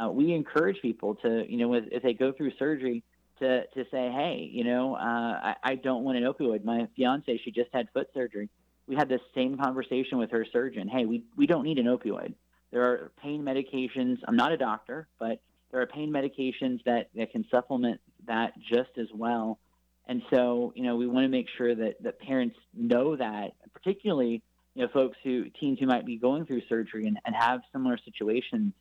Uh, 0.01 0.09
we 0.09 0.33
encourage 0.33 0.81
people 0.81 1.15
to, 1.15 1.45
you 1.47 1.57
know, 1.57 1.73
if, 1.73 2.03
they 2.03 2.13
go 2.13 2.31
through 2.33 2.51
surgery, 2.59 3.03
to 3.39 3.65
to 3.67 3.83
say, 3.91 4.11
hey, 4.11 4.49
you 4.51 4.63
know, 4.63 4.95
uh, 4.95 4.99
I, 4.99 5.55
I 5.63 5.75
don't 5.75 6.03
want 6.03 6.17
an 6.17 6.23
opioid. 6.23 6.63
My 6.63 6.87
fiance, 6.95 7.41
she 7.43 7.51
just 7.51 7.69
had 7.73 7.87
foot 7.93 8.09
surgery 8.13 8.49
we 8.87 8.95
had 8.95 9.09
the 9.09 9.19
same 9.33 9.57
conversation 9.57 10.17
with 10.17 10.31
her 10.31 10.45
surgeon. 10.51 10.87
Hey, 10.87 11.05
we, 11.05 11.23
we 11.35 11.47
don't 11.47 11.63
need 11.63 11.79
an 11.79 11.85
opioid. 11.85 12.33
There 12.71 12.83
are 12.83 13.11
pain 13.21 13.43
medications. 13.43 14.17
I'm 14.27 14.35
not 14.35 14.51
a 14.51 14.57
doctor, 14.57 15.07
but 15.19 15.41
there 15.71 15.81
are 15.81 15.87
pain 15.87 16.11
medications 16.11 16.83
that, 16.85 17.09
that 17.15 17.31
can 17.31 17.45
supplement 17.49 17.99
that 18.27 18.53
just 18.59 18.91
as 18.97 19.07
well. 19.13 19.59
And 20.07 20.21
so, 20.31 20.71
you 20.75 20.83
know, 20.83 20.95
we 20.95 21.07
want 21.07 21.25
to 21.25 21.29
make 21.29 21.47
sure 21.57 21.73
that, 21.73 22.01
that 22.03 22.19
parents 22.19 22.55
know 22.75 23.15
that, 23.15 23.53
particularly, 23.73 24.43
you 24.75 24.83
know, 24.83 24.89
folks 24.93 25.17
who, 25.23 25.45
teens 25.59 25.79
who 25.79 25.87
might 25.87 26.05
be 26.05 26.17
going 26.17 26.45
through 26.45 26.61
surgery 26.69 27.07
and, 27.07 27.17
and 27.25 27.35
have 27.35 27.61
similar 27.71 27.97
situations, 28.03 28.73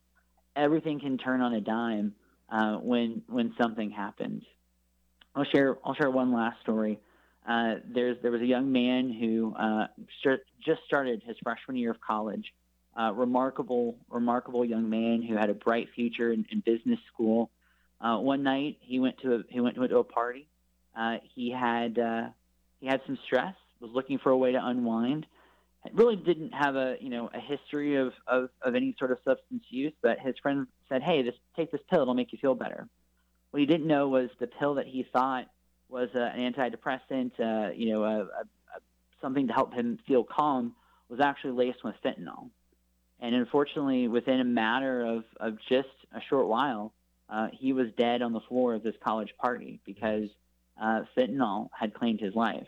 everything 0.55 1.01
can 1.01 1.17
turn 1.17 1.41
on 1.41 1.55
a 1.55 1.61
dime 1.61 2.15
uh, 2.51 2.77
when, 2.77 3.23
when 3.29 3.55
something 3.61 3.91
happens. 3.91 4.43
I'll 5.35 5.45
share, 5.45 5.79
I'll 5.85 5.95
share 5.95 6.11
one 6.11 6.33
last 6.33 6.61
story. 6.61 7.01
Uh, 7.47 7.75
there's 7.87 8.17
there 8.23 8.31
was 8.31 8.41
a 8.41 8.47
young 8.47 8.73
man 8.73 9.13
who 9.13 9.55
uh, 9.55 9.87
just 10.65 10.81
started 10.87 11.23
his 11.27 11.37
freshman 11.43 11.77
year 11.77 11.91
of 11.91 12.01
college. 12.01 12.53
Uh, 12.99 13.13
remarkable, 13.13 13.97
remarkable 14.09 14.65
young 14.65 14.89
man 14.89 15.21
who 15.21 15.37
had 15.37 15.51
a 15.51 15.55
bright 15.55 15.89
future 15.95 16.33
in, 16.33 16.47
in 16.51 16.61
business 16.61 16.99
school. 17.13 17.51
Uh, 18.01 18.19
one 18.19 18.43
night 18.43 18.79
he 18.81 19.01
went 19.01 19.19
to 19.19 19.35
a, 19.35 19.39
he 19.49 19.61
went 19.61 19.75
to 19.75 19.99
a 19.99 20.05
party. 20.05 20.47
Uh, 20.97 21.17
he 21.35 21.51
had 21.51 21.99
uh, 21.99 22.29
he 22.81 22.87
had 22.87 23.01
some 23.07 23.19
stress. 23.27 23.55
Was 23.81 23.91
looking 23.93 24.19
for 24.19 24.31
a 24.31 24.37
way 24.37 24.53
to 24.53 24.65
unwind. 24.65 25.27
Really 25.93 26.17
didn't 26.17 26.53
have 26.53 26.77
a 26.77 26.97
you 27.01 27.11
know 27.11 27.29
a 27.35 27.41
history 27.41 27.97
of, 27.97 28.13
of, 28.27 28.49
of 28.63 28.75
any 28.75 28.95
sort 28.99 29.11
of 29.11 29.19
substance 29.25 29.65
use, 29.69 29.93
but 30.03 30.19
his 30.19 30.35
friend 30.43 30.67
said, 30.89 31.03
"Hey, 31.03 31.23
this 31.23 31.35
take 31.57 31.71
this 31.71 31.83
pill. 31.91 32.03
It'll 32.03 32.15
make 32.15 32.33
you 32.33 32.39
feel 32.41 32.55
better." 32.55 32.89
What 33.51 33.61
he 33.61 33.67
didn't 33.67 33.87
know 33.87 34.09
was 34.09 34.31
the 34.41 34.47
pill 34.47 34.75
that 34.75 34.87
he 34.87 35.07
thought 35.13 35.47
was 35.89 36.09
uh, 36.15 36.19
an 36.19 36.53
antidepressant, 36.53 37.33
uh, 37.39 37.73
you 37.73 37.93
know, 37.93 38.03
a, 38.03 38.19
a, 38.19 38.23
a, 38.23 38.81
something 39.21 39.47
to 39.47 39.53
help 39.53 39.73
him 39.73 39.99
feel 40.09 40.25
calm, 40.25 40.75
was 41.09 41.21
actually 41.21 41.53
laced 41.53 41.85
with 41.85 41.95
fentanyl. 42.05 42.51
And 43.21 43.35
unfortunately, 43.35 44.09
within 44.09 44.41
a 44.41 44.45
matter 44.45 45.05
of, 45.05 45.25
of 45.39 45.59
just 45.69 45.89
a 46.13 46.21
short 46.29 46.49
while, 46.49 46.93
uh, 47.29 47.49
he 47.53 47.73
was 47.73 47.87
dead 47.97 48.23
on 48.23 48.33
the 48.33 48.41
floor 48.41 48.75
of 48.75 48.83
this 48.83 48.95
college 49.03 49.33
party 49.39 49.81
because 49.87 50.29
uh, 50.81 51.03
fentanyl 51.17 51.69
had 51.79 51.95
claimed 51.95 52.21
his 52.21 52.35
life. 52.35 52.67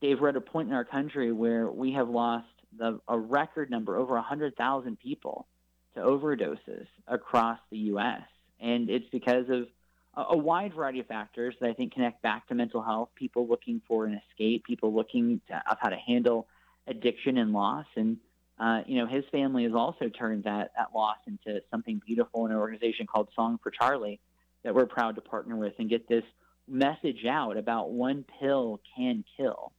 Dave, 0.00 0.20
we're 0.20 0.30
at 0.30 0.36
a 0.36 0.40
point 0.40 0.68
in 0.68 0.74
our 0.74 0.84
country 0.84 1.32
where 1.32 1.68
we 1.68 1.92
have 1.92 2.08
lost 2.08 2.46
the, 2.76 3.00
a 3.08 3.18
record 3.18 3.70
number, 3.70 3.96
over 3.96 4.14
100,000 4.14 4.98
people, 4.98 5.46
to 5.94 6.00
overdoses 6.00 6.86
across 7.06 7.58
the 7.70 7.78
U.S. 7.78 8.22
And 8.60 8.88
it's 8.88 9.08
because 9.10 9.48
of 9.48 9.66
a, 10.14 10.36
wide 10.36 10.74
variety 10.74 11.00
of 11.00 11.06
factors 11.06 11.54
that 11.60 11.68
I 11.68 11.72
think 11.72 11.94
connect 11.94 12.22
back 12.22 12.48
to 12.48 12.54
mental 12.54 12.82
health. 12.82 13.10
People 13.14 13.46
looking 13.46 13.80
for 13.86 14.06
an 14.06 14.20
escape, 14.30 14.64
people 14.64 14.94
looking 14.94 15.40
to, 15.48 15.62
of 15.70 15.78
how 15.80 15.88
to 15.88 15.96
handle 15.96 16.46
addiction 16.86 17.38
and 17.38 17.52
loss, 17.52 17.86
and 17.96 18.18
uh, 18.58 18.82
you 18.86 18.98
know 18.98 19.06
his 19.06 19.24
family 19.32 19.64
has 19.64 19.72
also 19.74 20.08
turned 20.08 20.44
that 20.44 20.72
that 20.76 20.88
loss 20.94 21.16
into 21.26 21.62
something 21.70 22.00
beautiful 22.04 22.46
in 22.46 22.52
an 22.52 22.58
organization 22.58 23.06
called 23.06 23.28
Song 23.34 23.58
for 23.62 23.70
Charlie 23.70 24.20
that 24.62 24.74
we're 24.74 24.86
proud 24.86 25.14
to 25.14 25.20
partner 25.20 25.56
with 25.56 25.72
and 25.78 25.88
get 25.88 26.08
this 26.08 26.24
message 26.70 27.24
out 27.28 27.56
about 27.56 27.90
one 27.90 28.24
pill 28.40 28.80
can 28.96 29.24
kill, 29.36 29.72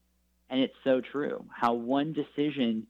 and 0.50 0.60
it's 0.60 0.76
so 0.84 1.02
true. 1.02 1.46
How 1.50 1.74
one 1.74 2.14
decision 2.14 2.88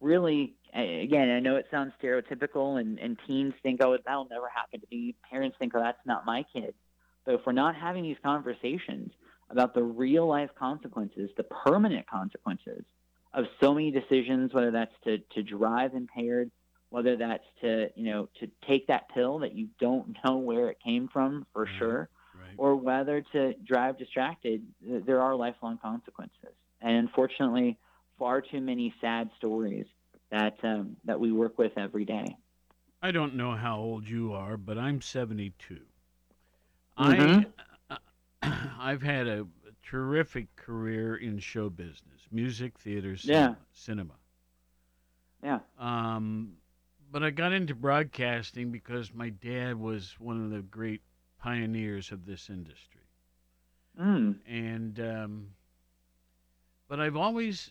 really 0.00 0.56
again, 0.74 1.30
I 1.30 1.40
know 1.40 1.56
it 1.56 1.66
sounds 1.70 1.92
stereotypical, 2.02 2.80
and, 2.80 2.98
and 2.98 3.16
teens 3.26 3.54
think, 3.62 3.80
oh, 3.82 3.96
that'll 4.04 4.28
never 4.28 4.48
happen 4.48 4.80
to 4.80 4.86
me. 4.90 5.14
Parents 5.30 5.56
think, 5.58 5.72
oh, 5.74 5.80
that's 5.80 6.04
not 6.04 6.26
my 6.26 6.44
kid. 6.52 6.74
But 7.24 7.34
if 7.34 7.40
we're 7.46 7.52
not 7.52 7.76
having 7.76 8.02
these 8.02 8.16
conversations 8.22 9.12
about 9.50 9.74
the 9.74 9.82
real 9.82 10.26
life 10.26 10.50
consequences, 10.58 11.30
the 11.36 11.44
permanent 11.44 12.08
consequences 12.08 12.84
of 13.32 13.44
so 13.60 13.72
many 13.72 13.90
decisions, 13.90 14.52
whether 14.52 14.70
that's 14.70 14.94
to, 15.04 15.18
to 15.34 15.42
drive 15.42 15.94
impaired, 15.94 16.50
whether 16.90 17.16
that's 17.16 17.44
to, 17.60 17.88
you 17.94 18.10
know, 18.10 18.28
to 18.40 18.50
take 18.66 18.86
that 18.88 19.08
pill 19.10 19.38
that 19.40 19.54
you 19.54 19.68
don't 19.80 20.16
know 20.24 20.38
where 20.38 20.70
it 20.70 20.78
came 20.84 21.08
from 21.08 21.46
for 21.52 21.66
mm-hmm. 21.66 21.78
sure, 21.78 22.08
right. 22.58 22.64
or 22.64 22.76
whether 22.76 23.22
to 23.32 23.54
drive 23.64 23.98
distracted, 23.98 24.62
there 24.80 25.20
are 25.20 25.34
lifelong 25.34 25.78
consequences. 25.78 26.54
And 26.80 26.96
unfortunately, 26.96 27.78
far 28.18 28.40
too 28.40 28.60
many 28.60 28.94
sad 29.00 29.30
stories 29.36 29.86
that 30.30 30.56
um, 30.62 30.96
that 31.04 31.18
we 31.18 31.32
work 31.32 31.58
with 31.58 31.72
every 31.76 32.04
day. 32.04 32.36
I 33.02 33.10
don't 33.10 33.34
know 33.34 33.54
how 33.54 33.78
old 33.78 34.08
you 34.08 34.32
are, 34.32 34.56
but 34.56 34.78
I'm 34.78 35.00
72. 35.00 35.78
Mm-hmm. 36.98 37.40
I 37.90 38.58
I've 38.78 39.02
had 39.02 39.26
a 39.26 39.46
terrific 39.82 40.54
career 40.56 41.16
in 41.16 41.38
show 41.38 41.68
business, 41.68 42.20
music, 42.30 42.78
theater, 42.78 43.16
cinema. 43.16 43.40
Yeah. 43.40 43.54
cinema. 43.72 44.14
Yeah. 45.42 45.58
Um, 45.78 46.52
but 47.10 47.22
I 47.22 47.30
got 47.30 47.52
into 47.52 47.74
broadcasting 47.74 48.70
because 48.70 49.12
my 49.14 49.28
dad 49.28 49.76
was 49.76 50.16
one 50.18 50.42
of 50.42 50.50
the 50.50 50.62
great 50.62 51.02
pioneers 51.44 52.10
of 52.10 52.24
this 52.24 52.48
industry. 52.48 53.02
Mm. 54.00 54.36
And 54.48 54.98
um, 54.98 55.48
but 56.88 57.00
I've 57.00 57.16
always 57.16 57.70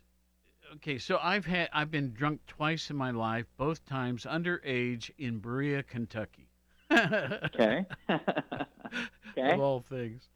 okay, 0.75 0.99
so 0.99 1.17
I've 1.21 1.45
had 1.45 1.69
I've 1.73 1.89
been 1.89 2.13
drunk 2.13 2.41
twice 2.45 2.91
in 2.91 2.95
my 2.95 3.09
life, 3.09 3.47
both 3.57 3.83
times 3.85 4.25
underage 4.25 5.09
in 5.17 5.39
Berea, 5.39 5.81
Kentucky. 5.81 6.49
Okay. 6.91 7.85
okay. 8.11 9.51
Of 9.51 9.59
all 9.59 9.79
things, 9.79 10.29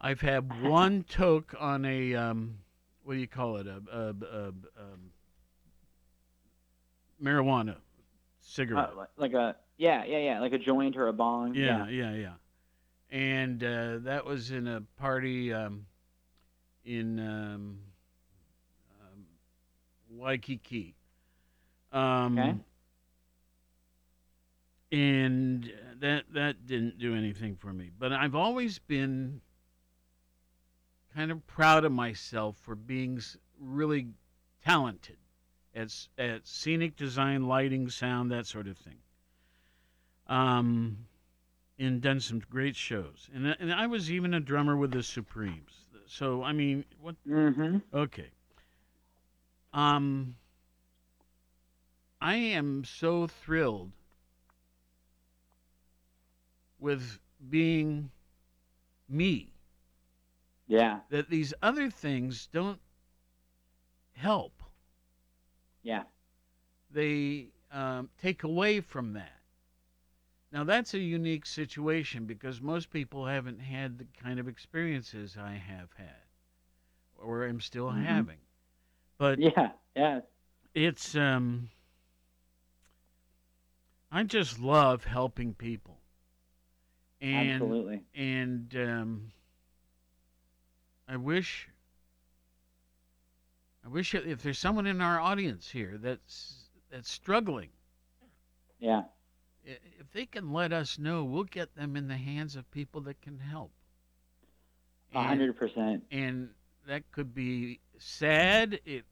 I've 0.00 0.22
had 0.22 0.62
one 0.62 1.04
toke 1.04 1.54
on 1.60 1.84
a 1.84 2.14
um, 2.14 2.54
what 3.04 3.12
do 3.12 3.20
you 3.20 3.28
call 3.28 3.58
it? 3.58 3.66
A, 3.66 3.82
a, 3.92 4.08
a, 4.08 4.48
um, 4.48 5.10
marijuana 7.22 7.76
cigarette. 8.40 8.92
Uh, 8.96 9.04
like 9.18 9.34
a 9.34 9.54
yeah, 9.78 10.04
yeah, 10.04 10.18
yeah, 10.18 10.40
like 10.40 10.52
a 10.52 10.58
joint 10.58 10.96
or 10.96 11.06
a 11.06 11.12
bong. 11.12 11.54
Yeah, 11.54 11.88
yeah, 11.88 12.12
yeah. 12.12 12.32
And 13.10 13.62
uh, 13.62 13.98
that 14.02 14.26
was 14.26 14.50
in 14.50 14.66
a 14.66 14.82
party 14.98 15.52
um, 15.52 15.86
in 16.84 17.18
um, 17.20 17.78
um, 19.00 19.24
Waikiki. 20.10 20.94
Um, 21.92 22.38
Okay. 22.38 22.54
And 24.90 25.70
that 26.00 26.24
that 26.32 26.66
didn't 26.66 26.98
do 26.98 27.14
anything 27.14 27.56
for 27.56 27.72
me. 27.72 27.90
But 27.96 28.12
I've 28.12 28.34
always 28.34 28.78
been 28.78 29.42
kind 31.14 31.30
of 31.30 31.46
proud 31.46 31.84
of 31.84 31.92
myself 31.92 32.56
for 32.56 32.74
being 32.74 33.20
really 33.60 34.08
talented 34.64 35.18
at 35.74 35.94
at 36.16 36.46
scenic 36.46 36.96
design, 36.96 37.46
lighting, 37.46 37.90
sound, 37.90 38.30
that 38.32 38.46
sort 38.46 38.66
of 38.66 38.78
thing 38.78 38.96
um, 40.28 41.06
and 41.78 42.00
done 42.00 42.20
some 42.20 42.40
great 42.40 42.76
shows. 42.76 43.28
And 43.34 43.46
and 43.60 43.72
I 43.72 43.86
was 43.86 44.10
even 44.10 44.34
a 44.34 44.40
drummer 44.40 44.76
with 44.76 44.92
the 44.92 45.02
Supremes. 45.02 45.86
So 46.06 46.42
I 46.42 46.52
mean, 46.52 46.84
what? 47.00 47.16
Mm-hmm. 47.28 47.78
Okay. 47.94 48.30
Um, 49.72 50.36
I 52.20 52.36
am 52.36 52.84
so 52.84 53.26
thrilled 53.26 53.92
with 56.78 57.18
being 57.48 58.10
me 59.08 59.52
Yeah, 60.68 61.00
that 61.10 61.28
these 61.30 61.52
other 61.62 61.90
things 61.90 62.46
don't 62.46 62.80
help. 64.12 64.62
yeah. 65.82 66.04
they 66.90 67.48
um, 67.72 68.10
take 68.18 68.42
away 68.44 68.80
from 68.80 69.12
that. 69.14 69.37
Now, 70.50 70.64
that's 70.64 70.94
a 70.94 70.98
unique 70.98 71.44
situation 71.46 72.24
because 72.24 72.60
most 72.60 72.90
people 72.90 73.26
haven't 73.26 73.60
had 73.60 73.98
the 73.98 74.06
kind 74.22 74.38
of 74.40 74.48
experiences 74.48 75.36
I 75.38 75.52
have 75.52 75.92
had 75.96 76.24
or 77.16 77.44
am 77.46 77.60
still 77.60 77.90
Mhm. 77.90 78.04
having. 78.04 78.38
But 79.18 79.38
Yeah, 79.38 79.72
yeah. 79.94 80.20
it's, 80.74 81.14
um, 81.16 81.70
I 84.10 84.22
just 84.24 84.58
love 84.58 85.04
helping 85.04 85.54
people. 85.54 85.98
And, 87.20 87.62
Absolutely. 87.62 88.04
And 88.14 88.76
um, 88.76 89.32
I 91.08 91.16
wish, 91.16 91.68
I 93.84 93.88
wish 93.88 94.14
if 94.14 94.42
there's 94.42 94.58
someone 94.58 94.86
in 94.86 95.00
our 95.00 95.18
audience 95.20 95.70
here 95.70 95.98
that's 95.98 96.70
that's 96.90 97.10
struggling, 97.10 97.70
Yeah. 98.78 99.02
If 100.00 100.12
they 100.12 100.26
can 100.26 100.52
let 100.52 100.72
us 100.72 100.98
know, 100.98 101.24
we'll 101.24 101.44
get 101.44 101.74
them 101.74 101.96
in 101.96 102.08
the 102.08 102.16
hands 102.16 102.56
of 102.56 102.70
people 102.70 103.02
that 103.02 103.20
can 103.20 103.38
help. 103.38 103.70
A 105.14 105.22
hundred 105.22 105.56
percent. 105.56 106.04
And 106.10 106.50
that 106.86 107.10
could 107.12 107.34
be 107.34 107.80
SADD. 107.98 108.80
It 108.84 109.04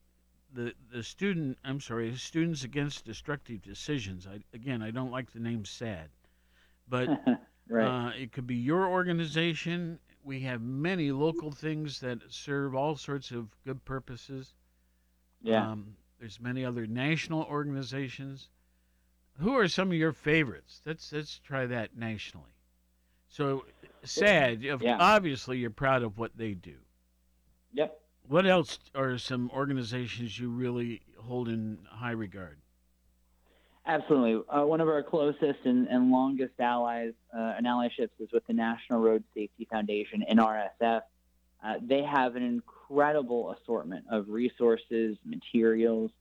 the 0.53 0.73
the 0.91 1.03
student 1.03 1.57
I'm 1.63 1.79
sorry, 1.79 2.15
Students 2.15 2.63
Against 2.63 3.05
Destructive 3.05 3.61
Decisions. 3.61 4.27
I 4.27 4.39
again 4.53 4.81
I 4.81 4.91
don't 4.91 5.11
like 5.11 5.31
the 5.31 5.39
name 5.39 5.63
SADD. 5.63 6.09
But 6.87 7.09
Right. 7.69 8.07
uh, 8.07 8.09
it 8.17 8.31
could 8.31 8.47
be 8.47 8.55
your 8.55 8.87
organization. 8.87 9.99
We 10.23 10.39
have 10.41 10.61
many 10.61 11.11
local 11.11 11.51
things 11.51 11.99
that 11.99 12.19
serve 12.29 12.75
all 12.75 12.95
sorts 12.95 13.31
of 13.31 13.49
good 13.65 13.83
purposes. 13.83 14.53
Yeah. 15.41 15.71
Um, 15.71 15.95
there's 16.19 16.39
many 16.39 16.63
other 16.65 16.87
national 16.87 17.43
organizations. 17.43 18.49
Who 19.39 19.57
are 19.57 19.67
some 19.67 19.89
of 19.89 19.93
your 19.93 20.13
favorites? 20.13 20.81
Let's 20.85 21.11
let's 21.13 21.39
try 21.39 21.65
that 21.67 21.95
nationally. 21.95 22.51
So, 23.29 23.65
SADD. 24.03 24.81
Yeah. 24.81 24.97
Obviously, 24.99 25.57
you're 25.59 25.69
proud 25.69 26.01
of 26.01 26.17
what 26.17 26.31
they 26.35 26.53
do. 26.53 26.75
Yep. 27.73 27.99
What 28.27 28.47
else 28.47 28.79
are 28.95 29.17
some 29.17 29.51
organizations 29.53 30.39
you 30.39 30.49
really 30.49 31.01
hold 31.17 31.49
in 31.49 31.77
high 31.89 32.11
regard? 32.11 32.57
Absolutely. 33.85 34.43
Uh, 34.49 34.65
one 34.65 34.81
of 34.81 34.89
our 34.89 35.01
closest 35.01 35.59
and, 35.63 35.87
and 35.87 36.11
longest 36.11 36.59
allies 36.59 37.13
uh, 37.33 37.53
and 37.57 37.65
allyships 37.65 38.09
is 38.19 38.29
with 38.33 38.45
the 38.47 38.53
National 38.53 38.99
Road 38.99 39.23
Safety 39.33 39.65
Foundation, 39.71 40.25
NRSF. 40.29 41.01
Uh, 41.63 41.73
they 41.81 42.03
have 42.03 42.35
an 42.35 42.43
incredible 42.43 43.55
assortment 43.55 44.05
of 44.11 44.27
resources, 44.27 45.17
materials, 45.23 46.11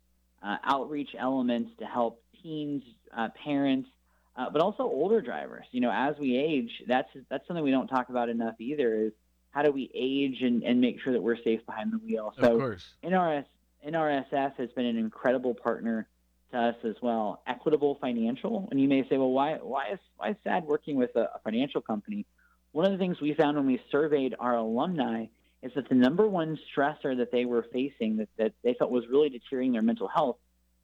uh, 0.42 0.56
outreach 0.62 1.10
elements 1.18 1.70
to 1.78 1.86
help 1.86 2.22
teens, 2.46 2.82
uh, 3.16 3.28
parents, 3.44 3.88
uh, 4.36 4.50
but 4.50 4.62
also 4.62 4.84
older 4.84 5.20
drivers. 5.20 5.66
You 5.72 5.80
know, 5.80 5.90
as 5.92 6.16
we 6.18 6.36
age, 6.36 6.70
that's 6.86 7.08
that's 7.28 7.46
something 7.46 7.64
we 7.64 7.70
don't 7.70 7.88
talk 7.88 8.08
about 8.08 8.28
enough 8.28 8.54
either. 8.60 9.06
Is 9.06 9.12
how 9.50 9.62
do 9.62 9.72
we 9.72 9.90
age 9.94 10.42
and, 10.42 10.62
and 10.62 10.80
make 10.80 11.00
sure 11.02 11.12
that 11.12 11.22
we're 11.22 11.42
safe 11.42 11.64
behind 11.66 11.92
the 11.92 11.98
wheel? 11.98 12.32
Of 12.36 12.44
So 12.44 12.58
course. 12.58 12.84
NRS, 13.02 13.46
NRSF 13.86 14.56
has 14.56 14.70
been 14.72 14.86
an 14.86 14.98
incredible 14.98 15.54
partner 15.54 16.08
to 16.52 16.58
us 16.58 16.76
as 16.84 16.94
well. 17.02 17.42
Equitable 17.46 17.98
Financial, 18.00 18.68
and 18.70 18.80
you 18.80 18.88
may 18.88 19.02
say, 19.08 19.16
well, 19.16 19.30
why 19.30 19.54
why 19.54 19.92
is 19.92 19.98
why 20.16 20.30
is 20.30 20.36
SADD 20.44 20.64
working 20.64 20.96
with 20.96 21.14
a, 21.16 21.30
a 21.34 21.40
financial 21.42 21.80
company? 21.80 22.26
One 22.72 22.84
of 22.84 22.92
the 22.92 22.98
things 22.98 23.20
we 23.20 23.34
found 23.34 23.56
when 23.56 23.66
we 23.66 23.80
surveyed 23.90 24.34
our 24.38 24.56
alumni 24.56 25.26
is 25.62 25.72
that 25.74 25.88
the 25.88 25.94
number 25.94 26.28
one 26.28 26.58
stressor 26.70 27.16
that 27.16 27.32
they 27.32 27.46
were 27.46 27.64
facing 27.72 28.18
that, 28.18 28.28
that 28.36 28.52
they 28.62 28.74
felt 28.74 28.90
was 28.90 29.04
really 29.10 29.30
deteriorating 29.30 29.72
their 29.72 29.82
mental 29.82 30.08
health 30.08 30.36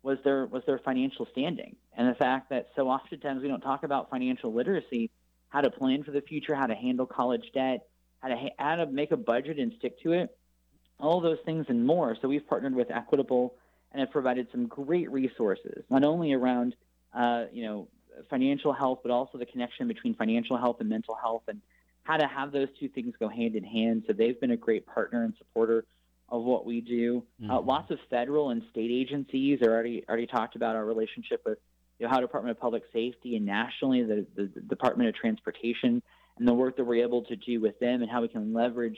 was 0.03 0.19
their 0.25 0.47
was 0.47 0.63
their 0.67 0.79
financial 0.79 1.27
standing 1.31 1.77
and 1.97 2.09
the 2.09 2.15
fact 2.15 2.51
that 2.51 2.69
so 2.75 2.89
oftentimes 2.89 3.43
we 3.43 3.49
don't 3.49 3.61
talk 3.61 3.85
about 3.85 4.11
financial 4.11 4.53
literacy, 4.53 5.11
how 5.49 5.61
to 5.61 5.71
plan 5.71 6.03
for 6.03 6.11
the 6.11 6.21
future, 6.21 6.55
how 6.55 6.67
to 6.67 6.75
handle 6.75 7.07
college 7.07 7.45
debt, 7.55 7.87
how 8.21 8.29
to 8.29 8.37
ha- 8.37 8.55
how 8.59 8.77
to 8.77 8.87
make 8.87 9.13
a 9.13 9.17
budget 9.17 9.59
and 9.59 9.73
stick 9.79 10.01
to 10.03 10.13
it, 10.13 10.37
all 10.99 11.21
those 11.21 11.39
things 11.45 11.67
and 11.69 11.87
more. 11.87 12.17
So 12.21 12.29
we've 12.29 12.47
partnered 12.47 12.75
with 12.75 12.91
Equitable 12.91 13.55
and 13.93 14.01
have 14.01 14.11
provided 14.11 14.49
some 14.51 14.67
great 14.67 15.11
resources, 15.11 15.85
not 15.91 16.05
only 16.05 16.33
around 16.33 16.75
uh, 17.15 17.45
you 17.53 17.65
know 17.65 17.89
financial 18.29 18.73
health, 18.73 19.01
but 19.03 19.11
also 19.11 19.39
the 19.39 19.47
connection 19.47 19.89
between 19.89 20.15
financial 20.15 20.57
health 20.57 20.77
and 20.81 20.89
mental 20.89 21.15
health, 21.15 21.43
and 21.49 21.61
how 22.03 22.17
to 22.17 22.27
have 22.27 22.51
those 22.53 22.69
two 22.81 22.89
things 22.89 23.15
go 23.21 23.29
hand 23.29 23.55
in 23.55 23.65
hand. 23.65 24.05
So 24.07 24.13
they've 24.13 24.41
been 24.41 24.51
a 24.51 24.57
great 24.57 24.87
partner 24.87 25.25
and 25.25 25.35
supporter 25.39 25.85
of 26.33 26.43
what 26.43 26.65
we 26.65 26.81
do. 26.81 27.23
Uh, 27.49 27.61
lots 27.61 27.91
of 27.91 27.99
federal 28.09 28.51
and 28.51 28.63
state 28.71 28.91
agencies 28.91 29.61
are 29.63 29.71
already 29.71 30.03
already 30.09 30.27
talked 30.27 30.57
about 30.57 30.75
our 30.75 30.85
relationship 30.85 31.43
with 31.45 31.59
the 32.01 32.07
Ohio 32.07 32.23
Department 32.23 32.57
of 32.57 32.61
Public 32.61 32.83
Safety 32.91 33.37
and 33.37 33.45
nationally 33.45 34.03
the, 34.03 34.27
the, 34.35 34.51
the 34.55 34.61
Department 34.63 35.11
of 35.11 35.15
Transportation 35.15 36.03
and 36.39 36.49
the 36.49 36.55
work 36.55 36.79
that 36.79 36.85
we're 36.85 37.05
able 37.05 37.23
to 37.25 37.37
do 37.37 37.61
with 37.61 37.79
them 37.81 38.01
and 38.01 38.11
how 38.11 38.23
we 38.23 38.29
can 38.29 38.55
leverage 38.55 38.97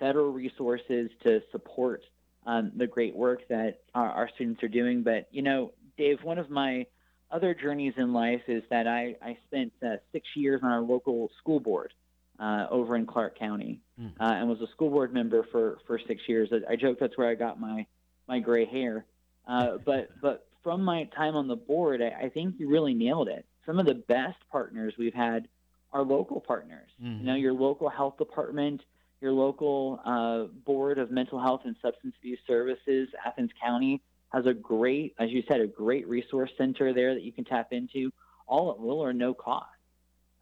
federal 0.00 0.32
resources 0.32 1.08
to 1.22 1.40
support 1.52 2.02
um, 2.46 2.72
the 2.76 2.88
great 2.88 3.14
work 3.14 3.46
that 3.48 3.82
our, 3.94 4.10
our 4.10 4.28
students 4.34 4.60
are 4.64 4.68
doing. 4.68 5.04
But 5.04 5.28
you 5.30 5.42
know, 5.42 5.72
Dave, 5.96 6.18
one 6.24 6.38
of 6.38 6.50
my 6.50 6.86
other 7.30 7.54
journeys 7.54 7.94
in 7.96 8.12
life 8.12 8.42
is 8.48 8.64
that 8.70 8.88
I, 8.88 9.14
I 9.22 9.38
spent 9.46 9.72
uh, 9.86 9.96
six 10.10 10.26
years 10.34 10.60
on 10.64 10.70
our 10.72 10.80
local 10.80 11.30
school 11.38 11.60
board 11.60 11.92
uh, 12.38 12.66
over 12.70 12.96
in 12.96 13.06
Clark 13.06 13.38
County, 13.38 13.80
uh, 14.20 14.24
and 14.24 14.48
was 14.48 14.60
a 14.60 14.70
school 14.72 14.90
board 14.90 15.12
member 15.12 15.46
for, 15.52 15.78
for 15.86 15.98
six 16.06 16.22
years. 16.28 16.48
I, 16.52 16.72
I 16.72 16.76
joke 16.76 16.98
that's 16.98 17.16
where 17.16 17.28
I 17.28 17.34
got 17.34 17.60
my 17.60 17.86
my 18.28 18.38
gray 18.38 18.64
hair. 18.64 19.04
Uh, 19.46 19.78
but 19.84 20.10
but 20.20 20.46
from 20.62 20.82
my 20.82 21.04
time 21.16 21.36
on 21.36 21.48
the 21.48 21.56
board, 21.56 22.00
I, 22.02 22.26
I 22.26 22.28
think 22.28 22.56
you 22.58 22.68
really 22.68 22.94
nailed 22.94 23.28
it. 23.28 23.44
Some 23.66 23.78
of 23.78 23.86
the 23.86 23.94
best 23.94 24.38
partners 24.50 24.94
we've 24.98 25.14
had 25.14 25.48
are 25.92 26.02
local 26.02 26.40
partners. 26.40 26.88
You 27.20 27.26
know, 27.26 27.34
your 27.34 27.52
local 27.52 27.88
health 27.88 28.16
department, 28.18 28.80
your 29.20 29.32
local 29.32 30.00
uh, 30.04 30.44
board 30.64 30.98
of 30.98 31.10
mental 31.10 31.40
health 31.40 31.62
and 31.64 31.76
substance 31.82 32.14
abuse 32.18 32.40
services, 32.46 33.08
Athens 33.24 33.50
County 33.62 34.02
has 34.32 34.46
a 34.46 34.54
great, 34.54 35.14
as 35.18 35.30
you 35.30 35.42
said, 35.48 35.60
a 35.60 35.66
great 35.66 36.08
resource 36.08 36.50
center 36.56 36.92
there 36.94 37.14
that 37.14 37.22
you 37.22 37.32
can 37.32 37.44
tap 37.44 37.68
into, 37.72 38.10
all 38.46 38.72
at 38.72 38.80
little 38.80 39.00
or 39.00 39.12
no 39.12 39.34
cost. 39.34 39.68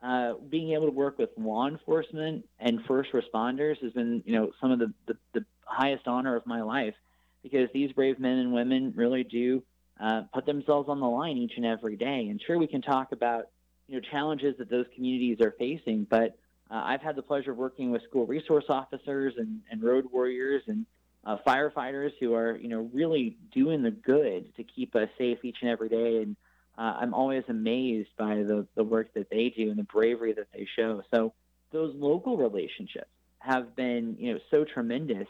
Uh, 0.02 0.34
being 0.48 0.72
able 0.72 0.86
to 0.86 0.92
work 0.92 1.18
with 1.18 1.28
law 1.36 1.66
enforcement 1.66 2.48
and 2.58 2.80
first 2.88 3.10
responders 3.12 3.78
has 3.82 3.92
been, 3.92 4.22
you 4.24 4.34
know, 4.34 4.50
some 4.60 4.70
of 4.70 4.78
the, 4.78 4.92
the, 5.06 5.14
the 5.34 5.44
highest 5.64 6.06
honor 6.06 6.36
of 6.36 6.46
my 6.46 6.62
life 6.62 6.94
because 7.42 7.68
these 7.74 7.92
brave 7.92 8.18
men 8.18 8.38
and 8.38 8.52
women 8.52 8.92
really 8.96 9.24
do 9.24 9.62
uh, 10.00 10.22
put 10.32 10.46
themselves 10.46 10.88
on 10.88 11.00
the 11.00 11.06
line 11.06 11.36
each 11.36 11.52
and 11.56 11.66
every 11.66 11.96
day. 11.96 12.28
And 12.30 12.40
sure, 12.46 12.58
we 12.58 12.66
can 12.66 12.80
talk 12.80 13.12
about, 13.12 13.48
you 13.88 13.96
know, 13.96 14.00
challenges 14.10 14.56
that 14.58 14.70
those 14.70 14.86
communities 14.94 15.38
are 15.42 15.54
facing, 15.58 16.06
but 16.08 16.38
uh, 16.70 16.82
I've 16.84 17.02
had 17.02 17.16
the 17.16 17.22
pleasure 17.22 17.50
of 17.52 17.58
working 17.58 17.90
with 17.90 18.02
school 18.04 18.26
resource 18.26 18.64
officers 18.68 19.34
and, 19.36 19.60
and 19.70 19.82
road 19.82 20.06
warriors 20.10 20.62
and 20.66 20.86
uh, 21.24 21.36
firefighters 21.46 22.12
who 22.20 22.34
are, 22.34 22.56
you 22.56 22.68
know, 22.68 22.88
really 22.94 23.36
doing 23.52 23.82
the 23.82 23.90
good 23.90 24.54
to 24.56 24.64
keep 24.64 24.94
us 24.94 25.08
safe 25.18 25.38
each 25.42 25.58
and 25.60 25.70
every 25.70 25.88
day. 25.88 26.22
And 26.22 26.36
uh, 26.80 26.96
I'm 27.00 27.12
always 27.12 27.44
amazed 27.48 28.08
by 28.16 28.36
the, 28.36 28.66
the 28.74 28.82
work 28.82 29.12
that 29.14 29.28
they 29.28 29.50
do 29.54 29.68
and 29.70 29.78
the 29.78 29.84
bravery 29.84 30.32
that 30.32 30.46
they 30.54 30.66
show. 30.76 31.02
So 31.12 31.34
those 31.72 31.94
local 31.94 32.38
relationships 32.38 33.10
have 33.40 33.76
been, 33.76 34.16
you 34.18 34.32
know, 34.32 34.40
so 34.50 34.64
tremendous. 34.64 35.28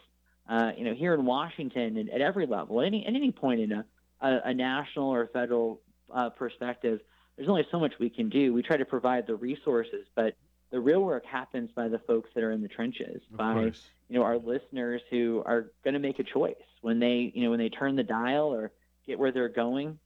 Uh, 0.48 0.70
you 0.78 0.84
know, 0.84 0.94
here 0.94 1.12
in 1.12 1.24
Washington 1.24 1.96
and 1.96 2.08
at 2.10 2.20
every 2.20 2.46
level, 2.46 2.80
at 2.80 2.86
any 2.86 3.04
at 3.06 3.14
any 3.14 3.32
point 3.32 3.60
in 3.60 3.72
a, 3.72 3.84
a, 4.20 4.40
a 4.46 4.54
national 4.54 5.08
or 5.10 5.28
federal 5.32 5.80
uh, 6.12 6.30
perspective, 6.30 7.00
there's 7.36 7.48
only 7.48 7.66
so 7.70 7.78
much 7.80 7.94
we 7.98 8.10
can 8.10 8.28
do. 8.28 8.52
We 8.52 8.62
try 8.62 8.76
to 8.76 8.84
provide 8.84 9.26
the 9.26 9.34
resources, 9.36 10.06
but 10.14 10.34
the 10.70 10.78
real 10.80 11.02
work 11.02 11.24
happens 11.26 11.70
by 11.74 11.88
the 11.88 11.98
folks 12.00 12.30
that 12.34 12.44
are 12.44 12.52
in 12.52 12.62
the 12.62 12.68
trenches, 12.68 13.22
Of 13.32 13.36
by 13.38 13.54
course. 13.54 13.82
you 14.08 14.18
know 14.18 14.24
our 14.24 14.38
listeners 14.38 15.02
who 15.10 15.42
are 15.46 15.72
going 15.84 15.94
to 15.94 16.00
make 16.00 16.18
a 16.20 16.24
choice 16.24 16.54
when 16.80 17.00
they 17.00 17.32
you 17.34 17.42
know 17.44 17.50
when 17.50 17.58
they 17.58 17.70
turn 17.70 17.96
the 17.96 18.04
dial 18.04 18.54
or 18.54 18.70
get 19.06 19.18
where 19.18 19.32
they're 19.32 19.48
going. 19.48 19.98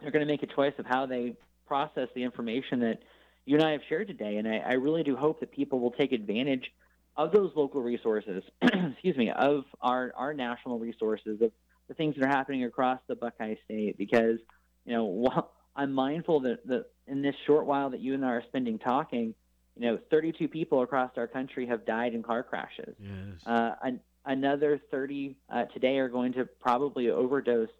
They're 0.00 0.10
going 0.10 0.26
to 0.26 0.32
make 0.32 0.42
a 0.42 0.46
choice 0.46 0.74
of 0.78 0.86
how 0.86 1.06
they 1.06 1.34
process 1.66 2.08
the 2.14 2.22
information 2.22 2.80
that 2.80 2.98
you 3.44 3.56
and 3.56 3.64
I 3.64 3.72
have 3.72 3.82
shared 3.88 4.08
today, 4.08 4.36
and 4.36 4.46
I, 4.46 4.58
I 4.58 4.72
really 4.74 5.02
do 5.02 5.16
hope 5.16 5.40
that 5.40 5.50
people 5.50 5.80
will 5.80 5.92
take 5.92 6.12
advantage 6.12 6.70
of 7.16 7.32
those 7.32 7.52
local 7.56 7.82
resources. 7.82 8.42
excuse 8.62 9.16
me, 9.16 9.30
of 9.30 9.64
our 9.80 10.12
our 10.16 10.34
national 10.34 10.78
resources 10.78 11.40
of 11.40 11.52
the 11.88 11.94
things 11.94 12.14
that 12.16 12.24
are 12.24 12.28
happening 12.28 12.64
across 12.64 13.00
the 13.08 13.16
Buckeye 13.16 13.56
State, 13.64 13.98
because 13.98 14.38
you 14.84 14.94
know 14.94 15.04
while 15.24 15.52
I'm 15.76 15.92
mindful 15.92 16.40
that, 16.40 16.66
that 16.66 16.86
in 17.06 17.22
this 17.22 17.34
short 17.46 17.66
while 17.66 17.90
that 17.90 18.00
you 18.00 18.14
and 18.14 18.24
I 18.24 18.28
are 18.28 18.44
spending 18.48 18.78
talking, 18.78 19.34
you 19.76 19.86
know, 19.86 19.98
32 20.10 20.48
people 20.48 20.82
across 20.82 21.12
our 21.16 21.26
country 21.26 21.66
have 21.66 21.86
died 21.86 22.14
in 22.14 22.22
car 22.22 22.42
crashes. 22.42 22.94
Yes. 22.98 23.46
Uh, 23.46 23.70
an, 23.82 24.00
another 24.24 24.80
30 24.90 25.36
uh, 25.48 25.64
today 25.66 25.98
are 25.98 26.08
going 26.08 26.32
to 26.34 26.44
probably 26.60 27.10
overdose 27.10 27.70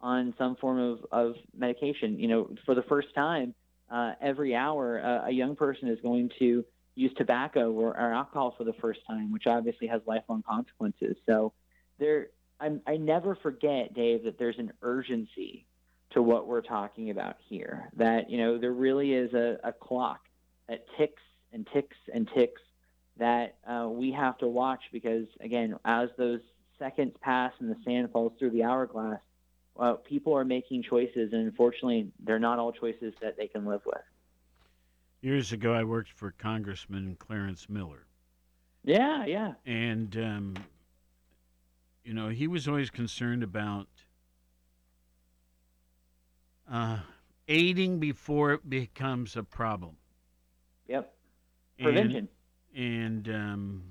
on 0.00 0.34
some 0.38 0.56
form 0.56 0.78
of, 0.78 0.98
of 1.10 1.34
medication. 1.56 2.18
You 2.18 2.28
know, 2.28 2.50
for 2.64 2.74
the 2.74 2.82
first 2.82 3.08
time, 3.14 3.54
uh, 3.90 4.12
every 4.20 4.54
hour, 4.54 5.00
uh, 5.04 5.28
a 5.28 5.30
young 5.30 5.56
person 5.56 5.88
is 5.88 5.98
going 6.02 6.30
to 6.38 6.64
use 6.94 7.12
tobacco 7.16 7.70
or, 7.72 7.88
or 7.90 8.12
alcohol 8.12 8.54
for 8.56 8.64
the 8.64 8.72
first 8.74 9.00
time, 9.06 9.32
which 9.32 9.46
obviously 9.46 9.86
has 9.86 10.00
lifelong 10.06 10.42
consequences. 10.42 11.16
So 11.26 11.52
there, 11.98 12.28
I'm, 12.58 12.80
I 12.86 12.96
never 12.96 13.34
forget, 13.36 13.94
Dave, 13.94 14.24
that 14.24 14.38
there's 14.38 14.58
an 14.58 14.72
urgency 14.82 15.66
to 16.10 16.22
what 16.22 16.46
we're 16.46 16.62
talking 16.62 17.10
about 17.10 17.36
here. 17.48 17.90
That, 17.96 18.30
you 18.30 18.38
know, 18.38 18.58
there 18.58 18.72
really 18.72 19.12
is 19.12 19.34
a, 19.34 19.58
a 19.62 19.72
clock 19.72 20.20
that 20.68 20.86
ticks 20.96 21.22
and 21.52 21.66
ticks 21.72 21.96
and 22.12 22.28
ticks 22.34 22.62
that 23.18 23.56
uh, 23.66 23.88
we 23.88 24.12
have 24.12 24.38
to 24.38 24.48
watch 24.48 24.82
because, 24.92 25.26
again, 25.40 25.76
as 25.84 26.08
those 26.16 26.40
seconds 26.78 27.14
pass 27.20 27.52
and 27.60 27.70
the 27.70 27.76
sand 27.84 28.10
falls 28.12 28.32
through 28.38 28.50
the 28.50 28.62
hourglass, 28.62 29.20
uh, 29.78 29.94
people 29.94 30.32
are 30.34 30.44
making 30.44 30.82
choices, 30.82 31.32
and 31.32 31.42
unfortunately, 31.42 32.10
they're 32.24 32.38
not 32.38 32.58
all 32.58 32.72
choices 32.72 33.14
that 33.20 33.36
they 33.36 33.46
can 33.46 33.66
live 33.66 33.82
with. 33.84 34.02
Years 35.20 35.52
ago, 35.52 35.72
I 35.72 35.84
worked 35.84 36.10
for 36.12 36.32
Congressman 36.32 37.16
Clarence 37.18 37.68
Miller. 37.68 38.06
Yeah, 38.84 39.26
yeah. 39.26 39.54
And, 39.64 40.16
um, 40.16 40.54
you 42.04 42.14
know, 42.14 42.28
he 42.28 42.46
was 42.46 42.68
always 42.68 42.90
concerned 42.90 43.42
about 43.42 43.88
uh, 46.70 46.98
aiding 47.48 47.98
before 47.98 48.52
it 48.52 48.68
becomes 48.68 49.36
a 49.36 49.42
problem. 49.42 49.96
Yep. 50.88 51.12
And- 51.78 51.84
Prevention. 51.84 52.28
And, 52.74 53.28
um, 53.28 53.82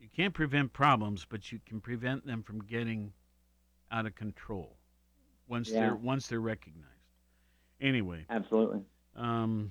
you 0.00 0.08
can't 0.16 0.32
prevent 0.32 0.72
problems, 0.72 1.26
but 1.28 1.52
you 1.52 1.60
can 1.66 1.80
prevent 1.80 2.26
them 2.26 2.42
from 2.42 2.64
getting 2.64 3.12
out 3.90 4.06
of 4.06 4.14
control 4.14 4.76
once 5.48 5.70
Yeah. 5.70 5.80
they're 5.80 5.94
once 5.96 6.26
they're 6.26 6.40
recognized. 6.40 6.88
Anyway, 7.80 8.24
Absolutely. 8.30 8.80
um, 9.16 9.70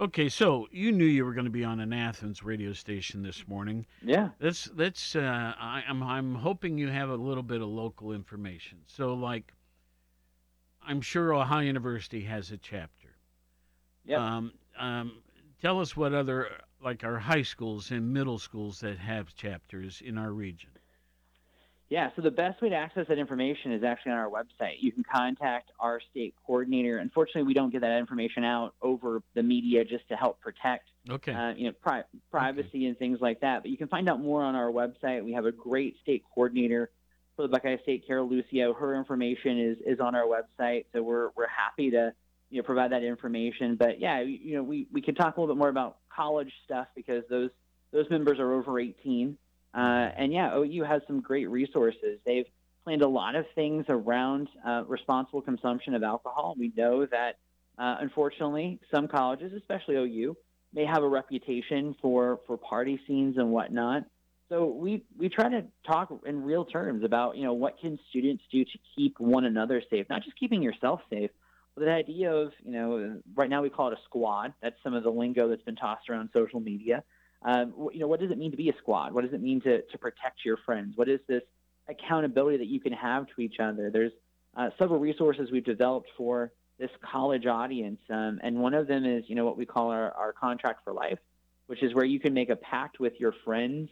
okay, 0.00 0.28
so 0.28 0.66
you 0.70 0.90
knew 0.90 1.04
you 1.04 1.24
were 1.24 1.34
going 1.34 1.44
to 1.44 1.50
be 1.50 1.64
on 1.64 1.80
an 1.80 1.92
Athens 1.92 2.42
radio 2.42 2.72
station 2.72 3.22
this 3.22 3.46
morning. 3.46 3.86
Yeah. 4.02 4.30
Let's 4.40 4.68
let's. 4.74 5.14
Uh, 5.14 5.52
I, 5.58 5.84
I'm 5.88 6.02
I'm 6.02 6.34
hoping 6.34 6.78
you 6.78 6.88
have 6.88 7.10
a 7.10 7.14
little 7.16 7.42
bit 7.42 7.60
of 7.62 7.68
local 7.68 8.12
information. 8.12 8.78
So, 8.86 9.14
like, 9.14 9.52
I'm 10.82 11.00
sure 11.00 11.34
Ohio 11.34 11.60
University 11.60 12.22
has 12.22 12.50
a 12.50 12.56
chapter. 12.56 13.08
Yeah. 14.04 14.24
Um, 14.36 14.52
um, 14.78 15.12
tell 15.60 15.80
us 15.80 15.96
what 15.96 16.14
other 16.14 16.50
like 16.82 17.04
our 17.04 17.18
high 17.18 17.42
schools 17.42 17.90
and 17.90 18.12
middle 18.12 18.38
schools 18.38 18.80
that 18.80 18.98
have 18.98 19.34
chapters 19.34 20.02
in 20.04 20.18
our 20.18 20.32
region. 20.32 20.70
Yeah, 21.88 22.10
so 22.16 22.22
the 22.22 22.32
best 22.32 22.60
way 22.60 22.68
to 22.70 22.74
access 22.74 23.06
that 23.08 23.18
information 23.18 23.72
is 23.72 23.84
actually 23.84 24.12
on 24.12 24.18
our 24.18 24.28
website. 24.28 24.78
You 24.80 24.90
can 24.90 25.04
contact 25.04 25.70
our 25.78 26.00
state 26.10 26.34
coordinator. 26.44 26.98
Unfortunately, 26.98 27.44
we 27.44 27.54
don't 27.54 27.70
get 27.70 27.82
that 27.82 27.96
information 27.98 28.42
out 28.42 28.74
over 28.82 29.22
the 29.34 29.42
media 29.44 29.84
just 29.84 30.08
to 30.08 30.16
help 30.16 30.40
protect, 30.40 30.88
Okay. 31.08 31.32
uh, 31.32 31.54
you 31.54 31.66
know, 31.68 31.72
pri- 31.80 32.02
privacy 32.32 32.86
and 32.86 32.98
things 32.98 33.20
like 33.20 33.40
that. 33.40 33.62
But 33.62 33.70
you 33.70 33.76
can 33.76 33.86
find 33.86 34.08
out 34.08 34.20
more 34.20 34.42
on 34.42 34.56
our 34.56 34.70
website. 34.72 35.24
We 35.24 35.32
have 35.34 35.46
a 35.46 35.52
great 35.52 35.96
state 36.02 36.24
coordinator 36.34 36.90
for 37.36 37.42
the 37.42 37.48
Buckeye 37.48 37.76
State, 37.84 38.04
Carol 38.04 38.28
Lucio. 38.28 38.74
Her 38.74 38.96
information 38.96 39.60
is 39.60 39.78
is 39.86 40.00
on 40.00 40.16
our 40.16 40.24
website, 40.24 40.86
so 40.92 41.04
we're 41.04 41.30
we're 41.36 41.46
happy 41.46 41.90
to 41.92 42.12
you 42.50 42.62
know 42.62 42.64
provide 42.64 42.90
that 42.90 43.04
information. 43.04 43.76
But 43.76 44.00
yeah, 44.00 44.20
you 44.22 44.38
you 44.42 44.56
know, 44.56 44.64
we 44.64 44.88
we 44.90 45.02
can 45.02 45.14
talk 45.14 45.36
a 45.36 45.40
little 45.40 45.54
bit 45.54 45.58
more 45.58 45.68
about 45.68 45.98
college 46.08 46.52
stuff 46.64 46.88
because 46.96 47.22
those 47.30 47.50
those 47.92 48.10
members 48.10 48.40
are 48.40 48.52
over 48.54 48.80
18. 48.80 49.38
Uh, 49.76 50.10
and 50.16 50.32
yeah, 50.32 50.56
OU 50.56 50.84
has 50.84 51.02
some 51.06 51.20
great 51.20 51.50
resources. 51.50 52.18
They've 52.24 52.46
planned 52.84 53.02
a 53.02 53.08
lot 53.08 53.34
of 53.34 53.44
things 53.54 53.84
around 53.88 54.48
uh, 54.66 54.84
responsible 54.86 55.42
consumption 55.42 55.94
of 55.94 56.02
alcohol. 56.02 56.54
We 56.58 56.72
know 56.74 57.04
that, 57.04 57.38
uh, 57.78 57.96
unfortunately, 58.00 58.80
some 58.90 59.06
colleges, 59.06 59.52
especially 59.52 59.96
OU, 59.96 60.36
may 60.72 60.86
have 60.86 61.02
a 61.02 61.08
reputation 61.08 61.94
for, 62.00 62.40
for 62.46 62.56
party 62.56 62.98
scenes 63.06 63.36
and 63.36 63.50
whatnot. 63.50 64.04
So 64.48 64.66
we, 64.66 65.02
we 65.18 65.28
try 65.28 65.48
to 65.50 65.64
talk 65.86 66.10
in 66.24 66.44
real 66.44 66.64
terms 66.64 67.04
about, 67.04 67.36
you 67.36 67.44
know, 67.44 67.52
what 67.52 67.78
can 67.78 67.98
students 68.08 68.44
do 68.50 68.64
to 68.64 68.78
keep 68.94 69.18
one 69.18 69.44
another 69.44 69.82
safe, 69.90 70.06
not 70.08 70.22
just 70.22 70.38
keeping 70.38 70.62
yourself 70.62 71.00
safe, 71.10 71.30
but 71.74 71.84
the 71.84 71.90
idea 71.90 72.32
of, 72.32 72.52
you 72.64 72.72
know, 72.72 73.20
right 73.34 73.50
now 73.50 73.60
we 73.60 73.68
call 73.68 73.88
it 73.88 73.94
a 73.94 74.02
squad. 74.04 74.54
That's 74.62 74.76
some 74.82 74.94
of 74.94 75.02
the 75.02 75.10
lingo 75.10 75.48
that's 75.48 75.62
been 75.62 75.76
tossed 75.76 76.08
around 76.08 76.30
social 76.32 76.60
media. 76.60 77.02
Um, 77.42 77.74
you 77.92 78.00
know, 78.00 78.06
what 78.06 78.20
does 78.20 78.30
it 78.30 78.38
mean 78.38 78.50
to 78.50 78.56
be 78.56 78.68
a 78.70 78.76
squad? 78.78 79.12
What 79.12 79.24
does 79.24 79.32
it 79.32 79.42
mean 79.42 79.60
to, 79.62 79.82
to 79.82 79.98
protect 79.98 80.44
your 80.44 80.56
friends? 80.58 80.96
What 80.96 81.08
is 81.08 81.20
this 81.28 81.42
accountability 81.88 82.58
that 82.58 82.66
you 82.66 82.80
can 82.80 82.92
have 82.92 83.26
to 83.34 83.40
each 83.40 83.60
other? 83.60 83.90
There's 83.90 84.12
uh, 84.56 84.70
several 84.78 84.98
resources 84.98 85.50
we've 85.50 85.64
developed 85.64 86.08
for 86.16 86.50
this 86.78 86.90
college 87.00 87.46
audience, 87.46 88.00
um, 88.10 88.38
and 88.42 88.58
one 88.58 88.74
of 88.74 88.86
them 88.86 89.04
is, 89.04 89.24
you 89.28 89.34
know, 89.34 89.44
what 89.44 89.56
we 89.56 89.64
call 89.64 89.90
our, 89.90 90.10
our 90.12 90.32
contract 90.32 90.80
for 90.84 90.92
life, 90.92 91.18
which 91.68 91.82
is 91.82 91.94
where 91.94 92.04
you 92.04 92.20
can 92.20 92.34
make 92.34 92.50
a 92.50 92.56
pact 92.56 93.00
with 93.00 93.14
your 93.18 93.32
friends 93.44 93.88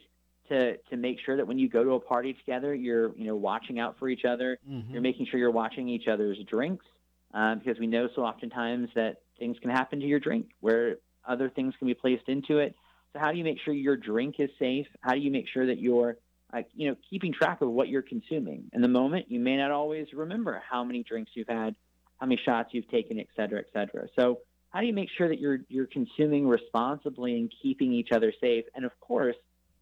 to 0.49 0.77
to 0.77 0.97
make 0.97 1.19
sure 1.25 1.35
that 1.37 1.47
when 1.47 1.57
you 1.57 1.67
go 1.67 1.83
to 1.83 1.91
a 1.93 1.99
party 1.99 2.33
together, 2.33 2.75
you're, 2.75 3.15
you 3.17 3.25
know, 3.25 3.35
watching 3.35 3.79
out 3.79 3.97
for 3.97 4.07
each 4.07 4.25
other. 4.25 4.59
Mhm. 4.69 4.91
You're 4.91 5.01
making 5.01 5.25
sure 5.25 5.39
you're 5.39 5.49
watching 5.49 5.89
each 5.89 6.07
other's 6.07 6.37
drinks, 6.43 6.85
um, 7.33 7.59
because 7.59 7.79
we 7.79 7.87
know 7.87 8.07
so 8.15 8.23
oftentimes 8.23 8.89
that 8.93 9.21
things 9.39 9.57
can 9.59 9.71
happen 9.71 9.99
to 9.99 10.05
your 10.05 10.19
drink 10.19 10.51
where 10.59 10.97
other 11.27 11.49
things 11.49 11.73
can 11.77 11.87
be 11.87 11.95
placed 11.95 12.29
into 12.29 12.59
it. 12.59 12.75
So 13.15 13.19
how 13.21 13.31
do 13.31 13.37
you 13.37 13.45
make 13.45 13.59
sure 13.63 13.73
your 13.73 13.95
drink 13.95 14.35
is 14.39 14.49
safe? 14.59 14.87
How 14.99 15.13
do 15.13 15.19
you 15.19 15.31
make 15.31 15.45
sure 15.47 15.65
that 15.65 15.79
you're, 15.79 16.17
uh, 16.53 16.63
you 16.73 16.89
know, 16.89 16.97
keeping 17.09 17.31
track 17.31 17.61
of 17.61 17.69
what 17.69 17.87
you're 17.87 18.01
consuming? 18.01 18.65
In 18.73 18.81
the 18.81 18.89
moment, 18.89 19.31
you 19.31 19.39
may 19.39 19.55
not 19.55 19.71
always 19.71 20.07
remember 20.11 20.61
how 20.69 20.83
many 20.83 21.01
drinks 21.01 21.31
you've 21.33 21.47
had, 21.47 21.75
how 22.19 22.27
many 22.27 22.41
shots 22.43 22.71
you've 22.73 22.89
taken, 22.89 23.17
et 23.17 23.27
cetera, 23.33 23.59
et 23.59 23.67
cetera. 23.71 24.09
So 24.19 24.39
how 24.71 24.81
do 24.81 24.87
you 24.87 24.91
make 24.93 25.07
sure 25.17 25.29
that 25.29 25.39
you're 25.39 25.59
you're 25.69 25.87
consuming 25.87 26.45
responsibly 26.45 27.37
and 27.37 27.49
keeping 27.61 27.93
each 27.93 28.09
other 28.11 28.33
safe? 28.41 28.65
And 28.75 28.83
of 28.83 28.91
course, 28.99 29.37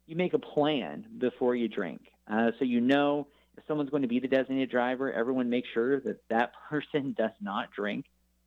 you 0.06 0.14
make 0.14 0.34
a 0.34 0.38
plan 0.38 1.04
before 1.18 1.56
you 1.56 1.66
drink, 1.66 2.02
uh, 2.30 2.52
so 2.60 2.64
you 2.64 2.80
know 2.80 3.26
if 3.58 3.64
someone's 3.66 3.90
going 3.90 4.02
to 4.02 4.08
be 4.08 4.20
the 4.20 4.28
designated 4.28 4.70
driver. 4.70 5.12
Everyone 5.12 5.50
make 5.50 5.64
sure 5.74 5.98
that 5.98 6.20
that 6.30 6.52
person 6.70 7.16
does 7.18 7.34
not 7.40 7.72
drink. 7.72 8.04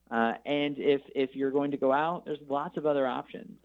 Uh, 0.09 0.35
and 0.45 0.77
if 0.77 1.01
if 1.13 1.35
you're 1.35 1.51
going 1.51 1.71
to 1.71 1.77
go 1.77 1.91
out, 1.91 2.23
there's 2.23 2.39
lots 2.47 2.77
of 2.77 2.85
other 2.85 3.05
options. 3.05 3.57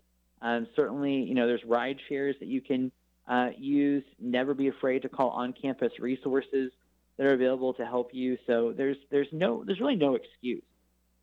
Um, 0.42 0.66
certainly, 0.76 1.22
you 1.22 1.34
know, 1.34 1.46
there's 1.46 1.64
ride 1.64 1.98
shares 2.08 2.36
that 2.40 2.48
you 2.48 2.60
can 2.60 2.92
uh, 3.26 3.50
use. 3.56 4.04
Never 4.20 4.52
be 4.52 4.68
afraid 4.68 5.02
to 5.02 5.08
call 5.08 5.30
on-campus 5.30 5.92
resources 6.00 6.72
that 7.16 7.26
are 7.26 7.34
available 7.34 7.72
to 7.74 7.86
help 7.86 8.10
you. 8.12 8.36
So 8.46 8.74
there's 8.76 8.96
there's 9.10 9.28
no 9.32 9.62
there's 9.64 9.80
really 9.80 9.96
no 9.96 10.16
excuse 10.16 10.64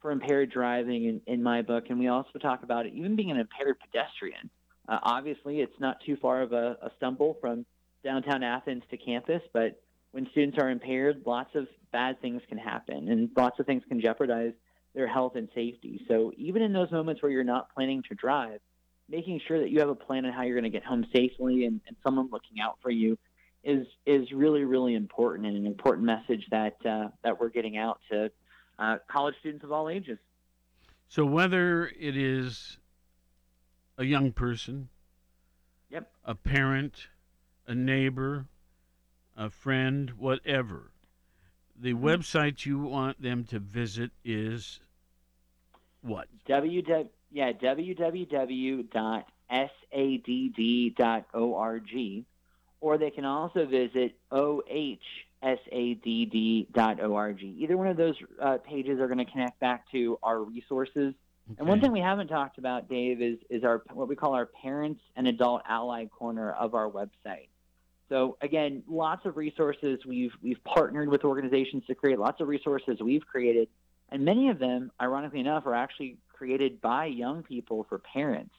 for 0.01 0.11
impaired 0.11 0.49
driving 0.51 1.05
in, 1.05 1.21
in 1.27 1.43
my 1.43 1.61
book. 1.61 1.85
And 1.89 1.99
we 1.99 2.07
also 2.07 2.39
talk 2.39 2.63
about 2.63 2.85
it 2.85 2.93
even 2.93 3.17
being 3.17 3.31
an 3.31 3.37
impaired 3.37 3.77
pedestrian. 3.79 4.49
Uh, 4.87 4.99
obviously, 5.03 5.59
it's 5.59 5.79
not 5.79 5.97
too 6.05 6.15
far 6.21 6.41
of 6.41 6.53
a, 6.53 6.77
a 6.81 6.91
stumble 6.95 7.37
from 7.41 7.65
downtown 8.03 8.41
Athens 8.43 8.83
to 8.89 8.97
campus, 8.97 9.41
but 9.51 9.81
when 10.11 10.25
students 10.31 10.57
are 10.57 10.69
impaired, 10.69 11.23
lots 11.25 11.53
of 11.53 11.67
bad 11.91 12.19
things 12.21 12.41
can 12.47 12.57
happen, 12.57 13.09
and 13.09 13.29
lots 13.35 13.59
of 13.59 13.65
things 13.65 13.83
can 13.89 13.99
jeopardize 13.99 14.53
their 14.95 15.07
health 15.07 15.35
and 15.35 15.49
safety. 15.53 16.01
So 16.07 16.31
even 16.37 16.61
in 16.61 16.73
those 16.73 16.91
moments 16.91 17.21
where 17.21 17.31
you're 17.31 17.43
not 17.43 17.73
planning 17.75 18.01
to 18.09 18.15
drive, 18.15 18.61
making 19.09 19.41
sure 19.47 19.59
that 19.59 19.69
you 19.69 19.79
have 19.79 19.89
a 19.89 19.95
plan 19.95 20.25
on 20.25 20.33
how 20.33 20.43
you're 20.43 20.59
going 20.59 20.71
to 20.71 20.77
get 20.77 20.85
home 20.85 21.05
safely 21.13 21.65
and, 21.65 21.81
and 21.87 21.97
someone 22.03 22.29
looking 22.31 22.59
out 22.61 22.77
for 22.81 22.91
you 22.91 23.17
is 23.63 23.85
is 24.05 24.31
really 24.31 24.63
really 24.63 24.95
important 24.95 25.45
and 25.47 25.57
an 25.57 25.65
important 25.65 26.05
message 26.05 26.45
that 26.51 26.77
uh, 26.85 27.09
that 27.23 27.39
we're 27.39 27.49
getting 27.49 27.77
out 27.77 27.99
to 28.11 28.29
uh, 28.77 28.97
college 29.11 29.35
students 29.39 29.63
of 29.63 29.71
all 29.71 29.89
ages. 29.89 30.17
So 31.07 31.25
whether 31.25 31.87
it 31.87 32.15
is 32.15 32.77
a 33.97 34.05
young 34.05 34.31
person, 34.31 34.89
yep, 35.89 36.11
a 36.23 36.35
parent, 36.35 37.07
a 37.67 37.75
neighbor, 37.75 38.45
a 39.35 39.49
friend, 39.49 40.11
whatever, 40.11 40.91
the 41.75 41.93
Mm-hmm. 41.93 42.05
website 42.05 42.65
you 42.65 42.79
want 42.79 43.21
them 43.21 43.43
to 43.45 43.59
visit 43.59 44.11
is 44.23 44.79
what? 46.01 46.27
www 46.47 47.09
yeah 47.31 47.51
www.sadd.org 47.51 48.85
or 52.81 52.97
they 52.97 53.09
can 53.11 53.25
also 53.25 53.65
visit 53.65 54.15
ohsadd.org. 54.31 55.03
Either 57.43 57.77
one 57.77 57.87
of 57.87 57.97
those 57.97 58.15
uh, 58.41 58.57
pages 58.57 58.99
are 58.99 59.07
going 59.07 59.17
to 59.17 59.25
connect 59.25 59.59
back 59.59 59.89
to 59.91 60.17
our 60.23 60.41
resources. 60.41 61.13
And 61.57 61.67
one 61.67 61.81
thing 61.81 61.91
we 61.91 61.99
haven't 61.99 62.27
talked 62.27 62.59
about, 62.59 62.87
Dave, 62.87 63.21
is 63.23 63.39
is 63.49 63.63
our 63.63 63.81
what 63.91 64.07
we 64.07 64.15
call 64.15 64.35
our 64.35 64.45
parents 64.45 65.01
and 65.15 65.27
adult 65.27 65.63
ally 65.67 66.05
corner 66.05 66.51
of 66.51 66.75
our 66.75 66.87
website. 66.89 67.49
So 68.07 68.37
again, 68.41 68.83
lots 68.87 69.25
of 69.25 69.35
resources 69.35 69.99
we've 70.05 70.33
we've 70.43 70.63
partnered 70.63 71.09
with 71.09 71.23
organizations 71.23 71.83
to 71.87 71.95
create. 71.95 72.19
Lots 72.19 72.39
of 72.39 72.47
resources 72.47 72.99
we've 73.01 73.25
created, 73.25 73.67
and 74.09 74.23
many 74.23 74.49
of 74.49 74.59
them, 74.59 74.91
ironically 75.01 75.39
enough, 75.39 75.65
are 75.65 75.73
actually 75.73 76.17
created 76.39 76.79
by 76.79 77.05
young 77.05 77.43
people 77.43 77.85
for 77.89 77.99
parents. 77.99 78.55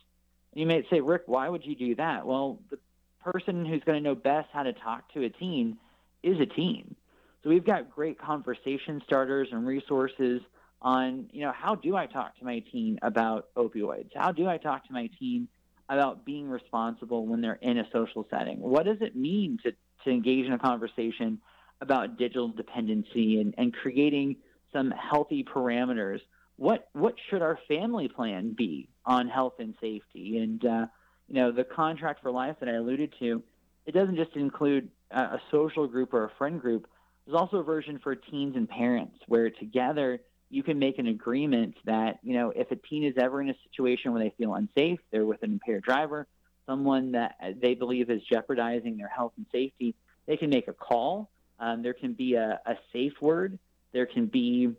You 0.53 0.67
may 0.67 0.87
say, 0.91 1.01
Rick, 1.01 1.23
why 1.27 1.49
would 1.49 1.65
you 1.65 1.75
do 1.75 1.95
that? 1.95 2.27
Well, 2.27 2.61
the 2.71 2.79
person 3.25 3.65
who's 3.65 3.83
going 3.85 3.97
to 3.97 4.07
know 4.07 4.15
best 4.15 4.49
how 4.53 4.65
to 4.65 4.75
talk 4.75 5.13
to 5.15 5.25
a 5.25 5.31
teen 5.31 5.79
is 6.23 6.39
a 6.39 6.47
teen. 6.47 6.95
So 7.43 7.49
we've 7.49 7.65
got 7.65 7.91
great 7.91 8.19
conversation 8.21 9.01
starters 9.07 9.49
and 9.51 9.67
resources 9.67 10.43
on, 10.83 11.31
you 11.33 11.41
know, 11.41 11.53
how 11.53 11.75
do 11.75 11.97
I 11.97 12.07
talk 12.07 12.39
to 12.39 12.45
my 12.45 12.63
teen 12.71 12.99
about 13.01 13.49
opioids? 13.55 14.11
How 14.15 14.31
do 14.31 14.47
I 14.47 14.59
talk 14.59 14.87
to 14.87 14.93
my 14.93 15.09
teen 15.19 15.49
about 15.89 16.27
being 16.27 16.51
responsible 16.51 17.27
when 17.27 17.41
they're 17.41 17.59
in 17.63 17.79
a 17.79 17.89
social 17.93 18.27
setting? 18.31 18.61
What 18.61 18.85
does 18.85 18.99
it 19.01 19.17
mean 19.17 19.59
to, 19.63 19.73
to 20.05 20.11
engage 20.11 20.45
in 20.45 20.53
a 20.53 20.59
conversation 20.59 21.41
about 21.81 22.19
digital 22.19 22.49
dependency 22.49 23.41
and, 23.41 23.55
and 23.57 23.73
creating 23.73 24.37
some 24.73 24.91
healthy 24.91 25.45
parameters? 25.45 26.21
What 26.61 26.91
what 26.93 27.15
should 27.31 27.41
our 27.41 27.59
family 27.69 28.09
plan 28.09 28.53
be 28.53 28.91
on 29.07 29.29
health 29.29 29.55
and 29.61 29.75
safety? 29.81 30.37
And 30.37 30.63
uh, 30.63 30.87
you 31.27 31.37
know, 31.37 31.53
the 31.53 31.65
contract 31.65 32.21
for 32.21 32.31
life 32.31 32.57
that 32.61 32.69
I 32.69 32.75
alluded 32.75 33.15
to, 33.19 33.43
it 33.87 33.93
doesn't 33.93 34.17
just 34.17 34.37
include 34.37 34.91
a, 35.11 35.21
a 35.21 35.43
social 35.51 35.87
group 35.87 36.13
or 36.13 36.25
a 36.25 36.31
friend 36.37 36.61
group. 36.61 36.87
There's 37.25 37.35
also 37.35 37.57
a 37.57 37.63
version 37.63 37.99
for 37.99 38.15
teens 38.15 38.57
and 38.57 38.69
parents 38.69 39.17
where 39.27 39.49
together 39.49 40.21
you 40.51 40.63
can 40.63 40.79
make 40.79 40.99
an 40.99 41.07
agreement 41.07 41.77
that, 41.87 42.19
you 42.23 42.35
know, 42.35 42.53
if 42.55 42.71
a 42.71 42.77
teen 42.77 43.05
is 43.05 43.15
ever 43.17 43.41
in 43.41 43.49
a 43.49 43.55
situation 43.71 44.13
where 44.13 44.23
they 44.23 44.35
feel 44.37 44.53
unsafe, 44.53 44.99
they're 45.11 45.25
with 45.25 45.43
an 45.43 45.53
impaired 45.53 45.83
driver, 45.83 46.27
someone 46.67 47.13
that 47.13 47.37
they 47.63 47.75
believe 47.75 48.11
is 48.11 48.21
jeopardizing 48.31 48.99
their 48.99 49.09
health 49.09 49.33
and 49.39 49.47
safety, 49.51 49.95
they 50.27 50.37
can 50.37 50.51
make 50.51 50.69
a 50.69 50.75
call. 50.75 51.31
Um, 51.59 51.83
there 51.83 51.95
can 51.95 52.13
be 52.13 52.35
a, 52.35 52.61
a 52.67 52.77
safe 52.93 53.15
word. 53.23 53.59
There 53.93 54.05
can 54.05 54.27
be, 54.27 54.73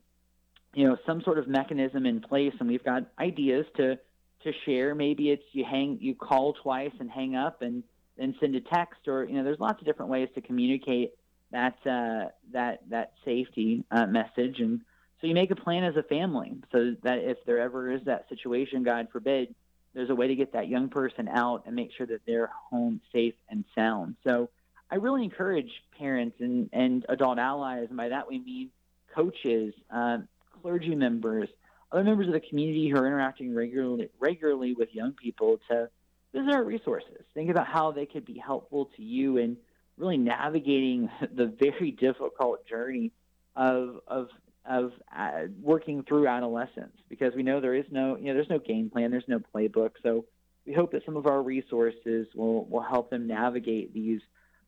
you 0.73 0.87
know, 0.87 0.97
some 1.05 1.21
sort 1.21 1.37
of 1.37 1.47
mechanism 1.47 2.05
in 2.05 2.21
place, 2.21 2.53
and 2.59 2.69
we've 2.69 2.83
got 2.83 3.03
ideas 3.19 3.65
to 3.77 3.97
to 4.43 4.51
share. 4.65 4.95
Maybe 4.95 5.29
it's 5.29 5.43
you 5.51 5.63
hang, 5.63 5.99
you 6.01 6.15
call 6.15 6.53
twice 6.53 6.93
and 6.99 7.09
hang 7.09 7.35
up, 7.35 7.61
and 7.61 7.83
then 8.17 8.35
send 8.39 8.55
a 8.55 8.61
text, 8.61 9.07
or 9.07 9.25
you 9.25 9.33
know, 9.33 9.43
there's 9.43 9.59
lots 9.59 9.79
of 9.79 9.85
different 9.85 10.11
ways 10.11 10.29
to 10.35 10.41
communicate 10.41 11.13
that 11.51 11.75
uh, 11.85 12.29
that 12.51 12.81
that 12.89 13.13
safety 13.25 13.83
uh, 13.91 14.05
message, 14.05 14.59
and 14.59 14.81
so 15.19 15.27
you 15.27 15.35
make 15.35 15.51
a 15.51 15.55
plan 15.55 15.83
as 15.83 15.95
a 15.95 16.03
family, 16.03 16.53
so 16.71 16.95
that 17.03 17.19
if 17.19 17.37
there 17.45 17.59
ever 17.59 17.91
is 17.91 18.01
that 18.05 18.27
situation, 18.29 18.83
God 18.83 19.07
forbid, 19.11 19.53
there's 19.93 20.09
a 20.09 20.15
way 20.15 20.27
to 20.27 20.35
get 20.35 20.53
that 20.53 20.67
young 20.67 20.89
person 20.89 21.27
out 21.27 21.63
and 21.67 21.75
make 21.75 21.91
sure 21.95 22.07
that 22.07 22.21
they're 22.25 22.49
home 22.69 23.01
safe 23.13 23.35
and 23.49 23.63
sound. 23.75 24.15
So 24.23 24.49
I 24.89 24.95
really 24.95 25.23
encourage 25.23 25.71
parents 25.97 26.37
and, 26.39 26.69
and 26.73 27.05
adult 27.07 27.37
allies, 27.37 27.87
and 27.89 27.97
by 27.97 28.09
that 28.09 28.27
we 28.27 28.39
mean 28.39 28.71
coaches, 29.13 29.73
uh, 29.93 30.19
clergy 30.61 30.95
members, 30.95 31.49
other 31.91 32.03
members 32.03 32.27
of 32.27 32.33
the 32.33 32.39
community 32.39 32.89
who 32.89 32.97
are 32.97 33.07
interacting 33.07 33.53
regularly 33.53 34.09
regularly 34.19 34.73
with 34.73 34.89
young 34.93 35.13
people 35.13 35.59
to 35.69 35.89
visit 36.33 36.51
our 36.51 36.63
resources. 36.63 37.23
Think 37.33 37.49
about 37.49 37.67
how 37.67 37.91
they 37.91 38.05
could 38.05 38.25
be 38.25 38.37
helpful 38.37 38.89
to 38.95 39.03
you 39.03 39.37
in 39.37 39.57
really 39.97 40.17
navigating 40.17 41.09
the 41.21 41.53
very 41.59 41.91
difficult 41.91 42.67
journey 42.67 43.11
of 43.55 43.99
of 44.07 44.29
of 44.65 44.91
uh, 45.15 45.43
working 45.59 46.03
through 46.03 46.27
adolescence 46.27 46.95
because 47.09 47.33
we 47.35 47.43
know 47.43 47.59
there 47.59 47.75
is 47.75 47.85
no 47.91 48.17
you 48.17 48.25
know 48.25 48.33
there's 48.33 48.49
no 48.49 48.59
game 48.59 48.89
plan, 48.89 49.11
there's 49.11 49.23
no 49.27 49.39
playbook. 49.53 49.91
So 50.03 50.25
we 50.65 50.73
hope 50.73 50.91
that 50.91 51.03
some 51.05 51.17
of 51.17 51.25
our 51.25 51.41
resources 51.41 52.27
will 52.35 52.65
will 52.65 52.83
help 52.83 53.09
them 53.09 53.27
navigate 53.27 53.93
these 53.93 54.21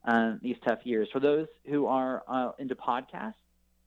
uh, 0.05 0.33
these 0.41 0.57
tough 0.67 0.79
years. 0.83 1.07
For 1.13 1.19
those 1.19 1.47
who 1.65 1.85
are 1.85 2.23
uh, 2.27 2.51
into 2.59 2.75
podcasts, 2.75 3.35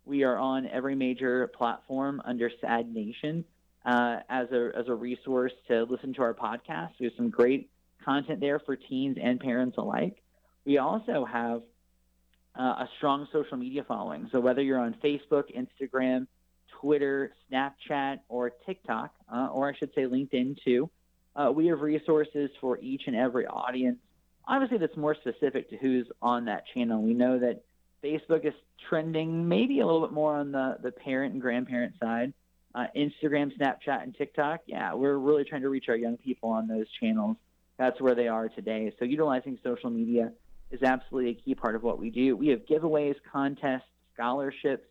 we 0.06 0.22
are 0.22 0.38
on 0.38 0.66
every 0.68 0.94
major 0.94 1.48
platform 1.48 2.22
under 2.24 2.50
SADD 2.62 2.94
Nation 2.94 3.44
uh, 3.84 4.18
as 4.30 4.50
a 4.52 4.70
as 4.74 4.88
a 4.88 4.94
resource 4.94 5.52
to 5.68 5.82
listen 5.84 6.14
to 6.14 6.22
our 6.22 6.32
podcast. 6.32 6.90
We 6.98 7.06
have 7.06 7.14
some 7.16 7.28
great 7.28 7.70
content 8.04 8.40
there 8.40 8.60
for 8.60 8.76
teens 8.76 9.18
and 9.20 9.38
parents 9.38 9.76
alike. 9.76 10.22
We 10.64 10.78
also 10.78 11.24
have 11.24 11.62
uh, 12.58 12.62
a 12.62 12.88
strong 12.96 13.26
social 13.32 13.56
media 13.56 13.84
following. 13.86 14.28
So 14.32 14.40
whether 14.40 14.62
you're 14.62 14.78
on 14.78 14.96
Facebook, 15.04 15.44
Instagram, 15.54 16.26
Twitter, 16.80 17.32
Snapchat, 17.50 18.20
or 18.28 18.52
TikTok, 18.64 19.12
uh, 19.32 19.48
or 19.52 19.68
I 19.68 19.76
should 19.76 19.90
say 19.94 20.02
LinkedIn 20.02 20.58
too, 20.64 20.88
uh, 21.34 21.50
we 21.52 21.66
have 21.66 21.80
resources 21.80 22.50
for 22.60 22.78
each 22.78 23.02
and 23.06 23.16
every 23.16 23.46
audience. 23.46 23.98
Obviously, 24.48 24.78
that's 24.78 24.96
more 24.96 25.16
specific 25.16 25.68
to 25.70 25.76
who's 25.76 26.06
on 26.22 26.44
that 26.44 26.64
channel. 26.72 27.02
We 27.02 27.14
know 27.14 27.38
that 27.40 27.62
Facebook 28.06 28.46
is 28.46 28.54
trending 28.88 29.48
maybe 29.48 29.80
a 29.80 29.86
little 29.86 30.00
bit 30.00 30.12
more 30.12 30.36
on 30.36 30.52
the, 30.52 30.76
the 30.82 30.92
parent 30.92 31.32
and 31.32 31.42
grandparent 31.42 31.94
side. 32.00 32.32
Uh, 32.74 32.86
Instagram, 32.94 33.50
Snapchat, 33.58 34.02
and 34.02 34.14
TikTok, 34.14 34.60
yeah, 34.66 34.92
we're 34.92 35.16
really 35.16 35.44
trying 35.44 35.62
to 35.62 35.70
reach 35.70 35.86
our 35.88 35.96
young 35.96 36.16
people 36.18 36.50
on 36.50 36.68
those 36.68 36.86
channels. 37.00 37.36
That's 37.78 38.00
where 38.00 38.14
they 38.14 38.28
are 38.28 38.48
today. 38.48 38.92
So 38.98 39.04
utilizing 39.04 39.58
social 39.64 39.90
media 39.90 40.32
is 40.70 40.82
absolutely 40.82 41.30
a 41.30 41.34
key 41.34 41.54
part 41.54 41.74
of 41.74 41.82
what 41.82 41.98
we 41.98 42.10
do. 42.10 42.36
We 42.36 42.48
have 42.48 42.60
giveaways, 42.66 43.14
contests, 43.32 43.88
scholarships 44.14 44.84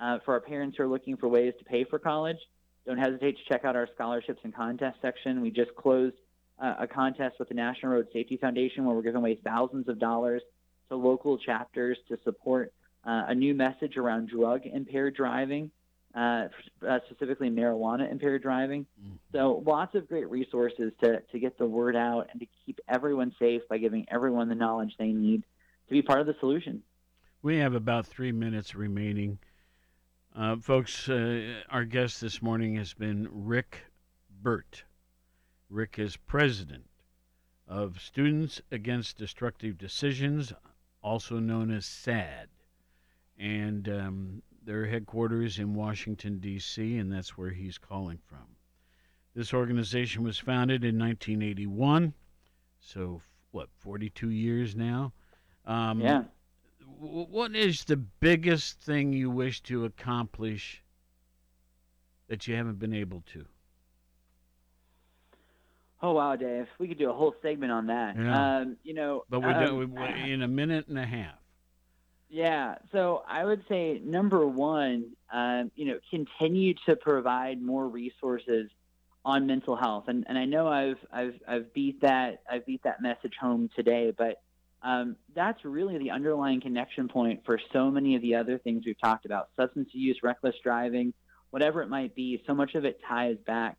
uh, 0.00 0.18
for 0.24 0.34
our 0.34 0.40
parents 0.40 0.76
who 0.78 0.84
are 0.84 0.88
looking 0.88 1.16
for 1.16 1.28
ways 1.28 1.52
to 1.58 1.64
pay 1.64 1.84
for 1.84 1.98
college. 1.98 2.38
Don't 2.86 2.98
hesitate 2.98 3.36
to 3.36 3.52
check 3.52 3.64
out 3.64 3.76
our 3.76 3.88
scholarships 3.94 4.40
and 4.44 4.54
contest 4.54 4.98
section. 5.02 5.40
We 5.40 5.50
just 5.50 5.74
closed 5.76 6.16
uh, 6.58 6.74
a 6.80 6.86
contest 6.86 7.36
with 7.38 7.48
the 7.48 7.54
National 7.54 7.92
Road 7.92 8.06
Safety 8.12 8.38
Foundation 8.38 8.84
where 8.84 8.94
we're 8.96 9.02
giving 9.02 9.20
away 9.20 9.38
thousands 9.44 9.88
of 9.88 9.98
dollars 9.98 10.42
to 10.88 10.96
local 10.96 11.38
chapters 11.38 11.98
to 12.08 12.18
support 12.24 12.72
uh, 13.04 13.24
a 13.28 13.34
new 13.34 13.54
message 13.54 13.96
around 13.96 14.28
drug 14.28 14.62
impaired 14.66 15.14
driving, 15.14 15.70
uh, 16.14 16.48
uh, 16.86 16.98
specifically 17.06 17.50
marijuana 17.50 18.10
impaired 18.10 18.42
driving. 18.42 18.86
So 19.32 19.62
lots 19.66 19.94
of 19.94 20.08
great 20.08 20.28
resources 20.30 20.92
to, 21.02 21.20
to 21.20 21.38
get 21.38 21.58
the 21.58 21.66
word 21.66 21.94
out 21.94 22.28
and 22.30 22.40
to 22.40 22.46
keep 22.64 22.80
everyone 22.88 23.34
safe 23.38 23.62
by 23.68 23.78
giving 23.78 24.06
everyone 24.10 24.48
the 24.48 24.54
knowledge 24.54 24.94
they 24.98 25.12
need 25.12 25.42
to 25.88 25.92
be 25.92 26.02
part 26.02 26.20
of 26.20 26.26
the 26.26 26.34
solution. 26.40 26.82
We 27.42 27.58
have 27.58 27.74
about 27.74 28.06
three 28.06 28.32
minutes 28.32 28.74
remaining. 28.74 29.38
Uh, 30.34 30.56
folks, 30.56 31.08
uh, 31.08 31.62
our 31.70 31.84
guest 31.84 32.20
this 32.20 32.42
morning 32.42 32.74
has 32.76 32.92
been 32.92 33.28
Rick 33.30 33.82
Birt. 34.42 34.84
Rick 35.70 35.98
is 35.98 36.16
president 36.16 36.84
of 37.68 38.00
Students 38.00 38.60
Against 38.70 39.18
Destructive 39.18 39.78
Decisions, 39.78 40.52
also 41.02 41.38
known 41.38 41.70
as 41.70 41.84
SADD. 41.86 42.48
And 43.38 43.88
um, 43.88 44.42
their 44.64 44.86
headquarters 44.86 45.58
in 45.58 45.74
Washington, 45.74 46.38
D.C., 46.38 46.96
and 46.98 47.12
that's 47.12 47.36
where 47.36 47.50
he's 47.50 47.78
calling 47.78 48.18
from. 48.26 48.46
This 49.34 49.52
organization 49.52 50.22
was 50.24 50.38
founded 50.38 50.82
in 50.82 50.98
1981, 50.98 52.14
so 52.80 53.20
what, 53.50 53.68
42 53.78 54.30
years 54.30 54.74
now? 54.74 55.12
Um, 55.66 56.00
Yeah. 56.00 56.24
w- 56.80 57.26
What 57.26 57.54
is 57.54 57.84
the 57.84 57.96
biggest 57.98 58.80
thing 58.80 59.12
you 59.12 59.28
wish 59.30 59.62
to 59.64 59.84
accomplish 59.84 60.82
that 62.28 62.46
you 62.48 62.54
haven't 62.54 62.78
been 62.78 62.94
able 62.94 63.22
to? 63.32 63.46
Oh 66.02 66.12
wow, 66.12 66.36
Dave, 66.36 66.66
we 66.78 66.88
could 66.88 66.98
do 66.98 67.10
a 67.10 67.14
whole 67.14 67.34
segment 67.42 67.72
on 67.72 67.86
that. 67.86 68.16
Yeah. 68.16 68.56
Um, 68.58 68.76
you 68.82 68.94
know, 68.94 69.24
But 69.30 69.40
we're, 69.40 69.52
um, 69.52 69.66
do- 69.66 69.76
we- 69.86 70.32
in 70.32 70.42
a 70.42 70.48
minute 70.48 70.88
and 70.88 70.98
a 70.98 71.06
half. 71.06 71.36
Yeah, 72.28 72.76
so 72.92 73.22
I 73.26 73.44
would 73.44 73.64
say 73.68 74.00
number 74.04 74.46
one, 74.46 75.12
um, 75.32 75.70
you 75.76 75.86
know, 75.86 75.98
continue 76.10 76.74
to 76.86 76.96
provide 76.96 77.62
more 77.62 77.86
resources 77.88 78.68
on 79.24 79.46
mental 79.46 79.76
health, 79.76 80.04
and 80.08 80.24
and 80.28 80.36
I 80.36 80.44
know 80.44 80.68
I've 80.68 80.98
I've 81.10 81.40
I've 81.48 81.72
beat 81.74 82.00
that 82.02 82.42
I've 82.50 82.66
beat 82.66 82.82
that 82.82 83.00
message 83.00 83.34
home 83.40 83.70
today, 83.74 84.12
but 84.16 84.42
um, 84.82 85.16
that's 85.34 85.64
really 85.64 85.98
the 85.98 86.10
underlying 86.10 86.60
connection 86.60 87.08
point 87.08 87.44
for 87.46 87.58
so 87.72 87.90
many 87.90 88.14
of 88.16 88.22
the 88.22 88.34
other 88.34 88.58
things 88.58 88.84
we've 88.84 89.00
talked 89.00 89.24
about 89.24 89.48
substance 89.56 89.88
use, 89.92 90.18
reckless 90.22 90.54
driving, 90.62 91.12
whatever 91.50 91.82
it 91.82 91.88
might 91.88 92.14
be. 92.14 92.42
So 92.46 92.54
much 92.54 92.74
of 92.74 92.84
it 92.84 93.00
ties 93.08 93.36
back 93.46 93.78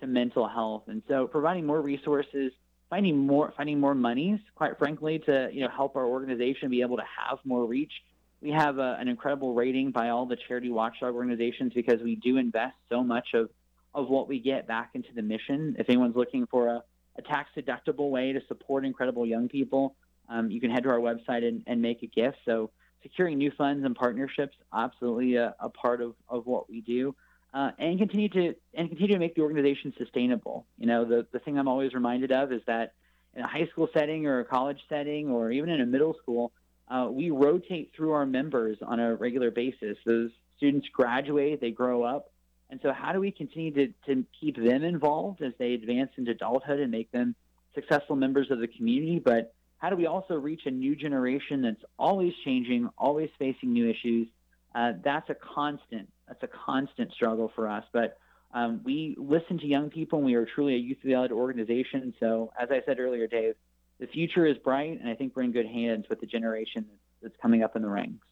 to 0.00 0.06
mental 0.06 0.48
health. 0.48 0.84
And 0.86 1.02
so 1.08 1.26
providing 1.26 1.66
more 1.66 1.80
resources, 1.80 2.52
finding 2.90 3.18
more 3.18 3.52
finding 3.56 3.80
more 3.80 3.94
monies, 3.94 4.40
quite 4.54 4.78
frankly, 4.78 5.18
to 5.20 5.48
you 5.52 5.60
know 5.60 5.68
help 5.68 5.96
our 5.96 6.06
organization 6.06 6.70
be 6.70 6.82
able 6.82 6.96
to 6.96 7.04
have 7.20 7.38
more 7.44 7.66
reach. 7.66 7.92
We 8.40 8.50
have 8.50 8.78
a, 8.78 8.96
an 9.00 9.08
incredible 9.08 9.54
rating 9.54 9.90
by 9.90 10.10
all 10.10 10.26
the 10.26 10.36
charity 10.46 10.70
watchdog 10.70 11.14
organizations 11.14 11.72
because 11.74 12.00
we 12.02 12.14
do 12.16 12.36
invest 12.36 12.76
so 12.88 13.02
much 13.02 13.28
of 13.34 13.50
of 13.94 14.08
what 14.08 14.28
we 14.28 14.38
get 14.38 14.68
back 14.68 14.90
into 14.94 15.08
the 15.14 15.22
mission. 15.22 15.76
If 15.78 15.88
anyone's 15.88 16.16
looking 16.16 16.46
for 16.46 16.68
a, 16.68 16.82
a 17.16 17.22
tax 17.22 17.50
deductible 17.56 18.10
way 18.10 18.32
to 18.32 18.40
support 18.46 18.84
incredible 18.84 19.26
young 19.26 19.48
people, 19.48 19.96
um, 20.28 20.50
you 20.50 20.60
can 20.60 20.70
head 20.70 20.84
to 20.84 20.90
our 20.90 21.00
website 21.00 21.46
and, 21.46 21.62
and 21.66 21.80
make 21.80 22.02
a 22.02 22.06
gift. 22.06 22.36
So 22.44 22.70
securing 23.02 23.38
new 23.38 23.50
funds 23.56 23.84
and 23.84 23.94
partnerships, 23.94 24.56
absolutely 24.72 25.36
a, 25.36 25.54
a 25.58 25.68
part 25.70 26.00
of, 26.00 26.14
of 26.28 26.46
what 26.46 26.68
we 26.68 26.80
do. 26.80 27.14
Uh, 27.54 27.70
and 27.78 27.98
continue 27.98 28.28
to 28.28 28.54
and 28.74 28.90
continue 28.90 29.14
to 29.14 29.18
make 29.18 29.34
the 29.34 29.40
organization 29.40 29.94
sustainable. 29.96 30.66
You 30.76 30.86
know, 30.86 31.04
the, 31.06 31.26
the 31.32 31.38
thing 31.38 31.58
I'm 31.58 31.66
always 31.66 31.94
reminded 31.94 32.30
of 32.30 32.52
is 32.52 32.60
that 32.66 32.92
in 33.34 33.42
a 33.42 33.48
high 33.48 33.66
school 33.72 33.88
setting 33.94 34.26
or 34.26 34.40
a 34.40 34.44
college 34.44 34.80
setting 34.88 35.30
or 35.30 35.50
even 35.50 35.70
in 35.70 35.80
a 35.80 35.86
middle 35.86 36.14
school, 36.22 36.52
uh, 36.88 37.08
we 37.10 37.30
rotate 37.30 37.92
through 37.96 38.12
our 38.12 38.26
members 38.26 38.76
on 38.82 39.00
a 39.00 39.14
regular 39.14 39.50
basis. 39.50 39.96
Those 40.04 40.30
students 40.58 40.88
graduate, 40.92 41.60
they 41.60 41.70
grow 41.70 42.02
up, 42.02 42.30
and 42.70 42.80
so 42.82 42.92
how 42.92 43.12
do 43.12 43.20
we 43.20 43.30
continue 43.30 43.72
to, 43.72 43.94
to 44.06 44.24
keep 44.38 44.56
them 44.56 44.84
involved 44.84 45.42
as 45.42 45.52
they 45.58 45.72
advance 45.72 46.10
into 46.16 46.32
adulthood 46.32 46.80
and 46.80 46.90
make 46.90 47.10
them 47.12 47.34
successful 47.74 48.16
members 48.16 48.50
of 48.50 48.58
the 48.58 48.68
community? 48.68 49.20
But 49.24 49.54
how 49.78 49.90
do 49.90 49.96
we 49.96 50.06
also 50.06 50.34
reach 50.34 50.62
a 50.66 50.70
new 50.70 50.94
generation 50.94 51.62
that's 51.62 51.82
always 51.98 52.32
changing, 52.44 52.88
always 52.98 53.30
facing 53.38 53.72
new 53.72 53.88
issues? 53.88 54.28
Uh, 54.74 54.92
that's 55.02 55.30
a 55.30 55.34
constant. 55.34 56.10
That's 56.28 56.42
a 56.42 56.48
constant 56.48 57.12
struggle 57.12 57.50
for 57.54 57.68
us. 57.68 57.84
But 57.92 58.18
um, 58.54 58.80
we 58.84 59.16
listen 59.18 59.58
to 59.58 59.66
young 59.66 59.90
people, 59.90 60.18
and 60.18 60.26
we 60.26 60.34
are 60.34 60.46
truly 60.46 60.74
a 60.74 60.78
youth-led 60.78 61.32
organization. 61.32 62.14
So, 62.20 62.52
as 62.60 62.68
I 62.70 62.80
said 62.86 62.98
earlier, 62.98 63.26
Dave, 63.26 63.54
the 63.98 64.06
future 64.06 64.46
is 64.46 64.56
bright, 64.58 65.00
and 65.00 65.08
I 65.08 65.14
think 65.14 65.34
we're 65.34 65.42
in 65.42 65.52
good 65.52 65.66
hands 65.66 66.06
with 66.08 66.20
the 66.20 66.26
generation 66.26 66.86
that's 67.22 67.34
coming 67.42 67.62
up 67.62 67.76
in 67.76 67.82
the 67.82 67.88
ranks. 67.88 68.26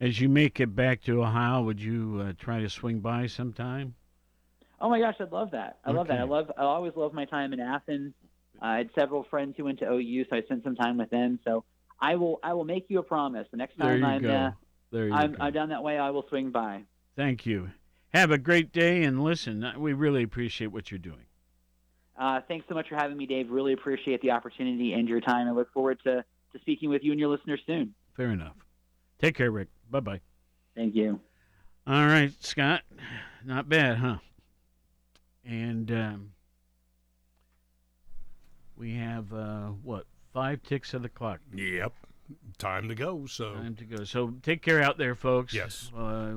As 0.00 0.20
you 0.20 0.28
make 0.28 0.60
it 0.60 0.74
back 0.74 1.02
to 1.04 1.22
Ohio, 1.22 1.62
would 1.62 1.80
you 1.80 2.26
uh, 2.26 2.32
try 2.38 2.60
to 2.60 2.68
swing 2.68 3.00
by 3.00 3.26
sometime? 3.26 3.94
Oh 4.80 4.90
my 4.90 5.00
gosh, 5.00 5.14
I'd 5.20 5.32
love 5.32 5.52
that. 5.52 5.78
I 5.84 5.92
love 5.92 6.08
that. 6.08 6.20
I 6.20 6.24
love. 6.24 6.52
I 6.56 6.62
always 6.62 6.92
love 6.96 7.14
my 7.14 7.24
time 7.24 7.52
in 7.54 7.60
Athens. 7.60 8.12
I 8.60 8.76
had 8.76 8.90
several 8.94 9.24
friends 9.24 9.54
who 9.56 9.64
went 9.64 9.78
to 9.78 9.90
OU, 9.90 10.26
so 10.28 10.36
I 10.36 10.42
spent 10.42 10.64
some 10.64 10.76
time 10.76 10.98
with 10.98 11.08
them. 11.08 11.38
So 11.44 11.64
I 12.00 12.16
will. 12.16 12.40
I 12.42 12.52
will 12.52 12.64
make 12.64 12.86
you 12.88 12.98
a 12.98 13.02
promise. 13.02 13.46
The 13.50 13.56
next 13.56 13.78
time 13.78 14.04
I'm. 14.04 14.26
Uh, 14.26 14.50
I'm. 15.14 15.36
I'm 15.40 15.52
down 15.52 15.70
that 15.70 15.82
way, 15.82 15.98
I 15.98 16.10
will 16.10 16.26
swing 16.28 16.50
by. 16.50 16.82
Thank 17.16 17.46
you. 17.46 17.70
Have 18.12 18.30
a 18.30 18.38
great 18.38 18.72
day, 18.72 19.02
and 19.02 19.22
listen, 19.22 19.64
uh, 19.64 19.74
we 19.78 19.92
really 19.92 20.22
appreciate 20.22 20.68
what 20.68 20.90
you're 20.90 20.98
doing. 20.98 21.26
Uh, 22.18 22.40
thanks 22.48 22.66
so 22.68 22.74
much 22.74 22.88
for 22.88 22.94
having 22.94 23.16
me, 23.16 23.26
Dave. 23.26 23.50
Really 23.50 23.72
appreciate 23.72 24.22
the 24.22 24.30
opportunity 24.30 24.92
and 24.94 25.08
your 25.08 25.20
time. 25.20 25.48
I 25.48 25.50
look 25.50 25.72
forward 25.72 25.98
to, 26.04 26.24
to 26.52 26.58
speaking 26.60 26.88
with 26.88 27.02
you 27.02 27.10
and 27.10 27.20
your 27.20 27.28
listeners 27.28 27.60
soon. 27.66 27.94
Fair 28.16 28.30
enough. 28.30 28.54
Take 29.18 29.36
care, 29.36 29.50
Rick. 29.50 29.68
Bye 29.90 30.00
bye. 30.00 30.20
Thank 30.74 30.94
you. 30.94 31.20
All 31.86 32.06
right, 32.06 32.32
Scott. 32.40 32.82
Not 33.44 33.68
bad, 33.68 33.98
huh? 33.98 34.16
And 35.44 35.90
um, 35.90 36.32
we 38.76 38.94
have 38.94 39.32
uh, 39.32 39.68
what 39.82 40.06
five 40.32 40.62
ticks 40.62 40.94
of 40.94 41.02
the 41.02 41.08
clock. 41.08 41.40
Yep. 41.54 41.92
Time 42.58 42.88
to 42.88 42.94
go. 42.94 43.26
So 43.26 43.54
Time 43.54 43.76
to 43.76 43.84
go. 43.84 44.04
So 44.04 44.34
take 44.42 44.62
care 44.62 44.82
out 44.82 44.98
there, 44.98 45.14
folks. 45.14 45.54
Yes. 45.54 45.92
Uh, 45.96 46.32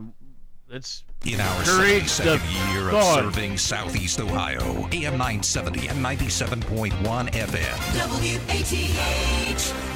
let's 0.70 1.04
In 1.26 1.40
our 1.42 1.60
encourage 1.60 2.16
the 2.18 2.38
72nd 2.38 2.74
year 2.74 2.90
of 2.92 3.04
serving 3.04 3.58
Southeast 3.58 4.22
Ohio, 4.22 4.88
AM 4.92 5.18
970 5.18 5.88
and 5.88 6.06
97.1 6.06 6.92
FM. 7.32 7.78
WATH 7.96 9.89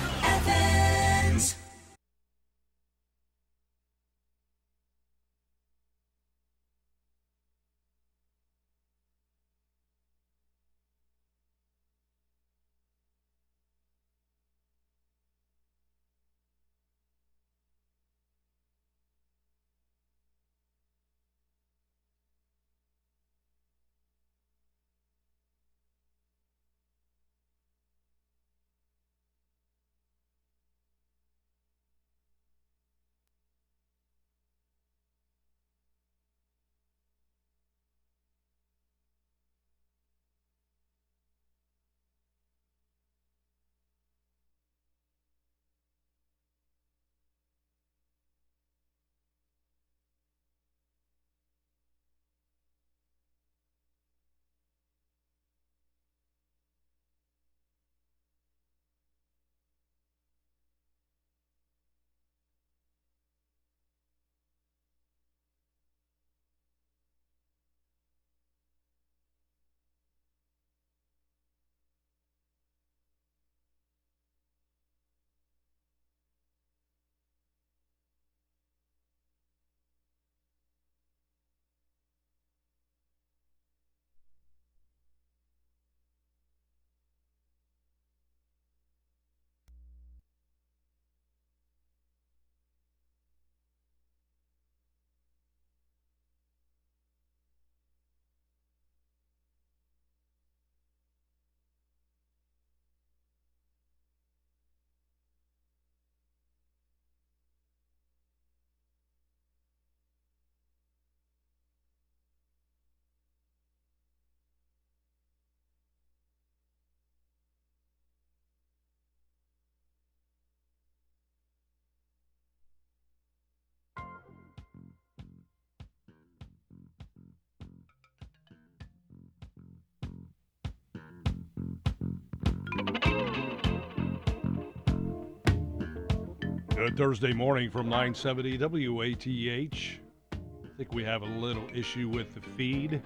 Good 136.75 136.97
Thursday 136.97 137.33
morning 137.33 137.69
from 137.69 137.87
970 137.87 138.57
WATH. 138.57 139.27
I 139.27 140.77
think 140.77 140.91
we 140.91 141.03
have 141.03 141.21
a 141.21 141.25
little 141.25 141.67
issue 141.71 142.09
with 142.09 142.33
the 142.33 142.41
feed 142.41 142.99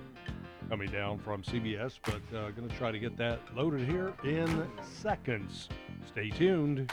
coming 0.70 0.90
down 0.90 1.20
from 1.20 1.44
CBS, 1.44 2.00
but 2.02 2.22
uh, 2.34 2.52
going 2.52 2.70
to 2.70 2.76
try 2.78 2.94
to 2.94 2.98
get 2.98 3.18
that 3.18 3.42
loaded 3.58 3.86
here 3.86 4.14
in 4.24 4.70
seconds. 4.82 5.68
Stay 6.08 6.30
tuned. 6.30 6.90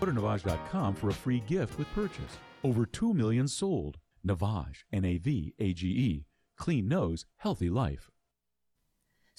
Go 0.00 0.06
to 0.06 0.12
Navage.com 0.12 0.94
for 0.94 1.10
a 1.10 1.12
free 1.12 1.40
gift 1.40 1.78
with 1.78 1.86
purchase. 1.92 2.38
Over 2.64 2.86
2 2.86 3.12
million 3.12 3.46
sold. 3.46 3.98
Navage, 4.26 4.84
N 4.90 5.04
A 5.04 5.18
V 5.18 5.52
A 5.58 5.74
G 5.74 5.88
E. 5.88 6.26
Clean 6.56 6.88
nose, 6.88 7.26
healthy 7.36 7.68
life. 7.68 8.10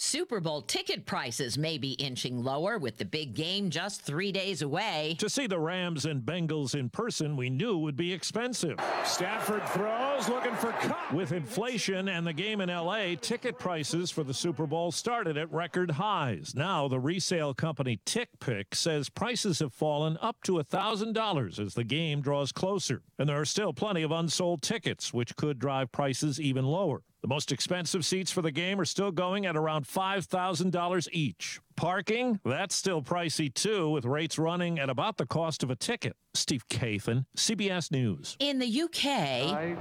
Super 0.03 0.39
Bowl 0.39 0.63
ticket 0.63 1.05
prices 1.05 1.59
may 1.59 1.77
be 1.77 1.91
inching 1.91 2.43
lower 2.43 2.79
with 2.79 2.97
the 2.97 3.05
big 3.05 3.35
game 3.35 3.69
just 3.69 4.01
three 4.01 4.31
days 4.31 4.63
away. 4.63 5.15
To 5.19 5.29
see 5.29 5.45
the 5.45 5.59
Rams 5.59 6.05
and 6.05 6.23
Bengals 6.23 6.73
in 6.73 6.89
person, 6.89 7.37
we 7.37 7.51
knew 7.51 7.77
would 7.77 7.95
be 7.95 8.11
expensive. 8.11 8.79
Stafford 9.05 9.61
throws, 9.69 10.27
looking 10.27 10.55
for 10.55 10.71
Kupp. 10.71 11.13
With 11.13 11.33
inflation 11.33 12.09
and 12.09 12.25
the 12.25 12.33
game 12.33 12.61
in 12.61 12.69
LA, 12.69 13.13
ticket 13.21 13.59
prices 13.59 14.09
for 14.09 14.23
the 14.23 14.33
Super 14.33 14.65
Bowl 14.65 14.91
started 14.91 15.37
at 15.37 15.53
record 15.53 15.91
highs. 15.91 16.55
Now, 16.55 16.87
the 16.87 16.99
resale 16.99 17.53
company 17.53 17.99
TickPick 18.03 18.73
says 18.73 19.07
prices 19.07 19.59
have 19.59 19.71
fallen 19.71 20.17
up 20.19 20.41
to 20.45 20.53
$1,000 20.53 21.59
as 21.59 21.75
the 21.75 21.83
game 21.83 22.21
draws 22.21 22.51
closer. 22.51 23.03
And 23.19 23.29
there 23.29 23.39
are 23.39 23.45
still 23.45 23.71
plenty 23.71 24.01
of 24.01 24.11
unsold 24.11 24.63
tickets, 24.63 25.13
which 25.13 25.35
could 25.35 25.59
drive 25.59 25.91
prices 25.91 26.41
even 26.41 26.65
lower. 26.65 27.03
The 27.21 27.27
most 27.27 27.51
expensive 27.51 28.03
seats 28.03 28.31
for 28.31 28.41
the 28.41 28.51
game 28.51 28.81
are 28.81 28.85
still 28.85 29.11
going 29.11 29.45
at 29.45 29.55
around 29.55 29.85
$5,000 29.85 31.07
each. 31.11 31.59
Parking, 31.75 32.39
that's 32.43 32.73
still 32.73 33.03
pricey 33.03 33.53
too, 33.53 33.91
with 33.91 34.05
rates 34.05 34.39
running 34.39 34.79
at 34.79 34.89
about 34.89 35.17
the 35.17 35.27
cost 35.27 35.61
of 35.61 35.69
a 35.69 35.75
ticket. 35.75 36.15
Steve 36.33 36.67
Kathan, 36.67 37.25
CBS 37.37 37.91
News. 37.91 38.37
In 38.39 38.57
the 38.57 38.81
UK, 38.81 39.05
I, 39.05 39.77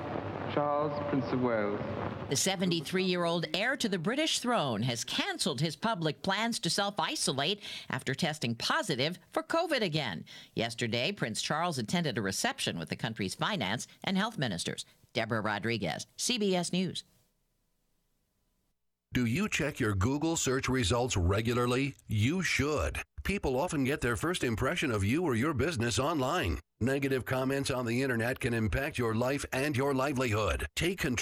Charles, 0.52 0.92
Prince 1.08 1.32
of 1.32 1.40
Wales. 1.40 1.80
The 2.28 2.36
73 2.36 3.04
year 3.04 3.24
old 3.24 3.46
heir 3.54 3.74
to 3.74 3.88
the 3.88 3.98
British 3.98 4.40
throne 4.40 4.82
has 4.82 5.02
canceled 5.02 5.62
his 5.62 5.76
public 5.76 6.20
plans 6.20 6.58
to 6.60 6.68
self 6.68 7.00
isolate 7.00 7.62
after 7.88 8.14
testing 8.14 8.54
positive 8.54 9.18
for 9.32 9.42
COVID 9.42 9.80
again. 9.80 10.24
Yesterday, 10.54 11.10
Prince 11.10 11.40
Charles 11.40 11.78
attended 11.78 12.18
a 12.18 12.22
reception 12.22 12.78
with 12.78 12.90
the 12.90 12.96
country's 12.96 13.34
finance 13.34 13.86
and 14.04 14.18
health 14.18 14.36
ministers. 14.36 14.84
Deborah 15.14 15.40
Rodriguez, 15.40 16.06
CBS 16.18 16.72
News. 16.72 17.02
Do 19.12 19.26
you 19.26 19.48
check 19.48 19.80
your 19.80 19.96
Google 19.96 20.36
search 20.36 20.68
results 20.68 21.16
regularly? 21.16 21.96
You 22.06 22.44
should. 22.44 23.00
People 23.24 23.58
often 23.58 23.82
get 23.82 24.00
their 24.00 24.14
first 24.14 24.44
impression 24.44 24.92
of 24.92 25.02
you 25.02 25.24
or 25.24 25.34
your 25.34 25.52
business 25.52 25.98
online. 25.98 26.60
Negative 26.80 27.24
comments 27.24 27.72
on 27.72 27.86
the 27.86 28.02
internet 28.02 28.38
can 28.38 28.54
impact 28.54 28.98
your 28.98 29.16
life 29.16 29.44
and 29.52 29.76
your 29.76 29.94
livelihood. 29.94 30.64
Take 30.76 31.00
control. 31.00 31.18